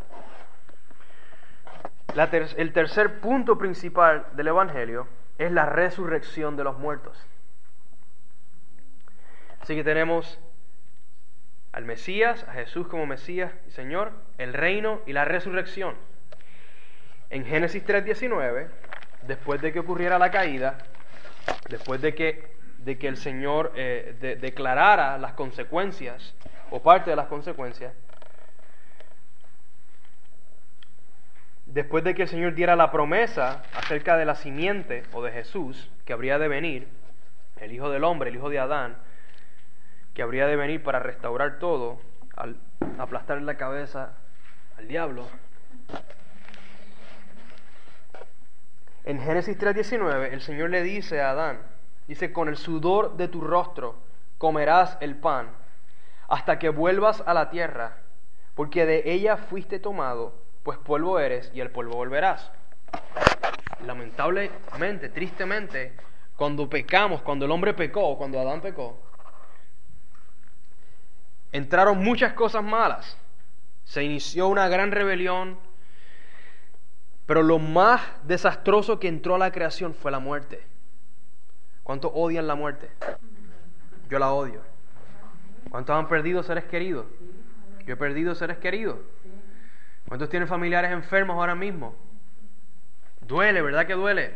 el 2.19 2.73
tercer 2.73 3.21
punto 3.21 3.59
principal 3.59 4.27
del 4.33 4.49
Evangelio 4.49 5.07
es 5.37 5.53
la 5.53 5.67
resurrección 5.67 6.57
de 6.57 6.65
los 6.65 6.79
muertos. 6.79 7.17
Así 9.61 9.77
que 9.77 9.85
tenemos 9.85 10.41
al 11.79 11.85
Mesías, 11.85 12.45
a 12.49 12.55
Jesús 12.55 12.89
como 12.89 13.07
Mesías 13.07 13.53
y 13.69 13.71
Señor, 13.71 14.11
el 14.37 14.53
reino 14.53 15.01
y 15.07 15.13
la 15.13 15.25
resurrección. 15.25 15.95
En 17.31 17.47
Génesis 17.47 17.85
3:19, 17.87 18.67
después 19.29 19.61
de 19.61 19.73
que 19.73 19.79
ocurriera 19.79 20.19
la 20.19 20.33
caída, 20.33 20.79
después 21.69 22.03
de 22.03 22.17
que, 22.17 22.51
de 22.79 22.99
que 22.99 23.07
el 23.07 23.17
Señor 23.17 23.71
eh, 23.77 24.37
declarara 24.41 25.19
las 25.19 25.35
consecuencias 25.35 26.35
o 26.71 26.83
parte 26.83 27.11
de 27.11 27.17
las 27.17 27.29
consecuencias, 27.29 27.95
después 31.67 32.03
de 32.03 32.17
que 32.17 32.23
el 32.23 32.29
Señor 32.29 32.55
diera 32.55 32.75
la 32.75 32.91
promesa 32.91 33.63
acerca 33.73 34.17
de 34.17 34.25
la 34.25 34.35
simiente 34.35 35.05
o 35.13 35.23
de 35.23 35.31
Jesús 35.31 35.89
que 36.05 36.13
habría 36.13 36.41
de 36.41 36.49
venir, 36.49 36.89
el 37.61 37.71
Hijo 37.71 37.89
del 37.89 38.03
Hombre, 38.03 38.31
el 38.31 38.37
Hijo 38.37 38.51
de 38.51 38.59
Adán, 38.59 38.97
que 40.19 40.23
habría 40.25 40.49
de 40.49 40.57
venir 40.57 40.83
para 40.83 40.99
restaurar 40.99 41.61
todo, 41.61 42.01
al 42.35 42.57
aplastar 42.99 43.41
la 43.41 43.57
cabeza 43.57 44.15
al 44.77 44.89
diablo. 44.89 45.29
En 49.05 49.21
Génesis 49.21 49.57
3:19 49.57 50.33
el 50.33 50.41
Señor 50.41 50.71
le 50.71 50.83
dice 50.83 51.21
a 51.21 51.31
Adán, 51.31 51.61
dice, 52.09 52.33
con 52.33 52.49
el 52.49 52.57
sudor 52.57 53.17
de 53.17 53.29
tu 53.29 53.41
rostro 53.41 53.95
comerás 54.39 54.99
el 55.01 55.15
pan 55.15 55.51
hasta 56.27 56.59
que 56.59 56.71
vuelvas 56.71 57.23
a 57.25 57.33
la 57.33 57.49
tierra, 57.49 57.99
porque 58.57 58.87
de 58.87 59.13
ella 59.13 59.37
fuiste 59.37 59.79
tomado 59.79 60.35
pues 60.65 60.79
polvo 60.79 61.21
eres 61.21 61.49
y 61.55 61.61
el 61.61 61.71
polvo 61.71 61.95
volverás. 61.95 62.51
Lamentablemente, 63.87 65.11
tristemente, 65.11 65.93
cuando 66.35 66.69
pecamos, 66.69 67.23
cuando 67.23 67.45
el 67.45 67.53
hombre 67.53 67.73
pecó, 67.73 68.19
cuando 68.19 68.41
Adán 68.41 68.61
pecó, 68.61 68.99
entraron 71.53 71.99
muchas 71.99 72.33
cosas 72.33 72.63
malas. 72.63 73.17
Se 73.85 74.03
inició 74.03 74.49
una 74.49 74.69
gran 74.69 74.93
rebelión, 74.93 75.59
pero 77.27 77.43
lo 77.43 77.59
más 77.59 78.03
desastroso 78.25 78.99
que 78.99 79.09
entró 79.09 79.35
a 79.35 79.39
la 79.39 79.53
creación 79.53 79.95
fue 79.95 80.11
la 80.11 80.19
muerte. 80.19 80.63
¿Cuántos 81.83 82.11
odian 82.15 82.47
la 82.47 82.55
muerte? 82.55 82.91
Yo 84.11 84.19
la 84.19 84.33
odio. 84.33 84.63
¿Cuántos 85.71 85.97
han 85.97 86.09
perdido 86.09 86.43
seres 86.43 86.65
queridos? 86.65 87.07
Yo 87.87 87.95
he 87.95 87.97
perdido 87.97 88.35
seres 88.35 88.59
queridos. 88.59 88.99
¿Cuántos 90.07 90.29
tienen 90.29 90.49
familiares 90.49 90.91
enfermos 90.91 91.37
ahora 91.37 91.55
mismo? 91.55 91.95
Duele, 93.21 93.61
¿verdad 93.63 93.87
que 93.87 93.95
duele? 93.95 94.35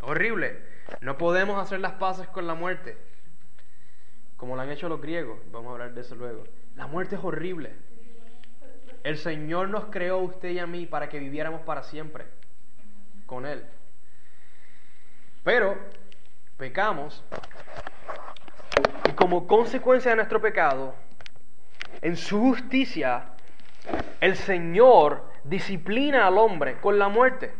Horrible. 0.00 0.58
No 1.00 1.18
podemos 1.18 1.58
hacer 1.62 1.80
las 1.80 1.92
paces 1.92 2.26
con 2.28 2.46
la 2.46 2.54
muerte, 2.54 2.96
como 4.40 4.56
lo 4.56 4.62
han 4.62 4.70
hecho 4.70 4.88
los 4.88 5.02
griegos. 5.02 5.38
Vamos 5.52 5.68
a 5.68 5.72
hablar 5.72 5.92
de 5.92 6.00
eso 6.00 6.14
luego. 6.14 6.44
La 6.74 6.86
muerte 6.86 7.16
es 7.16 7.22
horrible. 7.22 7.74
El 9.04 9.18
Señor 9.18 9.68
nos 9.68 9.84
creó 9.90 10.14
a 10.14 10.22
usted 10.22 10.48
y 10.48 10.58
a 10.58 10.66
mí 10.66 10.86
para 10.86 11.10
que 11.10 11.18
viviéramos 11.18 11.60
para 11.60 11.82
siempre 11.82 12.24
con 13.26 13.44
Él. 13.44 13.62
Pero 15.44 15.76
pecamos 16.56 17.22
y 19.06 19.12
como 19.12 19.46
consecuencia 19.46 20.12
de 20.12 20.16
nuestro 20.16 20.40
pecado, 20.40 20.94
en 22.00 22.16
su 22.16 22.40
justicia 22.40 23.34
el 24.22 24.36
Señor 24.36 25.22
disciplina 25.44 26.26
al 26.26 26.38
hombre 26.38 26.80
con 26.80 26.98
la 26.98 27.08
muerte. 27.08 27.52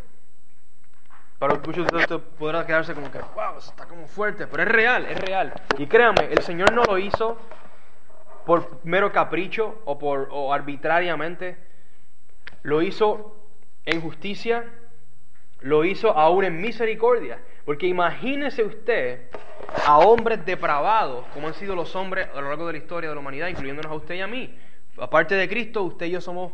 Para 1.41 1.55
muchos 1.55 1.89
de 1.89 1.97
ustedes 1.97 2.21
podrá 2.39 2.65
quedarse 2.65 2.95
como 2.95 3.11
que, 3.11 3.19
wow, 3.19 3.59
está 3.59 3.87
como 3.87 4.07
fuerte, 4.07 4.47
pero 4.47 4.63
es 4.63 4.69
real, 4.69 5.07
es 5.07 5.19
real. 5.19 5.53
Y 5.79 5.87
créame, 5.87 6.27
el 6.31 6.43
Señor 6.43 6.73
no 6.73 6.85
lo 6.85 6.99
hizo 6.99 7.37
por 8.47 8.79
mero 8.85 9.11
capricho 9.11 9.83
o, 9.87 9.99
por, 9.99 10.29
o 10.31 10.53
arbitrariamente. 10.53 11.57
Lo 12.63 12.83
hizo 12.83 13.35
en 13.85 14.01
justicia, 14.01 14.67
lo 15.61 15.85
hizo 15.85 16.17
aún 16.17 16.45
en 16.45 16.61
misericordia. 16.61 17.41
Porque 17.65 17.89
imagínese 17.89 18.63
usted 18.63 19.31
a 19.85 19.99
hombres 19.99 20.47
depravados, 20.47 21.27
como 21.35 21.49
han 21.49 21.55
sido 21.55 21.75
los 21.75 21.97
hombres 21.97 22.29
a 22.33 22.41
lo 22.41 22.51
largo 22.51 22.69
de 22.69 22.75
la 22.75 22.79
historia 22.79 23.09
de 23.09 23.17
la 23.17 23.21
humanidad, 23.21 23.49
incluyéndonos 23.49 23.91
a 23.91 23.95
usted 23.97 24.15
y 24.15 24.21
a 24.21 24.29
mí 24.29 24.55
aparte 25.01 25.35
de 25.35 25.49
Cristo, 25.49 25.83
usted 25.83 26.07
y 26.07 26.11
yo 26.11 26.21
somos 26.21 26.53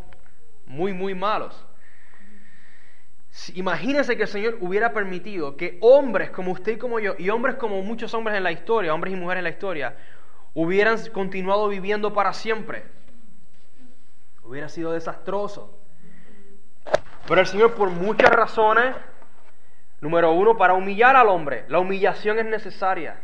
muy, 0.66 0.92
muy 0.92 1.14
malos. 1.14 1.64
Imagínense 3.54 4.16
que 4.16 4.22
el 4.22 4.28
Señor 4.28 4.58
hubiera 4.60 4.92
permitido 4.92 5.56
que 5.56 5.78
hombres 5.80 6.30
como 6.30 6.52
usted 6.52 6.72
y 6.72 6.78
como 6.78 6.98
yo, 7.00 7.14
y 7.18 7.28
hombres 7.28 7.56
como 7.56 7.82
muchos 7.82 8.14
hombres 8.14 8.36
en 8.36 8.42
la 8.42 8.52
historia, 8.52 8.94
hombres 8.94 9.12
y 9.12 9.16
mujeres 9.16 9.40
en 9.40 9.44
la 9.44 9.50
historia, 9.50 9.96
hubieran 10.54 10.98
continuado 11.12 11.68
viviendo 11.68 12.12
para 12.14 12.32
siempre. 12.32 12.84
Hubiera 14.42 14.68
sido 14.68 14.92
desastroso. 14.92 15.78
Pero 17.28 17.40
el 17.40 17.46
Señor, 17.46 17.74
por 17.74 17.90
muchas 17.90 18.30
razones, 18.30 18.94
número 20.00 20.32
uno, 20.32 20.56
para 20.56 20.74
humillar 20.74 21.14
al 21.16 21.28
hombre, 21.28 21.64
la 21.68 21.78
humillación 21.78 22.38
es 22.38 22.46
necesaria. 22.46 23.20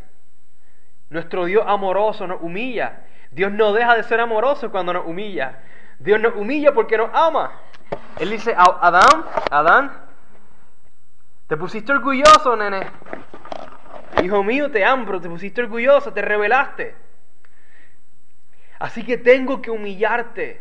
Nuestro 1.09 1.47
Dios 1.47 1.65
amoroso 1.67 2.27
nos 2.27 2.43
humilla. 2.43 3.05
Dios 3.31 3.51
no 3.51 3.73
deja 3.73 3.97
de 3.97 4.03
ser 4.03 4.21
amoroso 4.21 4.71
cuando 4.71 4.93
nos 4.93 5.07
humilla. 5.07 5.61
Dios 6.03 6.21
nos 6.21 6.35
humilla 6.35 6.73
porque 6.73 6.97
nos 6.97 7.11
ama. 7.13 7.53
Él 8.19 8.31
dice, 8.31 8.55
Adán, 8.57 9.25
Adán, 9.51 9.93
te 11.47 11.57
pusiste 11.57 11.93
orgulloso, 11.93 12.57
nene. 12.57 12.89
Hijo 14.23 14.43
mío, 14.43 14.71
te 14.71 14.85
amo, 14.85 15.21
te 15.21 15.29
pusiste 15.29 15.63
orgulloso, 15.63 16.13
te 16.13 16.23
rebelaste. 16.23 16.95
Así 18.79 19.05
que 19.05 19.17
tengo 19.17 19.63
que 19.63 19.71
humillarte. 19.71 20.61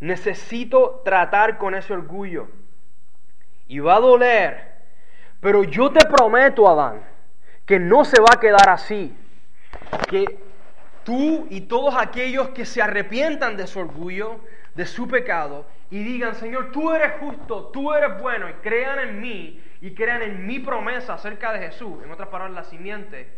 Necesito 0.00 1.02
tratar 1.04 1.56
con 1.56 1.74
ese 1.74 1.92
orgullo. 1.92 2.48
Y 3.68 3.78
va 3.78 3.96
a 3.96 4.00
doler. 4.00 4.74
Pero 5.40 5.62
yo 5.62 5.92
te 5.92 6.04
prometo, 6.06 6.68
Adán, 6.68 7.02
que 7.64 7.78
no 7.78 8.04
se 8.04 8.20
va 8.20 8.28
a 8.34 8.40
quedar 8.40 8.68
así. 8.68 9.16
Que 10.08 10.45
tú 11.06 11.46
y 11.50 11.62
todos 11.62 11.94
aquellos 11.96 12.48
que 12.48 12.66
se 12.66 12.82
arrepientan 12.82 13.56
de 13.56 13.68
su 13.68 13.78
orgullo, 13.78 14.40
de 14.74 14.84
su 14.86 15.06
pecado, 15.06 15.64
y 15.88 16.02
digan, 16.02 16.34
Señor, 16.34 16.72
tú 16.72 16.92
eres 16.92 17.12
justo, 17.20 17.66
tú 17.68 17.94
eres 17.94 18.20
bueno, 18.20 18.50
y 18.50 18.54
crean 18.54 18.98
en 18.98 19.20
mí, 19.20 19.62
y 19.80 19.94
crean 19.94 20.20
en 20.22 20.44
mi 20.44 20.58
promesa 20.58 21.14
acerca 21.14 21.52
de 21.52 21.60
Jesús, 21.60 22.02
en 22.02 22.10
otras 22.10 22.28
palabras, 22.28 22.56
la 22.56 22.64
simiente, 22.64 23.32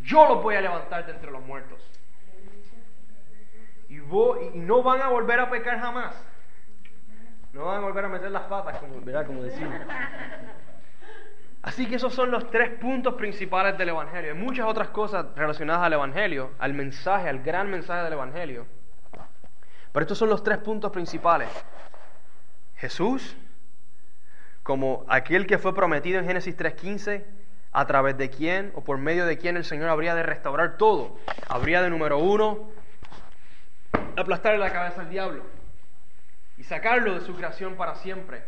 yo 0.00 0.26
los 0.26 0.42
voy 0.42 0.56
a 0.56 0.62
levantar 0.62 1.04
de 1.04 1.12
entre 1.12 1.30
los 1.30 1.44
muertos. 1.44 1.78
Y, 3.90 3.96
y 3.96 4.58
no 4.58 4.82
van 4.82 5.02
a 5.02 5.08
volver 5.08 5.40
a 5.40 5.50
pecar 5.50 5.78
jamás. 5.78 6.14
No 7.52 7.66
van 7.66 7.78
a 7.78 7.80
volver 7.80 8.06
a 8.06 8.08
meter 8.08 8.30
las 8.30 8.44
patas, 8.44 8.78
como, 8.78 8.94
como 8.94 9.42
decimos. 9.42 9.74
Así 11.68 11.84
que 11.84 11.96
esos 11.96 12.14
son 12.14 12.30
los 12.30 12.50
tres 12.50 12.70
puntos 12.80 13.12
principales 13.12 13.76
del 13.76 13.90
Evangelio. 13.90 14.32
Hay 14.32 14.38
muchas 14.38 14.66
otras 14.66 14.88
cosas 14.88 15.26
relacionadas 15.36 15.82
al 15.82 15.92
Evangelio, 15.92 16.52
al 16.58 16.72
mensaje, 16.72 17.28
al 17.28 17.42
gran 17.42 17.70
mensaje 17.70 18.04
del 18.04 18.14
Evangelio. 18.14 18.66
Pero 19.92 20.02
estos 20.02 20.16
son 20.16 20.30
los 20.30 20.42
tres 20.42 20.56
puntos 20.56 20.90
principales. 20.90 21.50
Jesús, 22.76 23.36
como 24.62 25.04
aquel 25.08 25.46
que 25.46 25.58
fue 25.58 25.74
prometido 25.74 26.18
en 26.18 26.24
Génesis 26.24 26.56
3.15, 26.56 27.24
a 27.72 27.86
través 27.86 28.16
de 28.16 28.30
quién 28.30 28.72
o 28.74 28.82
por 28.82 28.96
medio 28.96 29.26
de 29.26 29.36
quién 29.36 29.58
el 29.58 29.64
Señor 29.66 29.90
habría 29.90 30.14
de 30.14 30.22
restaurar 30.22 30.78
todo. 30.78 31.18
Habría 31.50 31.82
de 31.82 31.90
número 31.90 32.16
uno, 32.16 32.70
aplastarle 34.16 34.58
la 34.58 34.72
cabeza 34.72 35.02
al 35.02 35.10
diablo 35.10 35.42
y 36.56 36.62
sacarlo 36.62 37.12
de 37.12 37.20
su 37.20 37.34
creación 37.34 37.74
para 37.74 37.94
siempre. 37.96 38.42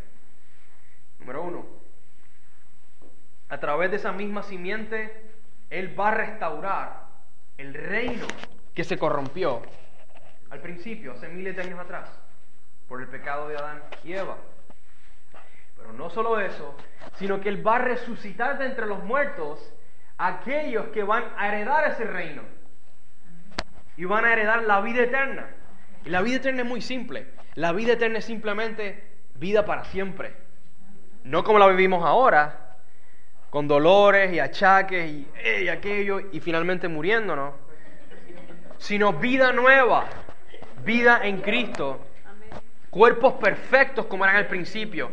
Número 1.18 1.42
uno 1.42 1.79
a 3.50 3.58
través 3.58 3.90
de 3.90 3.96
esa 3.96 4.12
misma 4.12 4.42
simiente, 4.44 5.32
Él 5.68 5.98
va 5.98 6.08
a 6.08 6.14
restaurar 6.14 7.04
el 7.58 7.74
reino 7.74 8.26
que 8.74 8.84
se 8.84 8.96
corrompió 8.96 9.62
al 10.50 10.60
principio, 10.60 11.12
hace 11.12 11.28
miles 11.28 11.56
de 11.56 11.62
años 11.62 11.78
atrás, 11.78 12.08
por 12.88 13.00
el 13.00 13.08
pecado 13.08 13.48
de 13.48 13.56
Adán 13.56 13.82
y 14.02 14.14
Eva. 14.14 14.36
Pero 15.76 15.92
no 15.92 16.10
solo 16.10 16.40
eso, 16.40 16.76
sino 17.14 17.40
que 17.40 17.48
Él 17.48 17.66
va 17.66 17.76
a 17.76 17.80
resucitar 17.80 18.58
de 18.58 18.66
entre 18.66 18.86
los 18.86 19.02
muertos 19.04 19.72
aquellos 20.18 20.88
que 20.88 21.02
van 21.02 21.24
a 21.36 21.48
heredar 21.48 21.90
ese 21.90 22.04
reino. 22.04 22.42
Y 23.96 24.04
van 24.04 24.24
a 24.24 24.32
heredar 24.32 24.62
la 24.62 24.80
vida 24.80 25.02
eterna. 25.02 25.50
Y 26.04 26.10
la 26.10 26.22
vida 26.22 26.36
eterna 26.36 26.62
es 26.62 26.68
muy 26.68 26.80
simple. 26.80 27.28
La 27.54 27.72
vida 27.72 27.92
eterna 27.92 28.18
es 28.18 28.24
simplemente 28.24 29.04
vida 29.34 29.64
para 29.64 29.84
siempre. 29.84 30.34
No 31.24 31.44
como 31.44 31.58
la 31.58 31.68
vivimos 31.68 32.04
ahora, 32.04 32.69
con 33.50 33.66
dolores 33.66 34.32
y 34.32 34.38
achaques 34.38 35.10
y, 35.10 35.68
aquello 35.68 36.20
y 36.32 36.40
finalmente 36.40 36.88
muriéndonos, 36.88 37.54
sino 38.78 39.12
vida 39.12 39.52
nueva, 39.52 40.06
vida 40.84 41.20
en 41.24 41.40
Cristo, 41.40 42.00
cuerpos 42.90 43.34
perfectos 43.34 44.06
como 44.06 44.24
eran 44.24 44.36
al 44.36 44.46
principio, 44.46 45.10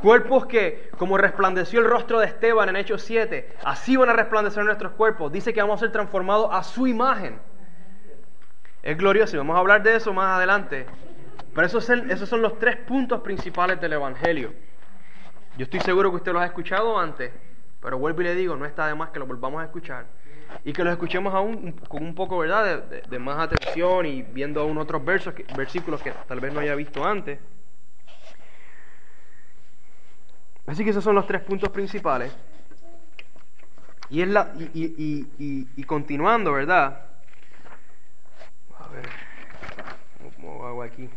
cuerpos 0.00 0.46
que 0.46 0.90
como 0.96 1.18
resplandeció 1.18 1.80
el 1.80 1.86
rostro 1.86 2.18
de 2.18 2.26
Esteban 2.26 2.70
en 2.70 2.76
Hechos 2.76 3.02
7, 3.02 3.56
así 3.62 3.96
van 3.96 4.08
a 4.08 4.14
resplandecer 4.14 4.64
nuestros 4.64 4.92
cuerpos, 4.92 5.30
dice 5.30 5.52
que 5.52 5.60
vamos 5.60 5.80
a 5.80 5.84
ser 5.84 5.92
transformados 5.92 6.48
a 6.50 6.62
su 6.62 6.86
imagen. 6.86 7.38
Es 8.82 8.96
glorioso 8.96 9.36
y 9.36 9.38
vamos 9.38 9.56
a 9.56 9.58
hablar 9.58 9.82
de 9.82 9.96
eso 9.96 10.14
más 10.14 10.36
adelante. 10.36 10.86
Pero 11.52 11.66
esos 11.66 11.88
esos 11.90 12.28
son 12.28 12.40
los 12.40 12.58
tres 12.58 12.76
puntos 12.76 13.20
principales 13.20 13.80
del 13.80 13.94
Evangelio. 13.94 14.52
Yo 15.56 15.64
estoy 15.64 15.80
seguro 15.80 16.10
que 16.10 16.16
usted 16.16 16.32
los 16.32 16.42
ha 16.42 16.46
escuchado 16.46 16.98
antes. 16.98 17.32
Pero 17.80 17.98
vuelvo 17.98 18.20
y 18.22 18.24
le 18.24 18.34
digo, 18.34 18.56
no 18.56 18.64
está 18.64 18.86
de 18.86 18.94
más 18.94 19.10
que 19.10 19.18
lo 19.18 19.26
volvamos 19.26 19.60
a 19.60 19.64
escuchar 19.64 20.06
y 20.66 20.72
que 20.72 20.82
lo 20.82 20.90
escuchemos 20.90 21.32
aún 21.32 21.72
con 21.88 22.02
un 22.02 22.12
poco 22.16 22.38
¿verdad? 22.38 22.82
De, 23.08 23.18
más 23.20 23.38
atención 23.38 24.04
y 24.04 24.22
viendo 24.22 24.60
aún 24.60 24.78
otros 24.78 25.04
versos, 25.04 25.32
versículos 25.50 26.00
que 26.00 26.10
tal 26.10 26.40
vez 26.40 26.52
no 26.52 26.58
haya 26.58 26.74
visto 26.74 27.04
antes. 27.04 27.38
Así 30.66 30.82
que 30.82 30.90
esos 30.90 31.04
son 31.04 31.14
los 31.14 31.24
tres 31.26 31.42
puntos 31.42 31.70
principales. 31.70 32.32
Y, 34.10 34.22
es 34.22 34.28
la, 34.28 34.52
y, 34.58 34.64
y, 34.74 35.34
y, 35.38 35.68
y 35.76 35.84
continuando, 35.84 36.52
¿verdad? 36.52 37.00
A 38.80 38.88
ver, 38.88 39.04
¿cómo 40.34 40.66
hago 40.66 40.82
aquí? 40.82 41.08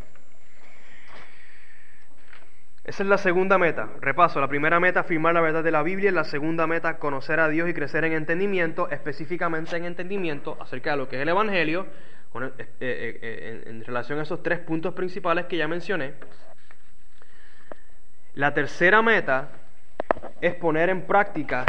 Esa 2.89 3.03
es 3.03 3.09
la 3.09 3.19
segunda 3.19 3.59
meta. 3.59 3.87
Repaso, 4.01 4.41
la 4.41 4.47
primera 4.47 4.79
meta, 4.79 5.01
afirmar 5.01 5.35
la 5.35 5.41
verdad 5.41 5.63
de 5.63 5.69
la 5.69 5.83
Biblia. 5.83 6.11
La 6.11 6.23
segunda 6.23 6.65
meta, 6.65 6.97
conocer 6.97 7.39
a 7.39 7.47
Dios 7.47 7.69
y 7.69 7.73
crecer 7.75 8.03
en 8.03 8.13
entendimiento, 8.13 8.89
específicamente 8.89 9.77
en 9.77 9.85
entendimiento 9.85 10.57
acerca 10.59 10.89
de 10.89 10.97
lo 10.97 11.07
que 11.07 11.17
es 11.17 11.21
el 11.21 11.29
Evangelio, 11.29 11.85
eh, 12.33 12.51
eh, 12.57 12.67
eh, 12.79 13.63
en, 13.67 13.85
relación 13.85 14.17
a 14.17 14.23
esos 14.23 14.41
tres 14.41 14.57
puntos 14.61 14.95
principales 14.95 15.45
que 15.45 15.55
ya 15.55 15.67
mencioné. 15.67 16.15
La 18.33 18.55
tercera 18.55 19.03
meta 19.03 19.49
es 20.41 20.55
poner 20.55 20.89
en 20.89 21.03
práctica 21.03 21.65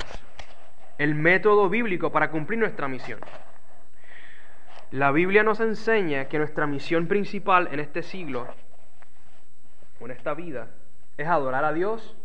el 0.97 1.15
método 1.15 1.69
bíblico 1.69 2.11
para 2.11 2.31
cumplir 2.31 2.61
nuestra 2.61 2.89
misión. 2.89 3.21
La 4.91 5.13
Biblia 5.13 5.43
nos 5.43 5.61
enseña 5.61 6.29
que 6.29 6.39
nuestra 6.39 6.67
misión 6.67 7.09
principal 7.09 7.69
en 7.73 7.81
este 7.81 8.03
siglo, 8.03 8.49
en 10.01 10.13
esta 10.13 10.33
vida, 10.33 10.71
es 11.21 11.29
adorar 11.29 11.65
a 11.65 11.73
Dios 11.73 12.17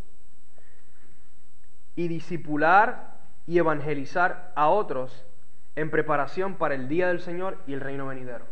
y 1.95 2.07
disipular 2.07 3.15
y 3.45 3.57
evangelizar 3.57 4.51
a 4.55 4.69
otros 4.69 5.25
en 5.75 5.91
preparación 5.91 6.55
para 6.55 6.75
el 6.75 6.87
día 6.87 7.09
del 7.09 7.19
Señor 7.19 7.57
y 7.67 7.73
el 7.73 7.81
reino 7.81 8.07
venidero. 8.07 8.45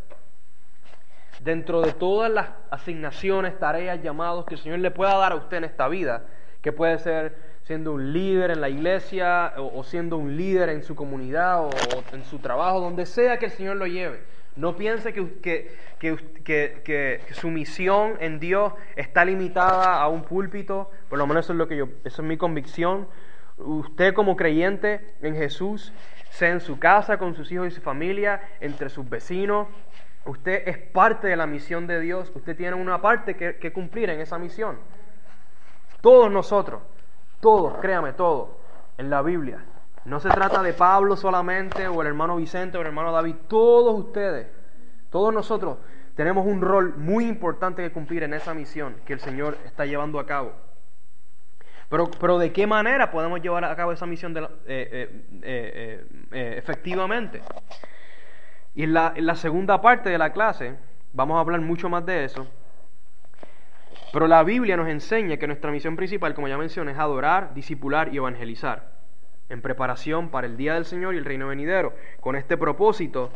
Dentro 1.39 1.81
de 1.81 1.93
todas 1.93 2.29
las 2.29 2.49
asignaciones, 2.69 3.57
tareas, 3.57 4.01
llamados 4.01 4.45
que 4.45 4.55
el 4.55 4.59
Señor 4.59 4.79
le 4.79 4.91
pueda 4.91 5.15
dar 5.17 5.31
a 5.31 5.35
usted 5.35 5.57
en 5.57 5.63
esta 5.63 5.87
vida, 5.87 6.23
que 6.61 6.71
puede 6.71 6.99
ser 6.99 7.53
siendo 7.63 7.93
un 7.93 8.11
líder 8.11 8.51
en 8.51 8.61
la 8.61 8.69
iglesia 8.69 9.53
o, 9.57 9.83
siendo 9.83 10.17
un 10.17 10.35
líder 10.35 10.69
en 10.69 10.83
su 10.83 10.95
comunidad 10.95 11.65
o 11.65 11.69
en 12.11 12.23
su 12.25 12.39
trabajo, 12.39 12.81
donde 12.81 13.05
sea 13.05 13.39
que 13.39 13.45
el 13.45 13.51
Señor 13.51 13.77
lo 13.77 13.87
lleve. 13.87 14.23
No 14.55 14.75
piense 14.75 15.13
que, 15.13 15.75
que, 15.99 17.21
su 17.31 17.49
misión 17.49 18.17
en 18.19 18.39
Dios 18.39 18.73
está 18.95 19.25
limitada 19.25 19.99
a 19.99 20.07
un 20.07 20.23
púlpito, 20.23 20.91
por 21.09 21.17
lo 21.17 21.25
menos 21.25 21.45
eso 21.45 21.53
es 21.53 21.57
lo 21.57 21.67
que 21.67 21.77
yo, 21.77 21.87
eso 22.03 22.21
es 22.21 22.27
mi 22.27 22.37
convicción. 22.37 23.07
Usted 23.57 24.13
como 24.13 24.35
creyente 24.35 25.15
en 25.21 25.35
Jesús, 25.35 25.91
sea 26.29 26.49
en 26.49 26.61
su 26.61 26.77
casa, 26.77 27.17
con 27.17 27.35
sus 27.35 27.51
hijos 27.51 27.67
y 27.67 27.71
su 27.71 27.81
familia, 27.81 28.41
entre 28.59 28.89
sus 28.89 29.09
vecinos, 29.09 29.67
usted 30.25 30.67
es 30.67 30.77
parte 30.77 31.27
de 31.27 31.35
la 31.35 31.47
misión 31.47 31.87
de 31.87 31.99
Dios, 31.99 32.31
usted 32.35 32.55
tiene 32.55 32.75
una 32.75 33.01
parte 33.01 33.35
que, 33.35 33.55
que 33.55 33.73
cumplir 33.73 34.09
en 34.11 34.19
esa 34.19 34.37
misión. 34.37 34.77
Todos 36.01 36.31
nosotros, 36.31 36.81
todos, 37.39 37.79
créame, 37.79 38.13
todos, 38.13 38.49
en 38.97 39.09
la 39.09 39.21
Biblia 39.23 39.63
no 40.05 40.19
se 40.19 40.29
trata 40.29 40.61
de 40.61 40.73
Pablo 40.73 41.15
solamente, 41.15 41.87
o 41.87 42.01
el 42.01 42.07
hermano 42.07 42.35
Vicente, 42.35 42.77
o 42.77 42.81
el 42.81 42.87
hermano 42.87 43.11
David. 43.11 43.35
Todos 43.47 43.97
ustedes, 43.97 44.47
todos 45.09 45.33
nosotros, 45.33 45.77
tenemos 46.15 46.45
un 46.45 46.61
rol 46.61 46.95
muy 46.97 47.25
importante 47.25 47.81
que 47.81 47.91
cumplir 47.91 48.23
en 48.23 48.33
esa 48.33 48.53
misión 48.53 48.97
que 49.05 49.13
el 49.13 49.19
Señor 49.19 49.57
está 49.65 49.85
llevando 49.85 50.19
a 50.19 50.25
cabo. 50.25 50.53
Pero, 51.89 52.09
pero 52.19 52.37
¿de 52.37 52.51
qué 52.51 52.67
manera 52.67 53.11
podemos 53.11 53.41
llevar 53.41 53.63
a 53.63 53.75
cabo 53.75 53.91
esa 53.91 54.05
misión 54.05 54.35
eh, 54.65 55.23
eh, 55.41 56.05
eh, 56.31 56.55
efectivamente? 56.57 57.41
Y 58.75 58.83
en 58.83 58.93
la, 58.93 59.13
en 59.15 59.25
la 59.25 59.35
segunda 59.35 59.81
parte 59.81 60.09
de 60.09 60.17
la 60.17 60.33
clase 60.33 60.75
vamos 61.13 61.37
a 61.37 61.39
hablar 61.39 61.61
mucho 61.61 61.87
más 61.89 62.05
de 62.05 62.25
eso. 62.25 62.47
Pero 64.11 64.27
la 64.27 64.43
Biblia 64.43 64.75
nos 64.75 64.89
enseña 64.89 65.37
que 65.37 65.47
nuestra 65.47 65.71
misión 65.71 65.95
principal, 65.95 66.33
como 66.33 66.47
ya 66.47 66.57
mencioné, 66.57 66.91
es 66.91 66.97
adorar, 66.97 67.53
discipular 67.53 68.13
y 68.13 68.17
evangelizar 68.17 68.92
en 69.49 69.61
preparación 69.61 70.29
para 70.29 70.47
el 70.47 70.57
día 70.57 70.75
del 70.75 70.85
Señor 70.85 71.13
y 71.13 71.17
el 71.17 71.25
reino 71.25 71.47
venidero. 71.47 71.93
Con 72.19 72.35
este 72.35 72.57
propósito, 72.57 73.31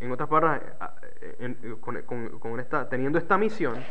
en 0.00 0.10
otras 0.10 0.28
palabras, 0.28 0.62
con, 1.80 2.60
esta, 2.60 2.88
teniendo 2.88 3.18
esta 3.18 3.38
misión, 3.38 3.82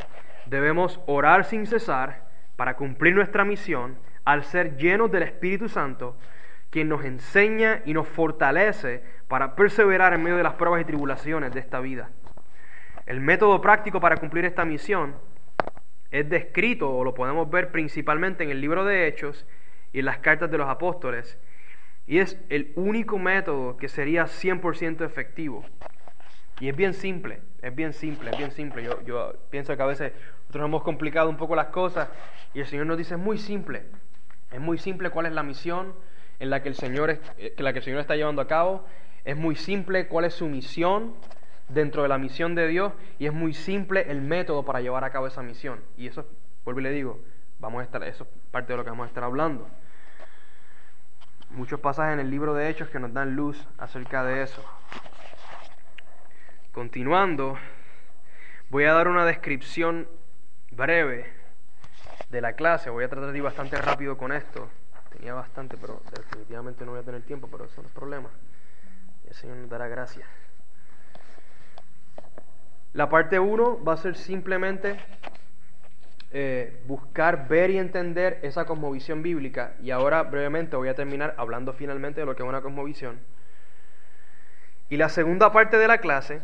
debemos 0.46 1.00
orar 1.06 1.46
sin 1.46 1.66
cesar 1.66 2.26
para 2.56 2.76
cumplir 2.76 3.16
nuestra 3.16 3.46
misión 3.46 3.98
al 4.24 4.44
ser 4.44 4.78
llenos 4.78 5.12
del 5.12 5.24
Espíritu 5.24 5.70
Santo 5.70 6.18
quien 6.70 6.90
nos 6.90 7.06
enseña 7.06 7.82
y 7.86 7.94
nos 7.94 8.08
fortalece 8.08 9.02
para 9.30 9.56
perseverar 9.56 10.14
en 10.14 10.22
medio 10.24 10.36
de 10.36 10.44
las 10.44 10.56
pruebas 10.56 10.82
y 10.82 10.86
tribulaciones 10.86 11.54
de 11.54 11.62
esta 11.62 11.80
vida. 11.80 12.10
El 13.06 13.22
método 13.22 13.62
práctico 13.62 14.02
para 14.02 14.18
cumplir 14.18 14.44
esta 14.44 14.66
misión 14.66 15.16
es 16.12 16.30
descrito 16.30 16.92
o 16.92 17.04
lo 17.04 17.14
podemos 17.14 17.50
ver 17.50 17.72
principalmente 17.72 18.44
en 18.44 18.50
el 18.50 18.60
libro 18.60 18.84
de 18.84 19.08
Hechos 19.08 19.46
y 19.96 20.02
las 20.02 20.18
cartas 20.18 20.52
de 20.52 20.58
los 20.58 20.68
apóstoles 20.68 21.38
y 22.06 22.20
es 22.20 22.38
el 22.50 22.74
único 22.76 23.18
método 23.18 23.78
que 23.78 23.88
sería 23.88 24.26
100% 24.26 25.06
efectivo. 25.06 25.64
Y 26.60 26.68
es 26.68 26.76
bien 26.76 26.94
simple, 26.94 27.40
es 27.62 27.74
bien 27.74 27.94
simple, 27.94 28.32
es 28.32 28.38
bien 28.38 28.52
simple. 28.52 28.84
Yo, 28.84 29.02
yo 29.04 29.34
pienso 29.50 29.76
que 29.76 29.82
a 29.82 29.86
veces 29.86 30.12
nosotros 30.42 30.66
hemos 30.66 30.84
complicado 30.84 31.30
un 31.30 31.38
poco 31.38 31.56
las 31.56 31.68
cosas 31.68 32.10
y 32.54 32.60
el 32.60 32.66
Señor 32.66 32.88
nos 32.88 32.98
dice, 32.98 33.14
es 33.14 33.20
muy 33.22 33.38
simple, 33.38 33.84
es 34.52 34.60
muy 34.60 34.78
simple 34.78 35.12
cuál 35.12 35.28
es 35.28 35.32
la 35.32 35.44
misión 35.44 35.94
en 36.40 36.50
la 36.50 36.62
que 36.62 36.68
el 36.68 36.76
Señor, 36.76 37.10
eh, 37.38 37.54
que 37.56 37.64
la 37.64 37.72
que 37.72 37.80
el 37.80 37.86
Señor 37.86 38.02
está 38.02 38.18
llevando 38.18 38.42
a 38.42 38.48
cabo, 38.48 38.86
es 39.24 39.38
muy 39.38 39.56
simple 39.56 40.08
cuál 40.08 40.26
es 40.26 40.34
su 40.34 40.48
misión 40.48 41.16
dentro 41.70 42.04
de 42.04 42.10
la 42.10 42.18
misión 42.18 42.54
de 42.54 42.68
Dios 42.68 42.92
y 43.18 43.28
es 43.28 43.34
muy 43.34 43.54
simple 43.54 44.12
el 44.12 44.22
método 44.22 44.66
para 44.66 44.82
llevar 44.82 45.06
a 45.06 45.12
cabo 45.12 45.28
esa 45.28 45.42
misión. 45.42 45.80
Y 45.96 46.08
eso, 46.08 46.26
vuelvo 46.66 46.82
y 46.82 46.84
le 46.84 46.92
digo, 46.92 47.22
vamos 47.60 47.80
a 47.80 47.84
estar, 47.86 48.04
eso 48.04 48.26
es 48.26 48.30
parte 48.52 48.74
de 48.74 48.78
lo 48.78 48.84
que 48.84 48.90
vamos 48.90 49.06
a 49.06 49.08
estar 49.08 49.24
hablando 49.24 49.70
muchos 51.56 51.80
pasajes 51.80 52.14
en 52.14 52.20
el 52.20 52.30
libro 52.30 52.54
de 52.54 52.70
Hechos 52.70 52.90
que 52.90 53.00
nos 53.00 53.14
dan 53.14 53.36
luz 53.36 53.68
acerca 53.78 54.24
de 54.24 54.44
eso. 54.44 54.64
Continuando, 56.72 57.58
voy 58.70 58.84
a 58.84 58.94
dar 58.94 59.08
una 59.08 59.26
descripción 59.26 60.08
breve 60.72 61.32
de 62.30 62.42
la 62.42 62.54
clase. 62.54 62.90
Voy 62.90 63.06
a 63.06 63.10
tratar 63.10 63.32
de 63.32 63.38
ir 63.38 63.44
bastante 63.44 63.78
rápido 63.78 64.18
con 64.18 64.32
esto. 64.32 64.70
Tenía 65.10 65.34
bastante, 65.34 65.78
pero 65.78 66.02
definitivamente 66.14 66.84
no 66.86 66.92
voy 66.92 67.00
a 67.00 67.04
tener 67.04 67.22
tiempo, 67.22 67.48
pero 67.50 67.66
eso 67.66 67.82
no 67.82 67.88
es 67.88 67.94
problema. 67.94 68.30
El 69.26 69.34
Señor 69.34 69.58
nos 69.58 69.70
dará 69.70 69.88
gracias. 69.88 70.28
La 72.94 73.10
parte 73.10 73.40
1 73.40 73.84
va 73.84 73.94
a 73.94 73.98
ser 73.98 74.16
simplemente 74.16 74.98
eh, 76.38 76.82
buscar 76.86 77.48
ver 77.48 77.70
y 77.70 77.78
entender 77.78 78.40
esa 78.42 78.66
cosmovisión 78.66 79.24
bíblica. 79.24 79.76
Y 79.82 79.92
ahora 79.92 80.22
brevemente 80.24 80.76
voy 80.76 80.90
a 80.90 80.94
terminar 80.94 81.34
hablando 81.38 81.72
finalmente 81.72 82.20
de 82.20 82.26
lo 82.26 82.36
que 82.36 82.44
es 82.44 82.50
una 82.50 82.60
cosmovisión. 82.60 83.22
Y 84.90 84.98
la 84.98 85.08
segunda 85.08 85.54
parte 85.54 85.78
de 85.78 85.88
la 85.88 86.00
clase 86.00 86.42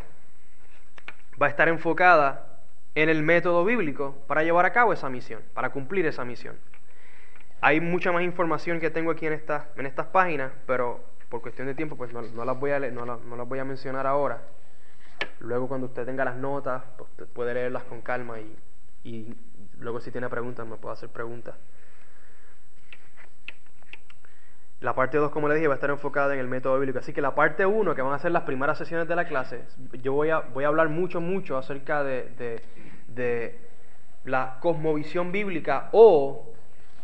va 1.41 1.47
a 1.47 1.49
estar 1.49 1.67
enfocada 1.67 2.61
en 2.95 3.09
el 3.09 3.21
método 3.21 3.65
bíblico 3.65 4.15
para 4.27 4.43
llevar 4.43 4.63
a 4.65 4.71
cabo 4.71 4.93
esa 4.93 5.09
misión, 5.09 5.41
para 5.53 5.71
cumplir 5.71 6.05
esa 6.05 6.23
misión. 6.23 6.55
Hay 7.59 7.81
mucha 7.81 8.13
más 8.13 8.23
información 8.23 8.79
que 8.79 8.91
tengo 8.91 9.11
aquí 9.11 9.27
en, 9.27 9.33
esta, 9.33 9.71
en 9.75 9.85
estas 9.85 10.05
páginas, 10.05 10.53
pero 10.65 11.03
por 11.27 11.41
cuestión 11.41 11.67
de 11.67 11.75
tiempo 11.75 11.97
pues 11.97 12.13
no, 12.13 12.21
las, 12.21 12.57
voy 12.57 12.71
a 12.71 12.79
no, 12.79 13.05
las 13.05 13.47
voy 13.49 13.59
a 13.59 13.65
mencionar 13.65 14.07
ahora. 14.07 14.41
Luego 15.41 15.67
cuando 15.67 15.87
usted 15.87 16.05
tenga 16.05 16.23
las 16.23 16.37
notas, 16.37 16.81
pues, 16.97 17.27
puede 17.33 17.53
leerlas 17.53 17.83
con 17.83 17.99
calma 17.99 18.39
y, 18.39 18.55
y 19.03 19.35
Luego 19.81 19.99
si 19.99 20.11
tiene 20.11 20.29
preguntas 20.29 20.65
me 20.65 20.77
puede 20.77 20.93
hacer 20.93 21.09
preguntas. 21.09 21.55
La 24.79 24.95
parte 24.95 25.17
2, 25.17 25.31
como 25.31 25.47
le 25.47 25.55
dije, 25.55 25.67
va 25.67 25.73
a 25.73 25.75
estar 25.75 25.89
enfocada 25.89 26.33
en 26.33 26.39
el 26.39 26.47
método 26.47 26.77
bíblico. 26.79 26.99
Así 26.99 27.13
que 27.13 27.21
la 27.21 27.35
parte 27.35 27.65
1, 27.65 27.93
que 27.93 28.01
van 28.01 28.13
a 28.13 28.19
ser 28.19 28.31
las 28.31 28.43
primeras 28.43 28.77
sesiones 28.77 29.07
de 29.07 29.15
la 29.15 29.25
clase, 29.25 29.63
yo 30.01 30.13
voy 30.13 30.29
a, 30.29 30.39
voy 30.39 30.63
a 30.63 30.67
hablar 30.67 30.89
mucho, 30.89 31.21
mucho 31.21 31.57
acerca 31.57 32.03
de, 32.03 32.61
de 33.07 33.59
la 34.23 34.57
cosmovisión 34.59 35.31
bíblica 35.31 35.89
o 35.91 36.51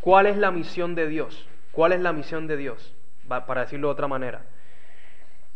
cuál 0.01 0.25
es 0.25 0.37
la 0.37 0.49
misión 0.49 0.95
de 0.95 1.07
Dios. 1.07 1.47
¿Cuál 1.71 1.91
es 1.91 1.99
la 1.99 2.13
misión 2.13 2.47
de 2.47 2.57
Dios? 2.57 2.95
Para 3.27 3.61
decirlo 3.61 3.89
de 3.89 3.93
otra 3.93 4.07
manera. 4.07 4.41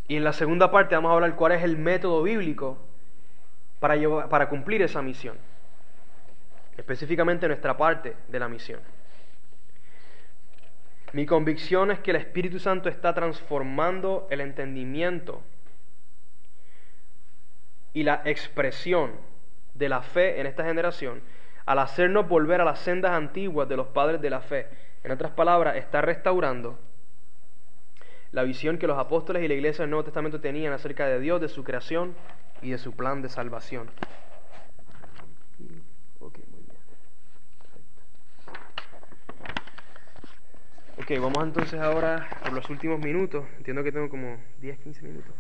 Y 0.08 0.18
en 0.18 0.24
la 0.24 0.34
segunda 0.34 0.70
parte 0.70 0.94
vamos 0.94 1.12
a 1.12 1.16
hablar 1.16 1.36
cuál 1.36 1.54
es 1.54 1.64
el 1.64 1.78
método 1.78 2.22
bíblico 2.22 2.78
para, 3.80 3.96
llevar, 3.96 4.30
para 4.30 4.50
cumplir 4.50 4.84
esa 4.84 5.02
misión 5.02 5.38
específicamente 6.78 7.48
nuestra 7.48 7.78
parte 7.78 8.16
de 8.28 8.40
la 8.40 8.48
misión. 8.48 8.80
Mi 11.14 11.26
convicción 11.26 11.92
es 11.92 12.00
que 12.00 12.12
el 12.12 12.18
Espíritu 12.18 12.60
Santo 12.60 12.88
está 12.88 13.14
transformando 13.14 14.28
el 14.32 14.40
entendimiento 14.40 15.42
y 17.94 18.04
la 18.04 18.22
expresión 18.24 19.12
de 19.74 19.90
la 19.90 20.02
fe 20.02 20.40
en 20.40 20.48
esta 20.48 20.64
generación 20.64 21.22
al 21.66 21.80
hacernos 21.80 22.28
volver 22.28 22.62
a 22.62 22.66
las 22.66 22.80
sendas 22.80 23.12
antiguas 23.12 23.68
de 23.68 23.78
los 23.78 23.88
padres 23.88 24.22
de 24.22 24.30
la 24.30 24.42
fe. 24.42 24.68
En 25.04 25.12
otras 25.12 25.32
palabras, 25.32 25.76
está 25.76 26.02
restaurando 26.02 26.80
la 28.32 28.44
visión 28.44 28.78
que 28.78 28.88
los 28.88 28.98
apóstoles 28.98 29.44
y 29.44 29.48
la 29.48 29.54
iglesia 29.54 29.84
del 29.84 29.90
Nuevo 29.90 30.06
Testamento 30.06 30.40
tenían 30.40 30.74
acerca 30.74 31.06
de 31.08 31.20
Dios, 31.20 31.42
de 31.42 31.50
su 31.50 31.64
creación 31.64 32.16
y 32.62 32.72
de 32.72 32.78
su 32.78 32.94
plan 32.94 33.22
de 33.22 33.30
salvación. 33.30 33.90
Ok, 41.12 41.20
vamos 41.20 41.44
entonces 41.44 41.78
ahora 41.78 42.26
por 42.42 42.54
los 42.54 42.70
últimos 42.70 42.98
minutos. 42.98 43.44
Entiendo 43.58 43.84
que 43.84 43.92
tengo 43.92 44.08
como 44.08 44.38
10, 44.62 44.80
15 44.80 45.02
minutos. 45.02 45.34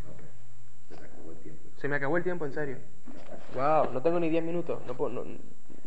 Se 1.77 1.87
me 1.87 1.95
acabó 1.95 2.17
el 2.17 2.23
tiempo, 2.23 2.45
en 2.45 2.51
serio. 2.51 2.77
Wow, 3.55 3.93
no 3.93 4.01
tengo 4.01 4.19
ni 4.19 4.29
10 4.29 4.43
minutos. 4.43 4.85
No 4.85 4.95
puedo, 4.95 5.13
no, 5.13 5.23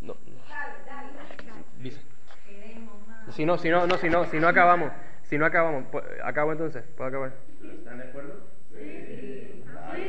no. 0.01 0.16
Si 3.28 3.45
no, 3.45 3.59
si 3.59 3.68
no, 3.68 3.87
no, 3.87 3.99
si 3.99 4.09
no, 4.09 4.24
si 4.24 4.39
no 4.39 4.49
acabamos, 4.49 4.91
si 5.24 5.37
no 5.37 5.45
acabamos, 5.45 5.85
acabo 6.24 6.53
entonces, 6.53 6.82
puedo 6.97 7.09
acabar. 7.09 7.32
¿Están 7.62 7.99
de 7.99 8.05
acuerdo? 8.05 8.41
Sí. 8.72 9.64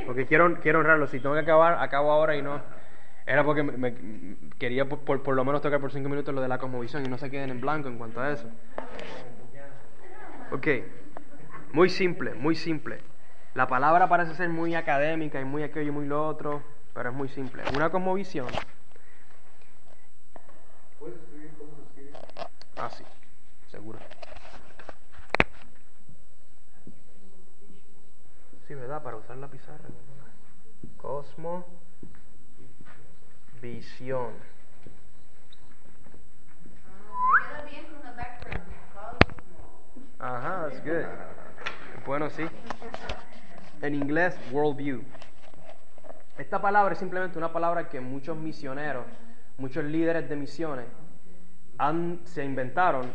Porque 0.05 0.25
quiero, 0.25 0.57
quiero 0.61 0.79
honrarlo. 0.79 1.07
Si 1.07 1.19
tengo 1.19 1.35
que 1.35 1.41
acabar, 1.41 1.83
acabo 1.83 2.11
ahora 2.11 2.37
y 2.37 2.41
no. 2.41 2.61
Era 3.27 3.43
porque 3.43 3.63
me, 3.63 3.93
quería 4.57 4.87
por, 4.87 4.99
por, 4.99 5.21
por, 5.21 5.35
lo 5.35 5.43
menos 5.43 5.61
tocar 5.61 5.81
por 5.81 5.91
5 5.91 6.07
minutos 6.07 6.33
lo 6.33 6.41
de 6.41 6.47
la 6.47 6.59
cosmovisión 6.59 7.05
y 7.05 7.09
no 7.09 7.17
se 7.17 7.29
queden 7.29 7.49
en 7.49 7.59
blanco 7.59 7.89
en 7.89 7.97
cuanto 7.97 8.21
a 8.21 8.31
eso. 8.31 8.47
Ok, 10.51 10.67
muy 11.73 11.89
simple, 11.89 12.33
muy 12.35 12.55
simple. 12.55 12.99
La 13.55 13.67
palabra 13.67 14.07
parece 14.07 14.35
ser 14.35 14.49
muy 14.49 14.75
académica 14.75 15.41
y 15.41 15.45
muy 15.45 15.63
aquello 15.63 15.89
y 15.89 15.91
muy 15.91 16.05
lo 16.05 16.27
otro, 16.27 16.61
pero 16.93 17.09
es 17.09 17.15
muy 17.15 17.29
simple. 17.29 17.63
Una 17.75 17.89
cosmovisión. 17.89 18.47
¿Puedes 20.99 21.15
escribir 21.17 21.51
cómo 21.57 21.71
se 21.75 21.81
escribe? 21.83 22.11
Ah, 22.77 22.89
sí, 22.89 23.03
seguro. 23.67 23.99
Sí, 28.67 28.73
¿verdad? 28.75 29.03
Para 29.03 29.17
usar 29.17 29.37
la 29.37 29.47
pizarra. 29.47 29.85
Cosmo. 30.97 31.65
Visión. 33.61 34.54
Ajá, 40.25 40.67
that's 40.67 40.83
good. 40.83 41.05
Bueno, 42.07 42.31
sí. 42.31 42.43
En 43.83 43.93
inglés, 43.93 44.35
worldview. 44.51 45.03
Esta 46.39 46.59
palabra 46.59 46.93
es 46.93 46.99
simplemente 46.99 47.37
una 47.37 47.53
palabra 47.53 47.89
que 47.89 48.01
muchos 48.01 48.35
misioneros, 48.35 49.05
muchos 49.59 49.83
líderes 49.83 50.27
de 50.27 50.35
misiones 50.35 50.85
han, 51.77 52.21
se 52.23 52.43
inventaron. 52.43 53.11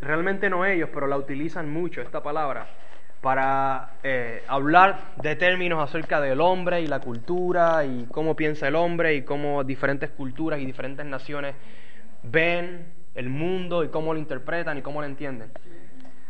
Realmente 0.00 0.48
no 0.48 0.64
ellos, 0.64 0.88
pero 0.94 1.06
la 1.06 1.18
utilizan 1.18 1.70
mucho, 1.70 2.00
esta 2.00 2.22
palabra, 2.22 2.66
para 3.20 3.90
eh, 4.02 4.42
hablar 4.48 5.12
de 5.16 5.36
términos 5.36 5.84
acerca 5.84 6.22
del 6.22 6.40
hombre 6.40 6.80
y 6.80 6.86
la 6.86 7.00
cultura 7.00 7.84
y 7.84 8.06
cómo 8.10 8.34
piensa 8.34 8.66
el 8.66 8.76
hombre 8.76 9.14
y 9.14 9.22
cómo 9.24 9.62
diferentes 9.62 10.08
culturas 10.08 10.58
y 10.58 10.64
diferentes 10.64 11.04
naciones 11.04 11.54
ven 12.22 12.94
el 13.14 13.28
mundo 13.28 13.84
y 13.84 13.88
cómo 13.88 14.14
lo 14.14 14.18
interpretan 14.18 14.78
y 14.78 14.82
cómo 14.82 15.02
lo 15.02 15.06
entienden. 15.06 15.50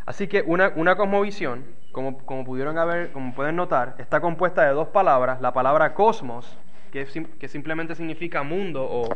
Así 0.06 0.28
que 0.28 0.42
una, 0.46 0.72
una 0.76 0.96
cosmovisión, 0.96 1.64
como, 1.92 2.18
como, 2.24 2.44
pudieron 2.44 2.78
haber, 2.78 3.12
como 3.12 3.34
pueden 3.34 3.56
notar, 3.56 3.96
está 3.98 4.20
compuesta 4.20 4.62
de 4.62 4.72
dos 4.72 4.88
palabras. 4.88 5.40
La 5.40 5.52
palabra 5.52 5.94
cosmos, 5.94 6.58
que, 6.90 7.06
que 7.38 7.48
simplemente 7.48 7.94
significa 7.94 8.42
mundo, 8.42 8.82
o, 8.82 9.08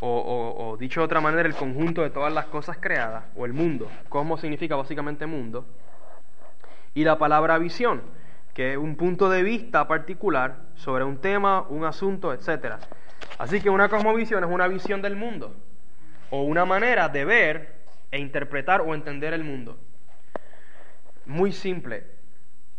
o, 0.00 0.70
o, 0.70 0.76
dicho 0.76 1.00
de 1.00 1.06
otra 1.06 1.20
manera, 1.20 1.48
el 1.48 1.54
conjunto 1.54 2.02
de 2.02 2.10
todas 2.10 2.32
las 2.32 2.46
cosas 2.46 2.78
creadas, 2.80 3.24
o 3.36 3.44
el 3.44 3.52
mundo. 3.52 3.88
Cosmos 4.08 4.40
significa 4.40 4.76
básicamente 4.76 5.26
mundo. 5.26 5.66
Y 6.94 7.04
la 7.04 7.18
palabra 7.18 7.58
visión, 7.58 8.02
que 8.54 8.72
es 8.72 8.78
un 8.78 8.96
punto 8.96 9.28
de 9.28 9.42
vista 9.42 9.86
particular 9.88 10.56
sobre 10.74 11.04
un 11.04 11.18
tema, 11.18 11.62
un 11.68 11.84
asunto, 11.84 12.32
etc. 12.32 12.76
Así 13.38 13.60
que 13.60 13.68
una 13.68 13.88
cosmovisión 13.88 14.42
es 14.44 14.50
una 14.50 14.68
visión 14.68 15.02
del 15.02 15.16
mundo, 15.16 15.54
o 16.30 16.42
una 16.42 16.64
manera 16.64 17.08
de 17.08 17.24
ver 17.24 17.74
e 18.10 18.18
interpretar 18.18 18.80
o 18.80 18.94
entender 18.94 19.34
el 19.34 19.44
mundo 19.44 19.76
muy 21.26 21.52
simple. 21.52 22.04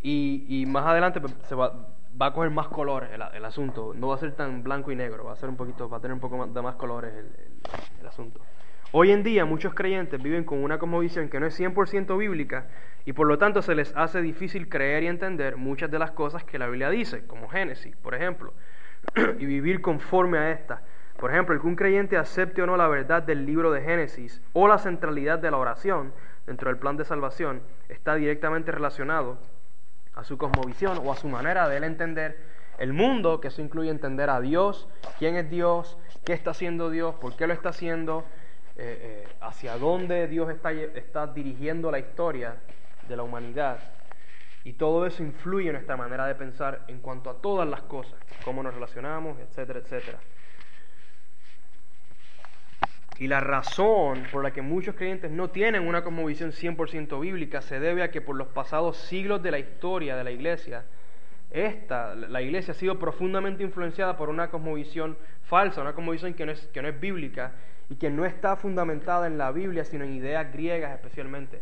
Y, 0.02 0.46
y 0.48 0.66
más 0.66 0.86
adelante 0.86 1.20
pues, 1.20 1.36
se 1.44 1.56
va, 1.56 1.74
va, 2.22 2.28
a 2.28 2.34
coger 2.34 2.52
más 2.52 2.68
colores 2.68 3.10
el, 3.12 3.46
asunto. 3.46 3.94
No 3.96 4.10
va 4.10 4.16
a 4.16 4.18
ser 4.20 4.34
tan 4.34 4.64
blanco 4.64 4.92
y 4.92 4.96
negro, 4.96 5.26
va 5.26 5.34
a 5.34 5.36
ser 5.36 5.50
un 5.50 5.56
poquito, 5.56 5.90
va 5.90 5.98
a 5.98 6.00
tener 6.00 6.14
un 6.14 6.20
poco 6.20 6.38
más, 6.38 6.54
de 6.54 6.62
más 6.62 6.76
colores 6.76 7.14
el, 7.14 7.30
el, 8.00 8.08
asunto. 8.08 8.40
Hoy 8.92 9.12
en 9.12 9.24
día 9.24 9.46
muchos 9.46 9.74
creyentes 9.74 10.22
viven 10.22 10.44
con 10.44 10.64
una 10.64 10.78
cosmovisión 10.78 11.28
que 11.28 11.40
no 11.40 11.48
es 11.48 11.60
100% 11.60 12.18
bíblica 12.18 12.68
y 13.04 13.14
por 13.14 13.28
lo 13.28 13.38
tanto 13.38 13.62
se 13.62 13.76
les 13.76 13.96
hace 13.96 14.22
difícil 14.22 14.70
creer 14.70 15.04
y 15.04 15.08
entender 15.08 15.58
muchas 15.58 15.92
de 15.92 16.00
las 16.00 16.12
cosas 16.12 16.44
que 16.44 16.60
la 16.60 16.68
Biblia 16.68 16.90
dice, 16.90 17.26
como 17.26 17.50
Génesis, 17.50 17.96
por 17.98 18.16
ejemplo, 18.16 18.54
y 19.40 19.46
vivir 19.46 19.82
conforme 19.82 20.38
a 20.38 20.52
esta. 20.52 20.84
Por 21.18 21.32
ejemplo, 21.32 21.56
el 21.56 21.62
que 21.62 21.68
un 21.68 21.76
creyente 21.76 22.18
acepte 22.18 22.62
o 22.62 22.66
no 22.66 22.76
la 22.76 22.88
verdad 22.88 23.24
del 23.24 23.46
libro 23.46 23.72
de 23.72 23.82
Génesis 23.82 24.42
o 24.54 24.68
la 24.68 24.78
centralidad 24.78 25.40
de 25.40 25.50
la 25.50 25.58
oración 25.58 26.14
dentro 26.46 26.70
del 26.70 26.78
plan 26.78 26.98
de 26.98 27.06
salvación 27.06 27.62
está 27.88 28.16
directamente 28.16 28.72
relacionado 28.72 29.38
a 30.14 30.24
su 30.24 30.38
cosmovisión 30.38 31.00
o 31.06 31.12
a 31.12 31.16
su 31.16 31.28
manera 31.28 31.68
de 31.70 31.78
él 31.78 31.84
entender 31.84 32.38
el 32.78 32.94
mundo, 32.94 33.40
que 33.40 33.48
eso 33.48 33.62
incluye 33.62 33.90
entender 33.90 34.30
a 34.30 34.42
Dios, 34.42 34.90
quién 35.18 35.36
es 35.36 35.50
Dios, 35.50 35.98
qué 36.26 36.34
está 36.34 36.52
haciendo 36.52 36.90
Dios, 36.90 37.16
por 37.16 37.36
qué 37.38 37.48
lo 37.48 37.54
está 37.54 37.70
haciendo, 37.70 38.26
eh, 38.76 39.24
eh, 39.26 39.28
hacia 39.40 39.78
dónde 39.78 40.28
Dios 40.28 40.50
está, 40.50 40.74
está 40.74 41.28
dirigiendo 41.28 41.92
la 41.92 42.00
historia 42.00 42.58
de 43.08 43.16
la 43.16 43.24
humanidad. 43.24 43.80
Y 44.66 44.74
todo 44.74 45.06
eso 45.06 45.24
influye 45.24 45.68
en 45.68 45.74
nuestra 45.74 45.96
manera 45.96 46.26
de 46.26 46.36
pensar 46.36 46.82
en 46.88 47.00
cuanto 47.00 47.30
a 47.30 47.36
todas 47.36 47.70
las 47.70 47.82
cosas, 47.84 48.20
cómo 48.44 48.64
nos 48.64 48.74
relacionamos, 48.74 49.40
etcétera, 49.40 49.80
etcétera. 49.80 50.20
Y 53.18 53.28
la 53.28 53.40
razón 53.40 54.28
por 54.32 54.44
la 54.44 54.52
que 54.52 54.62
muchos 54.62 54.96
creyentes 54.96 55.32
no 55.32 55.50
tienen 55.50 55.88
una 55.88 56.04
cosmovisión 56.04 56.52
100% 56.52 57.20
bíblica 57.20 57.62
se 57.62 57.80
debe 57.80 58.04
a 58.04 58.12
que 58.12 58.20
por 58.20 58.36
los 58.36 58.50
pasados 58.50 58.98
siglos 58.98 59.42
de 59.42 59.52
la 59.52 59.60
historia 59.60 60.18
de 60.18 60.24
la 60.24 60.32
iglesia, 60.32 60.84
esta, 61.50 62.14
la 62.16 62.42
iglesia 62.42 62.74
ha 62.74 62.76
sido 62.76 63.00
profundamente 63.00 63.64
influenciada 63.64 64.18
por 64.18 64.28
una 64.28 64.50
cosmovisión 64.50 65.18
falsa, 65.44 65.82
una 65.82 65.94
cosmovisión 65.94 66.34
que 66.34 66.46
no 66.46 66.52
es, 66.52 66.68
que 66.68 66.82
no 66.82 66.90
es 66.90 67.00
bíblica 67.00 67.54
y 67.90 67.96
que 67.96 68.10
no 68.10 68.26
está 68.26 68.58
fundamentada 68.58 69.28
en 69.28 69.38
la 69.38 69.52
Biblia, 69.52 69.86
sino 69.86 70.04
en 70.04 70.14
ideas 70.14 70.52
griegas 70.52 70.94
especialmente. 70.94 71.62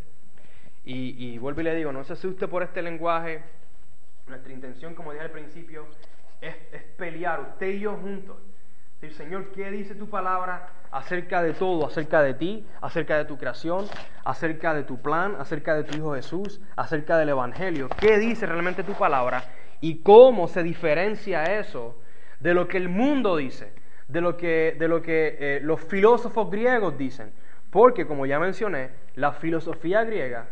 Y, 0.85 1.15
y 1.23 1.37
vuelvo 1.37 1.61
y 1.61 1.65
le 1.65 1.75
digo, 1.75 1.91
no 1.91 2.03
se 2.03 2.13
asuste 2.13 2.47
por 2.47 2.63
este 2.63 2.81
lenguaje. 2.81 3.43
Nuestra 4.25 4.51
intención, 4.51 4.95
como 4.95 5.11
dije 5.11 5.25
al 5.25 5.31
principio, 5.31 5.85
es, 6.41 6.55
es 6.71 6.81
pelear, 6.97 7.41
usted 7.41 7.67
y 7.67 7.81
yo 7.81 7.95
juntos. 7.95 8.37
Decir, 9.03 9.17
Señor, 9.17 9.51
¿qué 9.51 9.69
dice 9.69 9.95
tu 9.95 10.07
palabra 10.07 10.69
acerca 10.89 11.43
de 11.43 11.51
todo? 11.51 11.85
Acerca 11.85 12.21
de 12.21 12.35
ti, 12.35 12.65
acerca 12.79 13.17
de 13.17 13.25
tu 13.25 13.37
creación, 13.37 13.85
acerca 14.23 14.73
de 14.73 14.83
tu 14.83 15.01
plan, 15.01 15.35
acerca 15.39 15.75
de 15.75 15.83
tu 15.83 15.97
Hijo 15.97 16.15
Jesús, 16.15 16.61
acerca 16.77 17.17
del 17.17 17.27
Evangelio. 17.27 17.89
¿Qué 17.99 18.17
dice 18.17 18.45
realmente 18.45 18.81
tu 18.81 18.93
palabra? 18.93 19.43
Y 19.81 20.03
cómo 20.03 20.47
se 20.47 20.63
diferencia 20.63 21.59
eso 21.59 21.99
de 22.39 22.53
lo 22.53 22.69
que 22.69 22.77
el 22.77 22.87
mundo 22.87 23.35
dice, 23.35 23.73
de 24.07 24.21
lo 24.21 24.37
que, 24.37 24.77
de 24.79 24.87
lo 24.87 25.01
que 25.01 25.35
eh, 25.37 25.59
los 25.61 25.81
filósofos 25.81 26.49
griegos 26.49 26.97
dicen. 26.97 27.33
Porque, 27.71 28.07
como 28.07 28.25
ya 28.25 28.39
mencioné, 28.39 28.91
la 29.15 29.33
filosofía 29.33 30.05
griega 30.05 30.47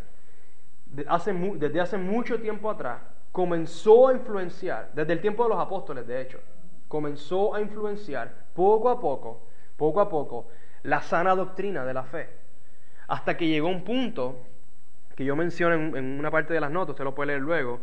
desde 0.88 1.80
hace 1.80 1.98
mucho 1.98 2.42
tiempo 2.42 2.70
atrás, 2.70 3.00
comenzó 3.32 4.10
a 4.10 4.14
influenciar, 4.14 4.90
desde 4.94 5.14
el 5.14 5.22
tiempo 5.22 5.44
de 5.44 5.52
los 5.52 5.58
apóstoles 5.58 6.06
de 6.06 6.20
hecho, 6.20 6.42
comenzó 6.92 7.56
a 7.56 7.62
influenciar 7.62 8.34
poco 8.54 8.90
a 8.90 9.00
poco, 9.00 9.48
poco 9.78 10.02
a 10.02 10.10
poco, 10.10 10.50
la 10.84 11.02
sana 11.02 11.34
doctrina 11.36 11.86
de 11.86 11.94
la 11.94 12.04
fe. 12.04 12.30
Hasta 13.08 13.38
que 13.38 13.48
llegó 13.48 13.70
un 13.70 13.86
punto, 13.86 14.42
que 15.16 15.24
yo 15.24 15.38
menciono 15.38 15.98
en, 15.98 16.20
una 16.20 16.30
parte 16.30 16.54
de 16.54 16.60
las 16.60 16.70
notas, 16.70 16.90
usted 16.90 17.06
lo 17.06 17.16
puede 17.16 17.28
leer 17.28 17.42
luego, 17.42 17.80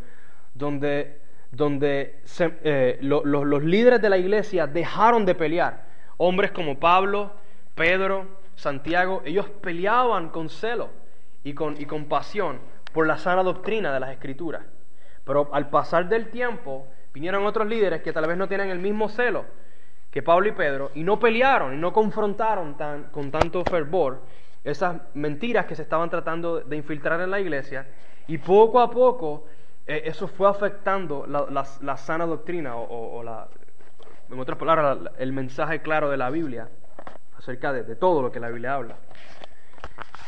donde, 0.53 1.23
donde 1.51 2.21
eh, 2.39 2.99
los 3.01 3.65
líderes 3.65 4.03
de 4.03 4.11
la 4.11 4.19
iglesia 4.19 4.67
dejaron 4.67 5.25
de 5.25 5.35
pelear. 5.35 5.87
Hombres 6.19 6.51
como 6.51 6.79
Pablo, 6.79 7.33
Pedro, 7.75 8.27
Santiago, 8.57 9.23
ellos 9.25 9.49
peleaban 9.49 10.29
con 10.29 10.51
celo 10.51 10.91
y 11.45 11.55
con, 11.55 11.81
y 11.81 11.87
con 11.87 12.05
pasión 12.05 12.61
por 12.93 13.07
la 13.07 13.17
sana 13.17 13.43
doctrina 13.43 13.91
de 13.91 14.01
las 14.01 14.11
escrituras. 14.11 14.67
Pero 15.25 15.49
al 15.55 15.71
pasar 15.71 16.11
del 16.11 16.29
tiempo, 16.29 16.87
vinieron 17.13 17.47
otros 17.47 17.67
líderes 17.67 18.03
que 18.03 18.13
tal 18.13 18.27
vez 18.27 18.37
no 18.37 18.49
tienen 18.49 18.71
el 18.71 18.79
mismo 18.79 19.09
celo 19.09 19.45
que 20.11 20.23
Pablo 20.23 20.49
y 20.49 20.53
Pedro 20.53 20.91
y 20.95 21.03
no 21.03 21.19
pelearon 21.19 21.75
y 21.75 21.77
no 21.77 21.93
confrontaron 21.93 22.77
tan, 22.77 23.05
con 23.05 23.31
tanto 23.31 23.65
fervor 23.65 24.23
esas 24.65 24.97
mentiras 25.15 25.67
que 25.67 25.75
se 25.75 25.83
estaban 25.83 26.11
tratando 26.11 26.61
de 26.61 26.77
infiltrar 26.77 27.21
en 27.21 27.31
la 27.31 27.41
iglesia 27.41 27.87
y 28.27 28.39
poco 28.39 28.81
a 28.81 28.91
poco 28.91 29.47
eh, 29.87 30.03
eso 30.05 30.29
fue 30.29 30.49
afectando 30.49 31.27
la, 31.27 31.97
sana 31.97 32.27
doctrina 32.27 32.77
o, 32.77 33.23
la, 33.23 33.49
en 34.31 34.39
otras 34.39 34.59
palabras, 34.59 34.99
el 35.19 35.33
mensaje 35.33 35.81
claro 35.81 36.11
de 36.11 36.17
la 36.17 36.31
Biblia 36.31 36.69
acerca 37.37 37.73
de 37.73 37.97
todo 37.97 38.21
lo 38.21 38.33
que 38.33 38.41
la 38.41 38.49
Biblia 38.49 38.75
habla. 38.75 38.97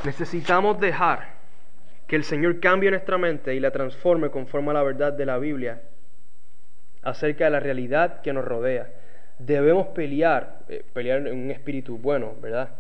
Necesitamos 0.05 0.81
dejar 0.81 1.35
que 2.07 2.17
el 2.17 2.25
Señor 2.25 2.59
cambie 2.59 2.91
nuestra 2.91 3.19
mente 3.19 3.55
y 3.55 3.61
la 3.61 3.71
transforme 3.71 4.31
conforme 4.31 4.71
a 4.71 4.75
la 4.75 4.83
verdad 4.83 5.13
de 5.13 5.27
la 5.27 5.37
Biblia 5.39 5.83
acerca 7.03 7.45
de 7.45 7.51
la 7.51 7.61
realidad 7.61 8.21
que 8.21 8.33
nos 8.33 8.45
rodea. 8.45 8.89
Debemos 9.39 9.89
pelear, 9.89 10.61
eh, 10.69 10.85
pelear 10.93 11.27
en 11.27 11.39
un 11.39 11.51
espíritu 11.51 11.99
bueno, 11.99 12.35
¿verdad? 12.41 12.71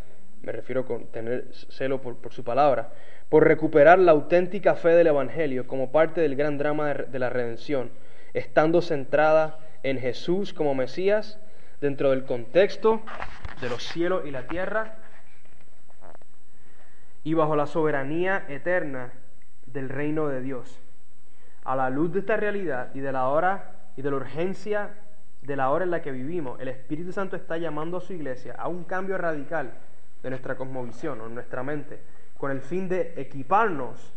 Me 0.43 0.53
refiero 0.53 0.87
con 0.87 1.07
tener 1.07 1.47
celo 1.53 2.01
por, 2.01 2.16
su 2.33 2.45
palabra, 2.45 2.91
por 3.29 3.47
recuperar 3.47 3.99
la 3.99 4.12
auténtica 4.12 4.75
fe 4.75 4.91
del 4.91 5.09
Evangelio 5.09 5.66
como 5.66 5.93
parte 5.93 6.21
del 6.21 6.37
gran 6.37 6.59
drama 6.59 6.95
de 6.95 7.18
la 7.18 7.31
redención, 7.31 7.91
estando 8.33 8.81
centrada 8.83 9.59
en 9.83 9.99
Jesús 9.99 10.53
como 10.53 10.75
Mesías 10.75 11.39
dentro 11.81 12.11
del 12.11 12.25
contexto 12.25 13.03
de 13.61 13.68
los 13.68 13.83
cielos 13.83 14.25
y 14.27 14.31
la 14.31 14.47
tierra 14.47 14.95
y 17.23 17.35
bajo 17.35 17.57
la 17.57 17.66
soberanía 17.66 18.45
eterna 18.49 19.12
del 19.66 19.89
reino 19.89 20.29
de 20.29 20.41
Dios. 20.41 20.79
A 21.64 21.77
la 21.77 21.91
luz 21.91 22.12
de 22.12 22.21
esta 22.21 22.37
realidad 22.37 22.89
y 22.95 23.01
de 23.01 23.12
la 23.12 23.29
hora 23.29 23.80
y 24.01 24.03
de 24.03 24.11
la 24.11 24.17
urgencia 24.17 24.95
de 25.43 25.57
la 25.57 25.69
hora 25.69 25.85
en 25.85 25.91
la 25.91 26.01
que 26.01 26.11
vivimos, 26.11 26.59
el 26.59 26.69
Espíritu 26.69 27.13
Santo 27.13 27.37
está 27.37 27.59
llamando 27.59 27.99
a 27.99 28.01
su 28.01 28.15
iglesia 28.15 28.55
a 28.59 28.67
un 28.67 28.85
cambio 28.85 29.19
radical 29.19 29.75
de 30.23 30.31
nuestra 30.31 30.57
cosmovisión 30.57 31.21
o 31.21 31.29
nuestra 31.29 31.63
mente, 31.63 32.01
con 32.39 32.51
el 32.51 32.63
fin 32.63 32.89
de 32.89 33.13
equiparnos 33.19 34.15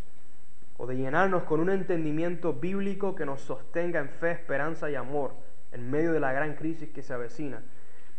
o 0.78 0.88
de 0.88 0.96
llenarnos 0.96 1.44
con 1.44 1.60
un 1.60 1.70
entendimiento 1.70 2.54
bíblico 2.54 3.14
que 3.14 3.26
nos 3.26 3.42
sostenga 3.42 4.00
en 4.00 4.08
fe, 4.08 4.32
esperanza 4.32 4.90
y 4.90 4.96
amor 4.96 5.34
en 5.74 5.92
medio 5.92 6.14
de 6.14 6.22
la 6.22 6.32
gran 6.32 6.56
crisis 6.56 6.88
que 6.88 7.04
se 7.04 7.14
avecina. 7.14 7.62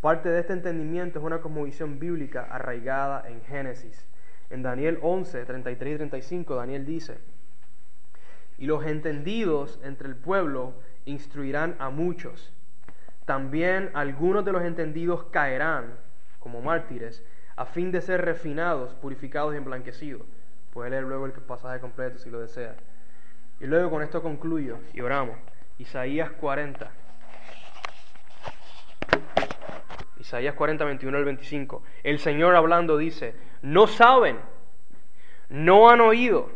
Parte 0.03 0.29
de 0.29 0.41
este 0.41 0.53
entendimiento 0.53 1.19
es 1.19 1.25
una 1.25 1.41
cosmovisión 1.41 1.99
bíblica 1.99 2.47
arraigada 2.51 3.27
en 3.27 3.41
Génesis. 3.41 4.07
En 4.51 4.62
Daniel 4.62 4.99
11, 5.01 5.47
33 5.47 5.95
y 5.95 5.97
35, 5.97 6.57
Daniel 6.57 6.85
dice, 6.85 7.17
y 8.59 8.67
los 8.67 8.85
entendidos 8.85 9.81
entre 9.83 10.09
el 10.09 10.17
pueblo 10.17 10.75
instruirán 11.07 11.76
a 11.78 11.90
muchos. 11.90 12.52
También 13.24 13.90
algunos 13.94 14.44
de 14.44 14.52
los 14.52 14.62
entendidos 14.62 15.24
caerán 15.30 15.94
como 16.38 16.61
mártires, 16.61 17.24
a 17.57 17.64
fin 17.64 17.90
de 17.90 18.00
ser 18.00 18.24
refinados, 18.24 18.94
purificados 18.94 19.55
y 19.55 19.57
emblanquecidos. 19.57 20.22
Puede 20.72 20.90
leer 20.90 21.05
luego 21.05 21.26
el 21.26 21.32
pasaje 21.32 21.80
completo 21.80 22.18
si 22.18 22.30
lo 22.30 22.40
desea. 22.40 22.76
Y 23.61 23.66
luego 23.66 23.90
con 23.90 24.02
esto 24.02 24.22
concluyo 24.22 24.78
y 24.92 25.00
oramos. 25.00 25.36
Isaías 25.78 26.30
40. 26.32 26.90
Isaías 30.20 30.55
40, 30.55 30.84
21 30.84 31.16
al 31.16 31.24
25. 31.24 31.82
El 32.02 32.18
Señor 32.18 32.57
hablando 32.57 32.96
dice, 32.96 33.34
no 33.62 33.86
saben, 33.86 34.38
no 35.48 35.90
han 35.90 36.00
oído, 36.00 36.50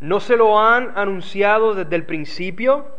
no 0.00 0.20
se 0.20 0.36
lo 0.36 0.58
han 0.60 0.96
anunciado 0.96 1.74
desde 1.74 1.96
el 1.96 2.06
principio, 2.06 2.97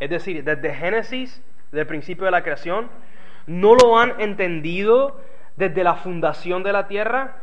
es 0.00 0.10
decir, 0.10 0.44
desde 0.44 0.74
Génesis, 0.74 1.42
desde 1.70 1.80
el 1.80 1.86
principio 1.86 2.24
de 2.24 2.30
la 2.30 2.42
creación, 2.42 2.88
no 3.46 3.74
lo 3.74 3.98
han 3.98 4.20
entendido 4.20 5.20
desde 5.56 5.84
la 5.84 5.94
fundación 5.96 6.62
de 6.62 6.72
la 6.72 6.88
tierra. 6.88 7.36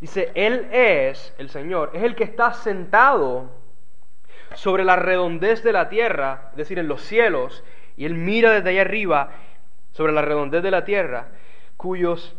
Dice, 0.00 0.30
Él 0.34 0.68
es, 0.72 1.34
el 1.38 1.48
Señor, 1.48 1.90
es 1.94 2.02
el 2.02 2.14
que 2.14 2.24
está 2.24 2.52
sentado 2.54 3.50
sobre 4.54 4.84
la 4.84 4.96
redondez 4.96 5.62
de 5.62 5.72
la 5.72 5.88
tierra, 5.88 6.48
es 6.50 6.56
decir, 6.56 6.78
en 6.78 6.88
los 6.88 7.02
cielos, 7.02 7.64
y 7.96 8.04
Él 8.04 8.14
mira 8.14 8.50
desde 8.50 8.70
allá 8.70 8.82
arriba 8.82 9.30
sobre 9.92 10.12
la 10.12 10.22
redondez 10.22 10.62
de 10.62 10.70
la 10.70 10.84
tierra, 10.84 11.28
cuyos 11.76 12.36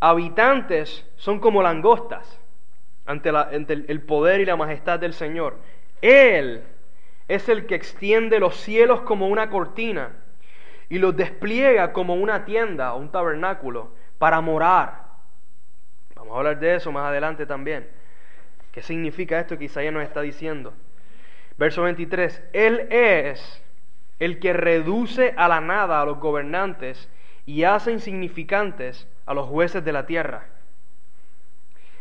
habitantes 0.00 1.06
son 1.16 1.40
como 1.40 1.62
langostas 1.62 2.40
ante, 3.06 3.30
el 3.30 4.02
poder 4.02 4.40
y 4.40 4.46
la 4.46 4.56
majestad 4.56 4.98
del 4.98 5.12
Señor. 5.12 5.56
Él 6.00 6.62
es 7.30 7.48
el 7.48 7.66
que 7.66 7.76
extiende 7.76 8.40
los 8.40 8.56
cielos 8.56 9.02
como 9.02 9.28
una 9.28 9.50
cortina 9.50 10.10
y 10.88 10.98
los 10.98 11.16
despliega 11.16 11.92
como 11.92 12.16
una 12.16 12.44
tienda 12.44 12.92
o 12.92 12.98
un 12.98 13.12
tabernáculo 13.12 13.92
para 14.18 14.40
morar. 14.40 15.04
Vamos 16.16 16.34
a 16.34 16.38
hablar 16.38 16.58
de 16.58 16.74
eso 16.74 16.90
más 16.90 17.06
adelante 17.06 17.46
también. 17.46 17.88
¿Qué 18.72 18.82
significa 18.82 19.38
esto 19.38 19.56
que 19.56 19.66
Isaías 19.66 19.92
nos 19.92 20.02
está 20.02 20.22
diciendo? 20.22 20.72
Verso 21.56 21.82
23, 21.82 22.42
Él 22.52 22.88
es 22.90 23.62
el 24.18 24.40
que 24.40 24.52
reduce 24.52 25.32
a 25.36 25.46
la 25.46 25.60
nada 25.60 26.00
a 26.00 26.04
los 26.04 26.18
gobernantes 26.18 27.08
y 27.46 27.62
hace 27.62 27.92
insignificantes 27.92 29.06
a 29.24 29.34
los 29.34 29.46
jueces 29.46 29.84
de 29.84 29.92
la 29.92 30.04
tierra. 30.04 30.48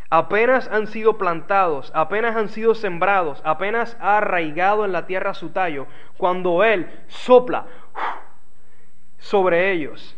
Apenas 0.10 0.68
han 0.70 0.88
sido 0.88 1.18
plantados, 1.18 1.92
apenas 1.94 2.36
han 2.36 2.50
sido 2.50 2.76
sembrados, 2.76 3.42
apenas 3.46 3.96
ha 4.00 4.18
arraigado 4.18 4.86
en 4.86 4.92
la 4.92 5.06
tierra 5.06 5.34
su 5.34 5.50
tallo, 5.50 5.88
cuando 6.18 6.64
Él 6.64 6.90
sopla 7.08 7.66
sobre 9.18 9.72
ellos 9.72 10.16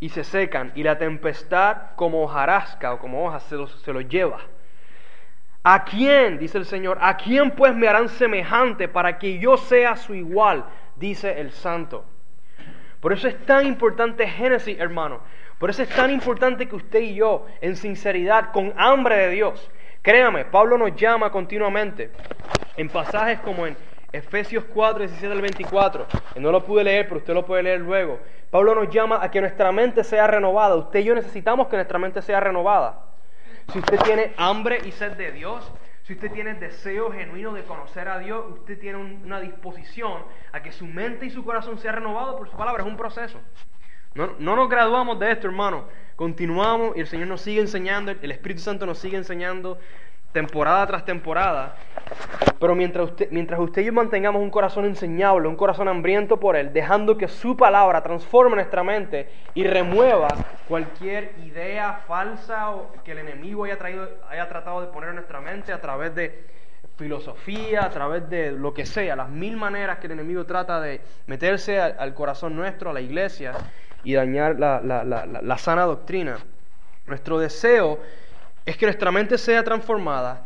y 0.00 0.08
se 0.08 0.24
secan, 0.24 0.72
y 0.74 0.82
la 0.82 0.98
tempestad 0.98 1.94
como 1.94 2.22
hojarasca 2.24 2.94
o 2.94 2.98
como 2.98 3.24
hoja 3.24 3.38
se 3.40 3.56
los, 3.56 3.70
se 3.82 3.92
los 3.92 4.08
lleva. 4.08 4.40
¿A 5.64 5.84
quién, 5.84 6.38
dice 6.38 6.58
el 6.58 6.66
Señor, 6.66 6.98
a 7.00 7.16
quién 7.16 7.52
pues 7.52 7.72
me 7.74 7.86
harán 7.86 8.08
semejante 8.08 8.88
para 8.88 9.18
que 9.18 9.38
yo 9.38 9.56
sea 9.56 9.94
su 9.94 10.14
igual? 10.14 10.64
Dice 10.96 11.40
el 11.40 11.52
Santo. 11.52 12.04
Por 12.98 13.12
eso 13.12 13.28
es 13.28 13.46
tan 13.46 13.66
importante 13.66 14.26
Génesis, 14.26 14.78
hermano. 14.80 15.20
Por 15.62 15.70
eso 15.70 15.84
es 15.84 15.90
tan 15.90 16.10
importante 16.10 16.66
que 16.66 16.74
usted 16.74 16.98
y 16.98 17.14
yo, 17.14 17.46
en 17.60 17.76
sinceridad, 17.76 18.50
con 18.50 18.74
hambre 18.76 19.16
de 19.16 19.28
Dios, 19.30 19.70
créame, 20.02 20.44
Pablo 20.44 20.76
nos 20.76 20.96
llama 20.96 21.30
continuamente 21.30 22.10
en 22.76 22.88
pasajes 22.88 23.38
como 23.38 23.68
en 23.68 23.76
Efesios 24.10 24.64
4, 24.74 24.98
17 25.06 25.32
al 25.32 25.40
24. 25.40 26.06
no 26.40 26.50
lo 26.50 26.64
pude 26.64 26.82
leer, 26.82 27.06
pero 27.06 27.18
usted 27.18 27.32
lo 27.32 27.46
puede 27.46 27.62
leer 27.62 27.80
luego. 27.80 28.18
Pablo 28.50 28.74
nos 28.74 28.92
llama 28.92 29.20
a 29.22 29.30
que 29.30 29.40
nuestra 29.40 29.70
mente 29.70 30.02
sea 30.02 30.26
renovada. 30.26 30.74
Usted 30.74 30.98
y 30.98 31.04
yo 31.04 31.14
necesitamos 31.14 31.68
que 31.68 31.76
nuestra 31.76 32.00
mente 32.00 32.22
sea 32.22 32.40
renovada. 32.40 33.00
Si 33.72 33.78
usted 33.78 34.00
tiene 34.00 34.32
hambre 34.38 34.80
y 34.84 34.90
sed 34.90 35.12
de 35.12 35.30
Dios, 35.30 35.72
si 36.02 36.14
usted 36.14 36.32
tiene 36.32 36.54
deseo 36.54 37.12
genuino 37.12 37.52
de 37.52 37.62
conocer 37.62 38.08
a 38.08 38.18
Dios, 38.18 38.46
usted 38.50 38.80
tiene 38.80 38.98
una 38.98 39.38
disposición 39.38 40.24
a 40.50 40.60
que 40.60 40.72
su 40.72 40.86
mente 40.86 41.26
y 41.26 41.30
su 41.30 41.44
corazón 41.44 41.78
sea 41.78 41.92
renovado 41.92 42.36
por 42.36 42.50
su 42.50 42.56
palabra. 42.56 42.82
Es 42.82 42.88
un 42.88 42.96
proceso. 42.96 43.38
No, 44.14 44.34
nos 44.38 44.68
graduamos 44.68 45.18
de 45.18 45.32
esto, 45.32 45.46
hermano. 45.46 45.84
Continuamos 46.16 46.96
y 46.96 47.00
el 47.00 47.06
Señor 47.06 47.28
nos 47.28 47.40
sigue 47.40 47.60
enseñando, 47.60 48.12
el 48.12 48.30
Espíritu 48.30 48.60
Santo 48.60 48.84
nos 48.84 48.98
sigue 48.98 49.16
enseñando 49.16 49.78
temporada 50.32 50.86
tras 50.86 51.04
temporada. 51.04 51.76
Pero 52.60 52.74
mientras 52.74 53.10
usted, 53.10 53.30
mientras 53.30 53.58
usted 53.58 53.82
y 53.82 53.86
yo 53.86 53.92
mantengamos 53.92 54.42
un 54.42 54.50
corazón 54.50 54.84
enseñable, 54.84 55.48
un 55.48 55.56
corazón 55.56 55.88
hambriento 55.88 56.38
por 56.38 56.56
Él, 56.56 56.72
dejando 56.72 57.16
que 57.16 57.26
su 57.26 57.56
palabra 57.56 58.02
transforme 58.02 58.56
nuestra 58.56 58.82
mente 58.82 59.30
y 59.54 59.64
remueva 59.64 60.28
cualquier 60.68 61.32
idea 61.44 62.00
falsa 62.06 62.70
que 63.04 63.12
el 63.12 63.18
enemigo 63.18 63.64
haya, 63.64 63.78
traído, 63.78 64.08
haya 64.28 64.48
tratado 64.48 64.82
de 64.82 64.88
poner 64.88 65.10
en 65.10 65.16
nuestra 65.16 65.40
mente 65.40 65.72
a 65.72 65.80
través 65.80 66.14
de 66.14 66.44
filosofía, 66.96 67.84
a 67.84 67.90
través 67.90 68.28
de 68.28 68.52
lo 68.52 68.74
que 68.74 68.86
sea, 68.86 69.16
las 69.16 69.28
mil 69.28 69.56
maneras 69.56 69.98
que 69.98 70.06
el 70.06 70.12
enemigo 70.12 70.44
trata 70.44 70.80
de 70.80 71.00
meterse 71.26 71.80
al 71.80 72.14
corazón 72.14 72.54
nuestro, 72.54 72.90
a 72.90 72.92
la 72.92 73.00
iglesia, 73.00 73.54
y 74.04 74.14
dañar 74.14 74.58
la, 74.58 75.58
sana 75.58 75.84
doctrina. 75.84 76.38
Nuestro 77.06 77.38
deseo 77.38 77.98
es 78.64 78.76
que 78.76 78.86
nuestra 78.86 79.10
mente 79.10 79.38
sea 79.38 79.62
transformada, 79.62 80.44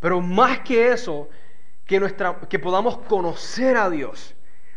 pero 0.00 0.20
más 0.20 0.60
que 0.60 0.92
eso, 0.92 1.28
que, 1.86 2.00
nuestra, 2.00 2.36
que 2.48 2.58
podamos 2.58 2.98
conocer 2.98 3.76
a 3.76 3.88
Dios, 3.90 4.34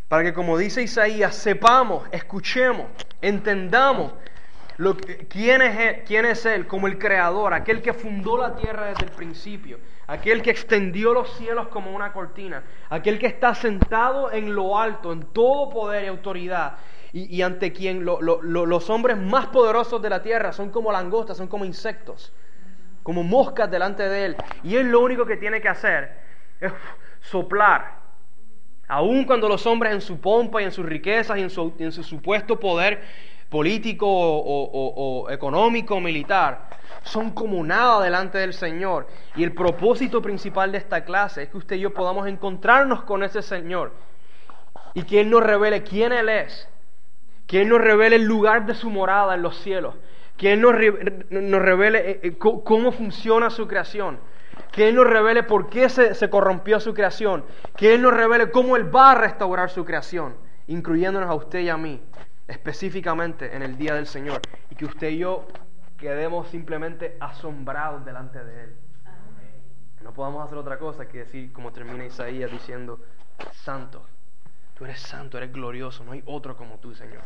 para 0.07 0.23
que 0.23 0.33
como 0.33 0.57
dice 0.57 0.83
Isaías, 0.83 1.35
sepamos, 1.35 2.07
escuchemos, 2.11 2.87
entendamos 3.21 4.13
lo, 4.77 4.95
quién, 5.29 5.61
es 5.61 6.03
quién 6.05 6.25
es 6.25 6.45
Él 6.45 6.67
como 6.67 6.87
el 6.87 6.99
creador, 6.99 7.53
aquel 7.53 7.81
que 7.81 7.93
fundó 7.93 8.37
la 8.37 8.55
tierra 8.55 8.87
desde 8.87 9.05
el 9.05 9.11
principio, 9.11 9.79
aquel 10.07 10.41
que 10.41 10.51
extendió 10.51 11.13
los 11.13 11.31
cielos 11.35 11.67
como 11.69 11.91
una 11.95 12.13
cortina, 12.13 12.63
aquel 12.89 13.19
que 13.19 13.27
está 13.27 13.55
sentado 13.55 14.31
en 14.31 14.53
lo 14.53 14.77
alto, 14.77 15.11
en 15.11 15.23
todo 15.33 15.69
poder 15.69 16.03
y 16.03 16.07
autoridad, 16.07 16.77
y, 17.13 17.41
ante 17.41 17.71
quien 17.71 18.03
los 18.03 18.89
hombres 18.89 19.15
más 19.17 19.47
poderosos 19.47 20.01
de 20.01 20.09
la 20.09 20.21
tierra 20.21 20.51
son 20.51 20.69
como 20.69 20.91
langostas, 20.91 21.37
son 21.37 21.47
como 21.47 21.63
insectos, 21.63 22.33
como 23.03 23.23
moscas 23.23 23.71
delante 23.71 24.03
de 24.03 24.25
él. 24.25 24.37
Y 24.63 24.75
él 24.75 24.89
lo 24.89 24.99
único 24.99 25.25
que 25.25 25.37
tiene 25.37 25.61
que 25.61 25.69
hacer 25.69 26.11
es 26.59 26.73
soplar. 27.21 27.99
Aun 28.89 29.23
cuando 29.23 29.47
los 29.47 29.65
hombres 29.65 29.93
en 29.93 30.01
su 30.01 30.19
pompa 30.19 30.61
y 30.61 30.65
en 30.65 30.73
sus 30.73 30.85
riquezas 30.85 31.37
y 31.37 31.41
en 31.41 31.49
en 31.79 31.91
su 31.93 32.03
supuesto 32.03 32.59
poder 32.59 33.01
político 33.55 34.05
o, 34.05 35.29
económico 35.29 36.01
militar, 36.01 36.67
son 37.03 37.31
como 37.31 37.63
nada 37.63 38.03
delante 38.03 38.37
del 38.37 38.53
Señor. 38.53 39.07
Y 39.37 39.45
el 39.45 39.53
propósito 39.53 40.21
principal 40.21 40.73
de 40.73 40.79
esta 40.79 41.05
clase 41.05 41.43
es 41.43 41.49
que 41.49 41.57
usted 41.59 41.77
y 41.77 41.79
yo 41.79 41.93
podamos 41.93 42.27
encontrarnos 42.27 43.03
con 43.03 43.23
ese 43.23 43.41
Señor 43.41 43.93
y 44.93 45.03
que 45.03 45.21
Él 45.21 45.29
nos 45.29 45.41
revele 45.41 45.83
quién 45.83 46.11
Él 46.11 46.27
es 46.27 46.67
que 47.47 47.61
Él 47.61 47.69
nos 47.69 47.79
revele 47.79 48.17
el 48.17 48.23
lugar 48.23 48.65
de 48.65 48.75
su 48.75 48.89
morada 48.89 49.35
en 49.35 49.41
los 49.41 49.57
cielos, 49.59 49.95
que 50.35 50.51
Él 50.51 50.59
nos, 50.59 50.73
revele 50.73 52.11
eh, 52.11 52.19
eh, 52.23 52.37
cómo 52.37 52.91
funciona 52.91 53.49
su 53.51 53.69
creación, 53.69 54.19
que 54.73 54.89
Él 54.89 54.95
nos 54.95 55.07
revele 55.07 55.43
por 55.43 55.69
qué 55.69 55.87
se, 55.87 56.13
se 56.13 56.29
corrompió 56.29 56.81
su 56.81 56.93
creación, 56.93 57.45
que 57.77 57.93
Él 57.93 58.01
nos 58.01 58.13
revele 58.13 58.51
cómo 58.51 58.75
Él 58.75 58.93
va 58.93 59.11
a 59.11 59.15
restaurar 59.15 59.69
su 59.69 59.85
creación, 59.85 60.35
incluyéndonos 60.67 61.29
a 61.29 61.35
usted 61.35 61.59
y 61.59 61.69
a 61.69 61.77
mí, 61.77 62.01
específicamente 62.47 63.55
en 63.55 63.61
el 63.61 63.77
día 63.77 63.95
del 63.95 64.07
Señor, 64.07 64.41
y 64.69 64.75
que 64.75 64.85
usted 64.85 65.09
y 65.09 65.19
yo 65.19 65.47
quedemos 65.97 66.47
simplemente 66.49 67.17
asombrados 67.19 68.05
delante 68.05 68.43
de 68.43 68.63
Él. 68.65 68.75
No 70.03 70.13
podamos 70.13 70.45
hacer 70.45 70.57
otra 70.57 70.77
cosa 70.77 71.07
que 71.07 71.19
decir, 71.19 71.51
como 71.51 71.71
termina 71.71 72.05
Isaías 72.05 72.51
diciendo, 72.51 72.99
santo 73.51 74.05
Tú 74.75 74.83
eres 74.83 74.99
santo, 74.99 75.37
eres 75.37 75.53
glorioso, 75.53 76.03
no 76.03 76.11
hay 76.11 76.21
otro 76.25 76.57
como 76.57 76.77
tú, 76.79 76.93
Señor. 76.93 77.21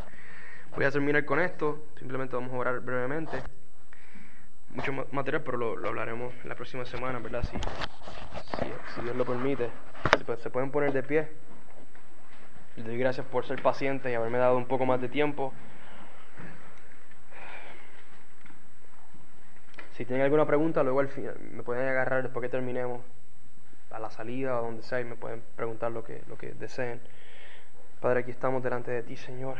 Voy 0.76 0.84
a 0.84 0.90
terminar 0.92 1.24
con 1.24 1.40
esto, 1.40 1.84
simplemente 1.98 2.36
vamos 2.36 2.52
a 2.52 2.56
orar 2.56 2.78
brevemente. 2.78 3.42
Mucho 4.68 4.92
material, 5.10 5.42
pero 5.42 5.56
lo, 5.56 5.88
hablaremos 5.88 6.32
la 6.44 6.54
próxima 6.54 6.84
semana, 6.84 7.18
¿verdad? 7.18 7.42
Si, 7.42 7.58
si, 8.94 9.00
Dios 9.00 9.16
lo 9.16 9.24
permite. 9.24 9.68
Se, 10.40 10.50
pueden 10.50 10.70
poner 10.70 10.92
de 10.92 11.02
pie. 11.02 11.28
Les 12.76 12.86
doy 12.86 12.98
gracias 12.98 13.26
por 13.26 13.46
ser 13.46 13.62
pacientes 13.62 14.10
y 14.10 14.14
haberme 14.14 14.38
dado 14.38 14.56
un 14.56 14.66
poco 14.66 14.86
más 14.86 15.00
de 15.00 15.08
tiempo. 15.08 15.52
Si 19.92 20.04
tienen 20.04 20.24
alguna 20.24 20.46
pregunta, 20.46 20.82
luego 20.82 21.00
al 21.00 21.08
final 21.08 21.38
me 21.52 21.62
pueden 21.62 21.86
agarrar 21.86 22.22
después 22.22 22.42
que 22.42 22.48
terminemos 22.48 23.02
a 23.90 23.98
la 23.98 24.10
salida 24.10 24.58
o 24.58 24.64
donde 24.64 24.82
sea 24.82 25.00
y 25.00 25.04
me 25.04 25.16
pueden 25.16 25.42
preguntar 25.56 25.90
lo 25.92 26.04
que, 26.04 26.22
lo 26.26 26.38
que 26.38 26.52
deseen. 26.52 27.00
Padre, 28.00 28.20
aquí 28.20 28.30
estamos 28.30 28.62
delante 28.62 28.90
de 28.90 29.02
ti, 29.02 29.16
Señor. 29.16 29.58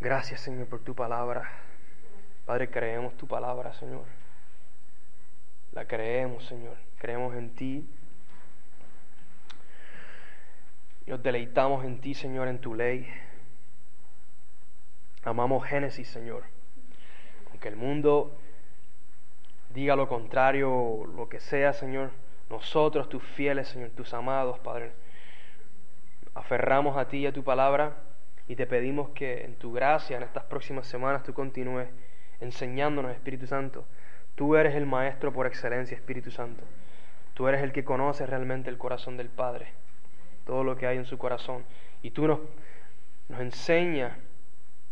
Gracias, 0.00 0.40
Señor, 0.40 0.68
por 0.68 0.80
tu 0.80 0.94
palabra. 0.94 1.50
Padre, 2.46 2.70
creemos 2.70 3.16
tu 3.16 3.26
palabra, 3.26 3.74
Señor. 3.74 4.04
La 5.72 5.84
creemos, 5.86 6.46
Señor. 6.46 6.76
Creemos 6.98 7.34
en 7.34 7.50
ti. 7.54 7.86
Nos 11.08 11.22
deleitamos 11.22 11.86
en 11.86 12.02
ti, 12.02 12.12
Señor, 12.12 12.48
en 12.48 12.58
tu 12.58 12.74
ley. 12.74 13.08
Amamos 15.24 15.64
Génesis, 15.64 16.06
Señor. 16.06 16.44
Aunque 17.50 17.68
el 17.68 17.76
mundo 17.76 18.36
diga 19.72 19.96
lo 19.96 20.06
contrario, 20.06 21.06
lo 21.16 21.26
que 21.30 21.40
sea, 21.40 21.72
Señor, 21.72 22.10
nosotros, 22.50 23.08
tus 23.08 23.22
fieles, 23.22 23.68
Señor, 23.68 23.88
tus 23.90 24.12
amados, 24.12 24.58
Padre, 24.58 24.92
aferramos 26.34 26.98
a 26.98 27.08
ti 27.08 27.20
y 27.20 27.26
a 27.26 27.32
tu 27.32 27.42
palabra 27.42 27.96
y 28.46 28.56
te 28.56 28.66
pedimos 28.66 29.08
que 29.10 29.46
en 29.46 29.54
tu 29.54 29.72
gracia, 29.72 30.18
en 30.18 30.24
estas 30.24 30.44
próximas 30.44 30.86
semanas, 30.86 31.22
tú 31.22 31.32
continúes 31.32 31.88
enseñándonos, 32.40 33.12
Espíritu 33.12 33.46
Santo. 33.46 33.86
Tú 34.34 34.56
eres 34.56 34.74
el 34.74 34.84
Maestro 34.84 35.32
por 35.32 35.46
excelencia, 35.46 35.96
Espíritu 35.96 36.30
Santo. 36.30 36.64
Tú 37.32 37.48
eres 37.48 37.62
el 37.62 37.72
que 37.72 37.84
conoce 37.84 38.26
realmente 38.26 38.68
el 38.68 38.76
corazón 38.76 39.16
del 39.16 39.30
Padre, 39.30 39.72
todo 40.48 40.64
lo 40.64 40.78
que 40.78 40.86
hay 40.86 40.96
en 40.96 41.04
su 41.04 41.18
corazón. 41.18 41.62
Y 42.00 42.10
tú 42.10 42.26
nos, 42.26 42.40
nos 43.28 43.38
enseñas, 43.38 44.16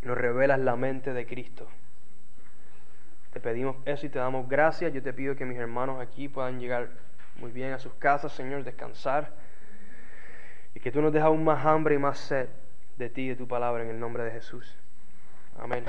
nos 0.03 0.19
revelas 0.19 0.61
la 0.61 0.77
mente 0.77 1.15
de 1.15 1.27
Cristo. 1.27 1.67
Te 3.33 3.41
pedimos 3.41 3.77
eso 3.87 4.05
y 4.05 4.11
te 4.11 4.19
damos 4.19 4.51
gracias. 4.51 4.93
Yo 4.93 5.03
te 5.03 5.15
pido 5.15 5.35
que 5.35 5.47
mis 5.47 5.57
hermanos 5.57 5.99
aquí 5.99 6.29
puedan 6.29 6.61
llegar 6.61 6.91
muy 7.37 7.53
bien 7.53 7.73
a 7.73 7.79
sus 7.79 7.95
casas, 7.95 8.33
Señor, 8.33 8.65
descansar 8.65 9.33
y 10.75 10.81
que 10.81 10.93
tú 10.93 11.01
nos 11.01 11.11
dejas 11.11 11.29
aún 11.29 11.43
más 11.43 11.65
hambre 11.65 11.95
y 11.95 11.99
más 11.99 12.19
sed 12.19 12.49
de 12.99 13.09
ti 13.09 13.23
y 13.23 13.29
de 13.29 13.37
tu 13.37 13.49
palabra 13.49 13.83
en 13.83 13.89
el 13.89 13.99
nombre 13.99 14.25
de 14.25 14.33
Jesús. 14.33 14.77
Amén. 15.59 15.85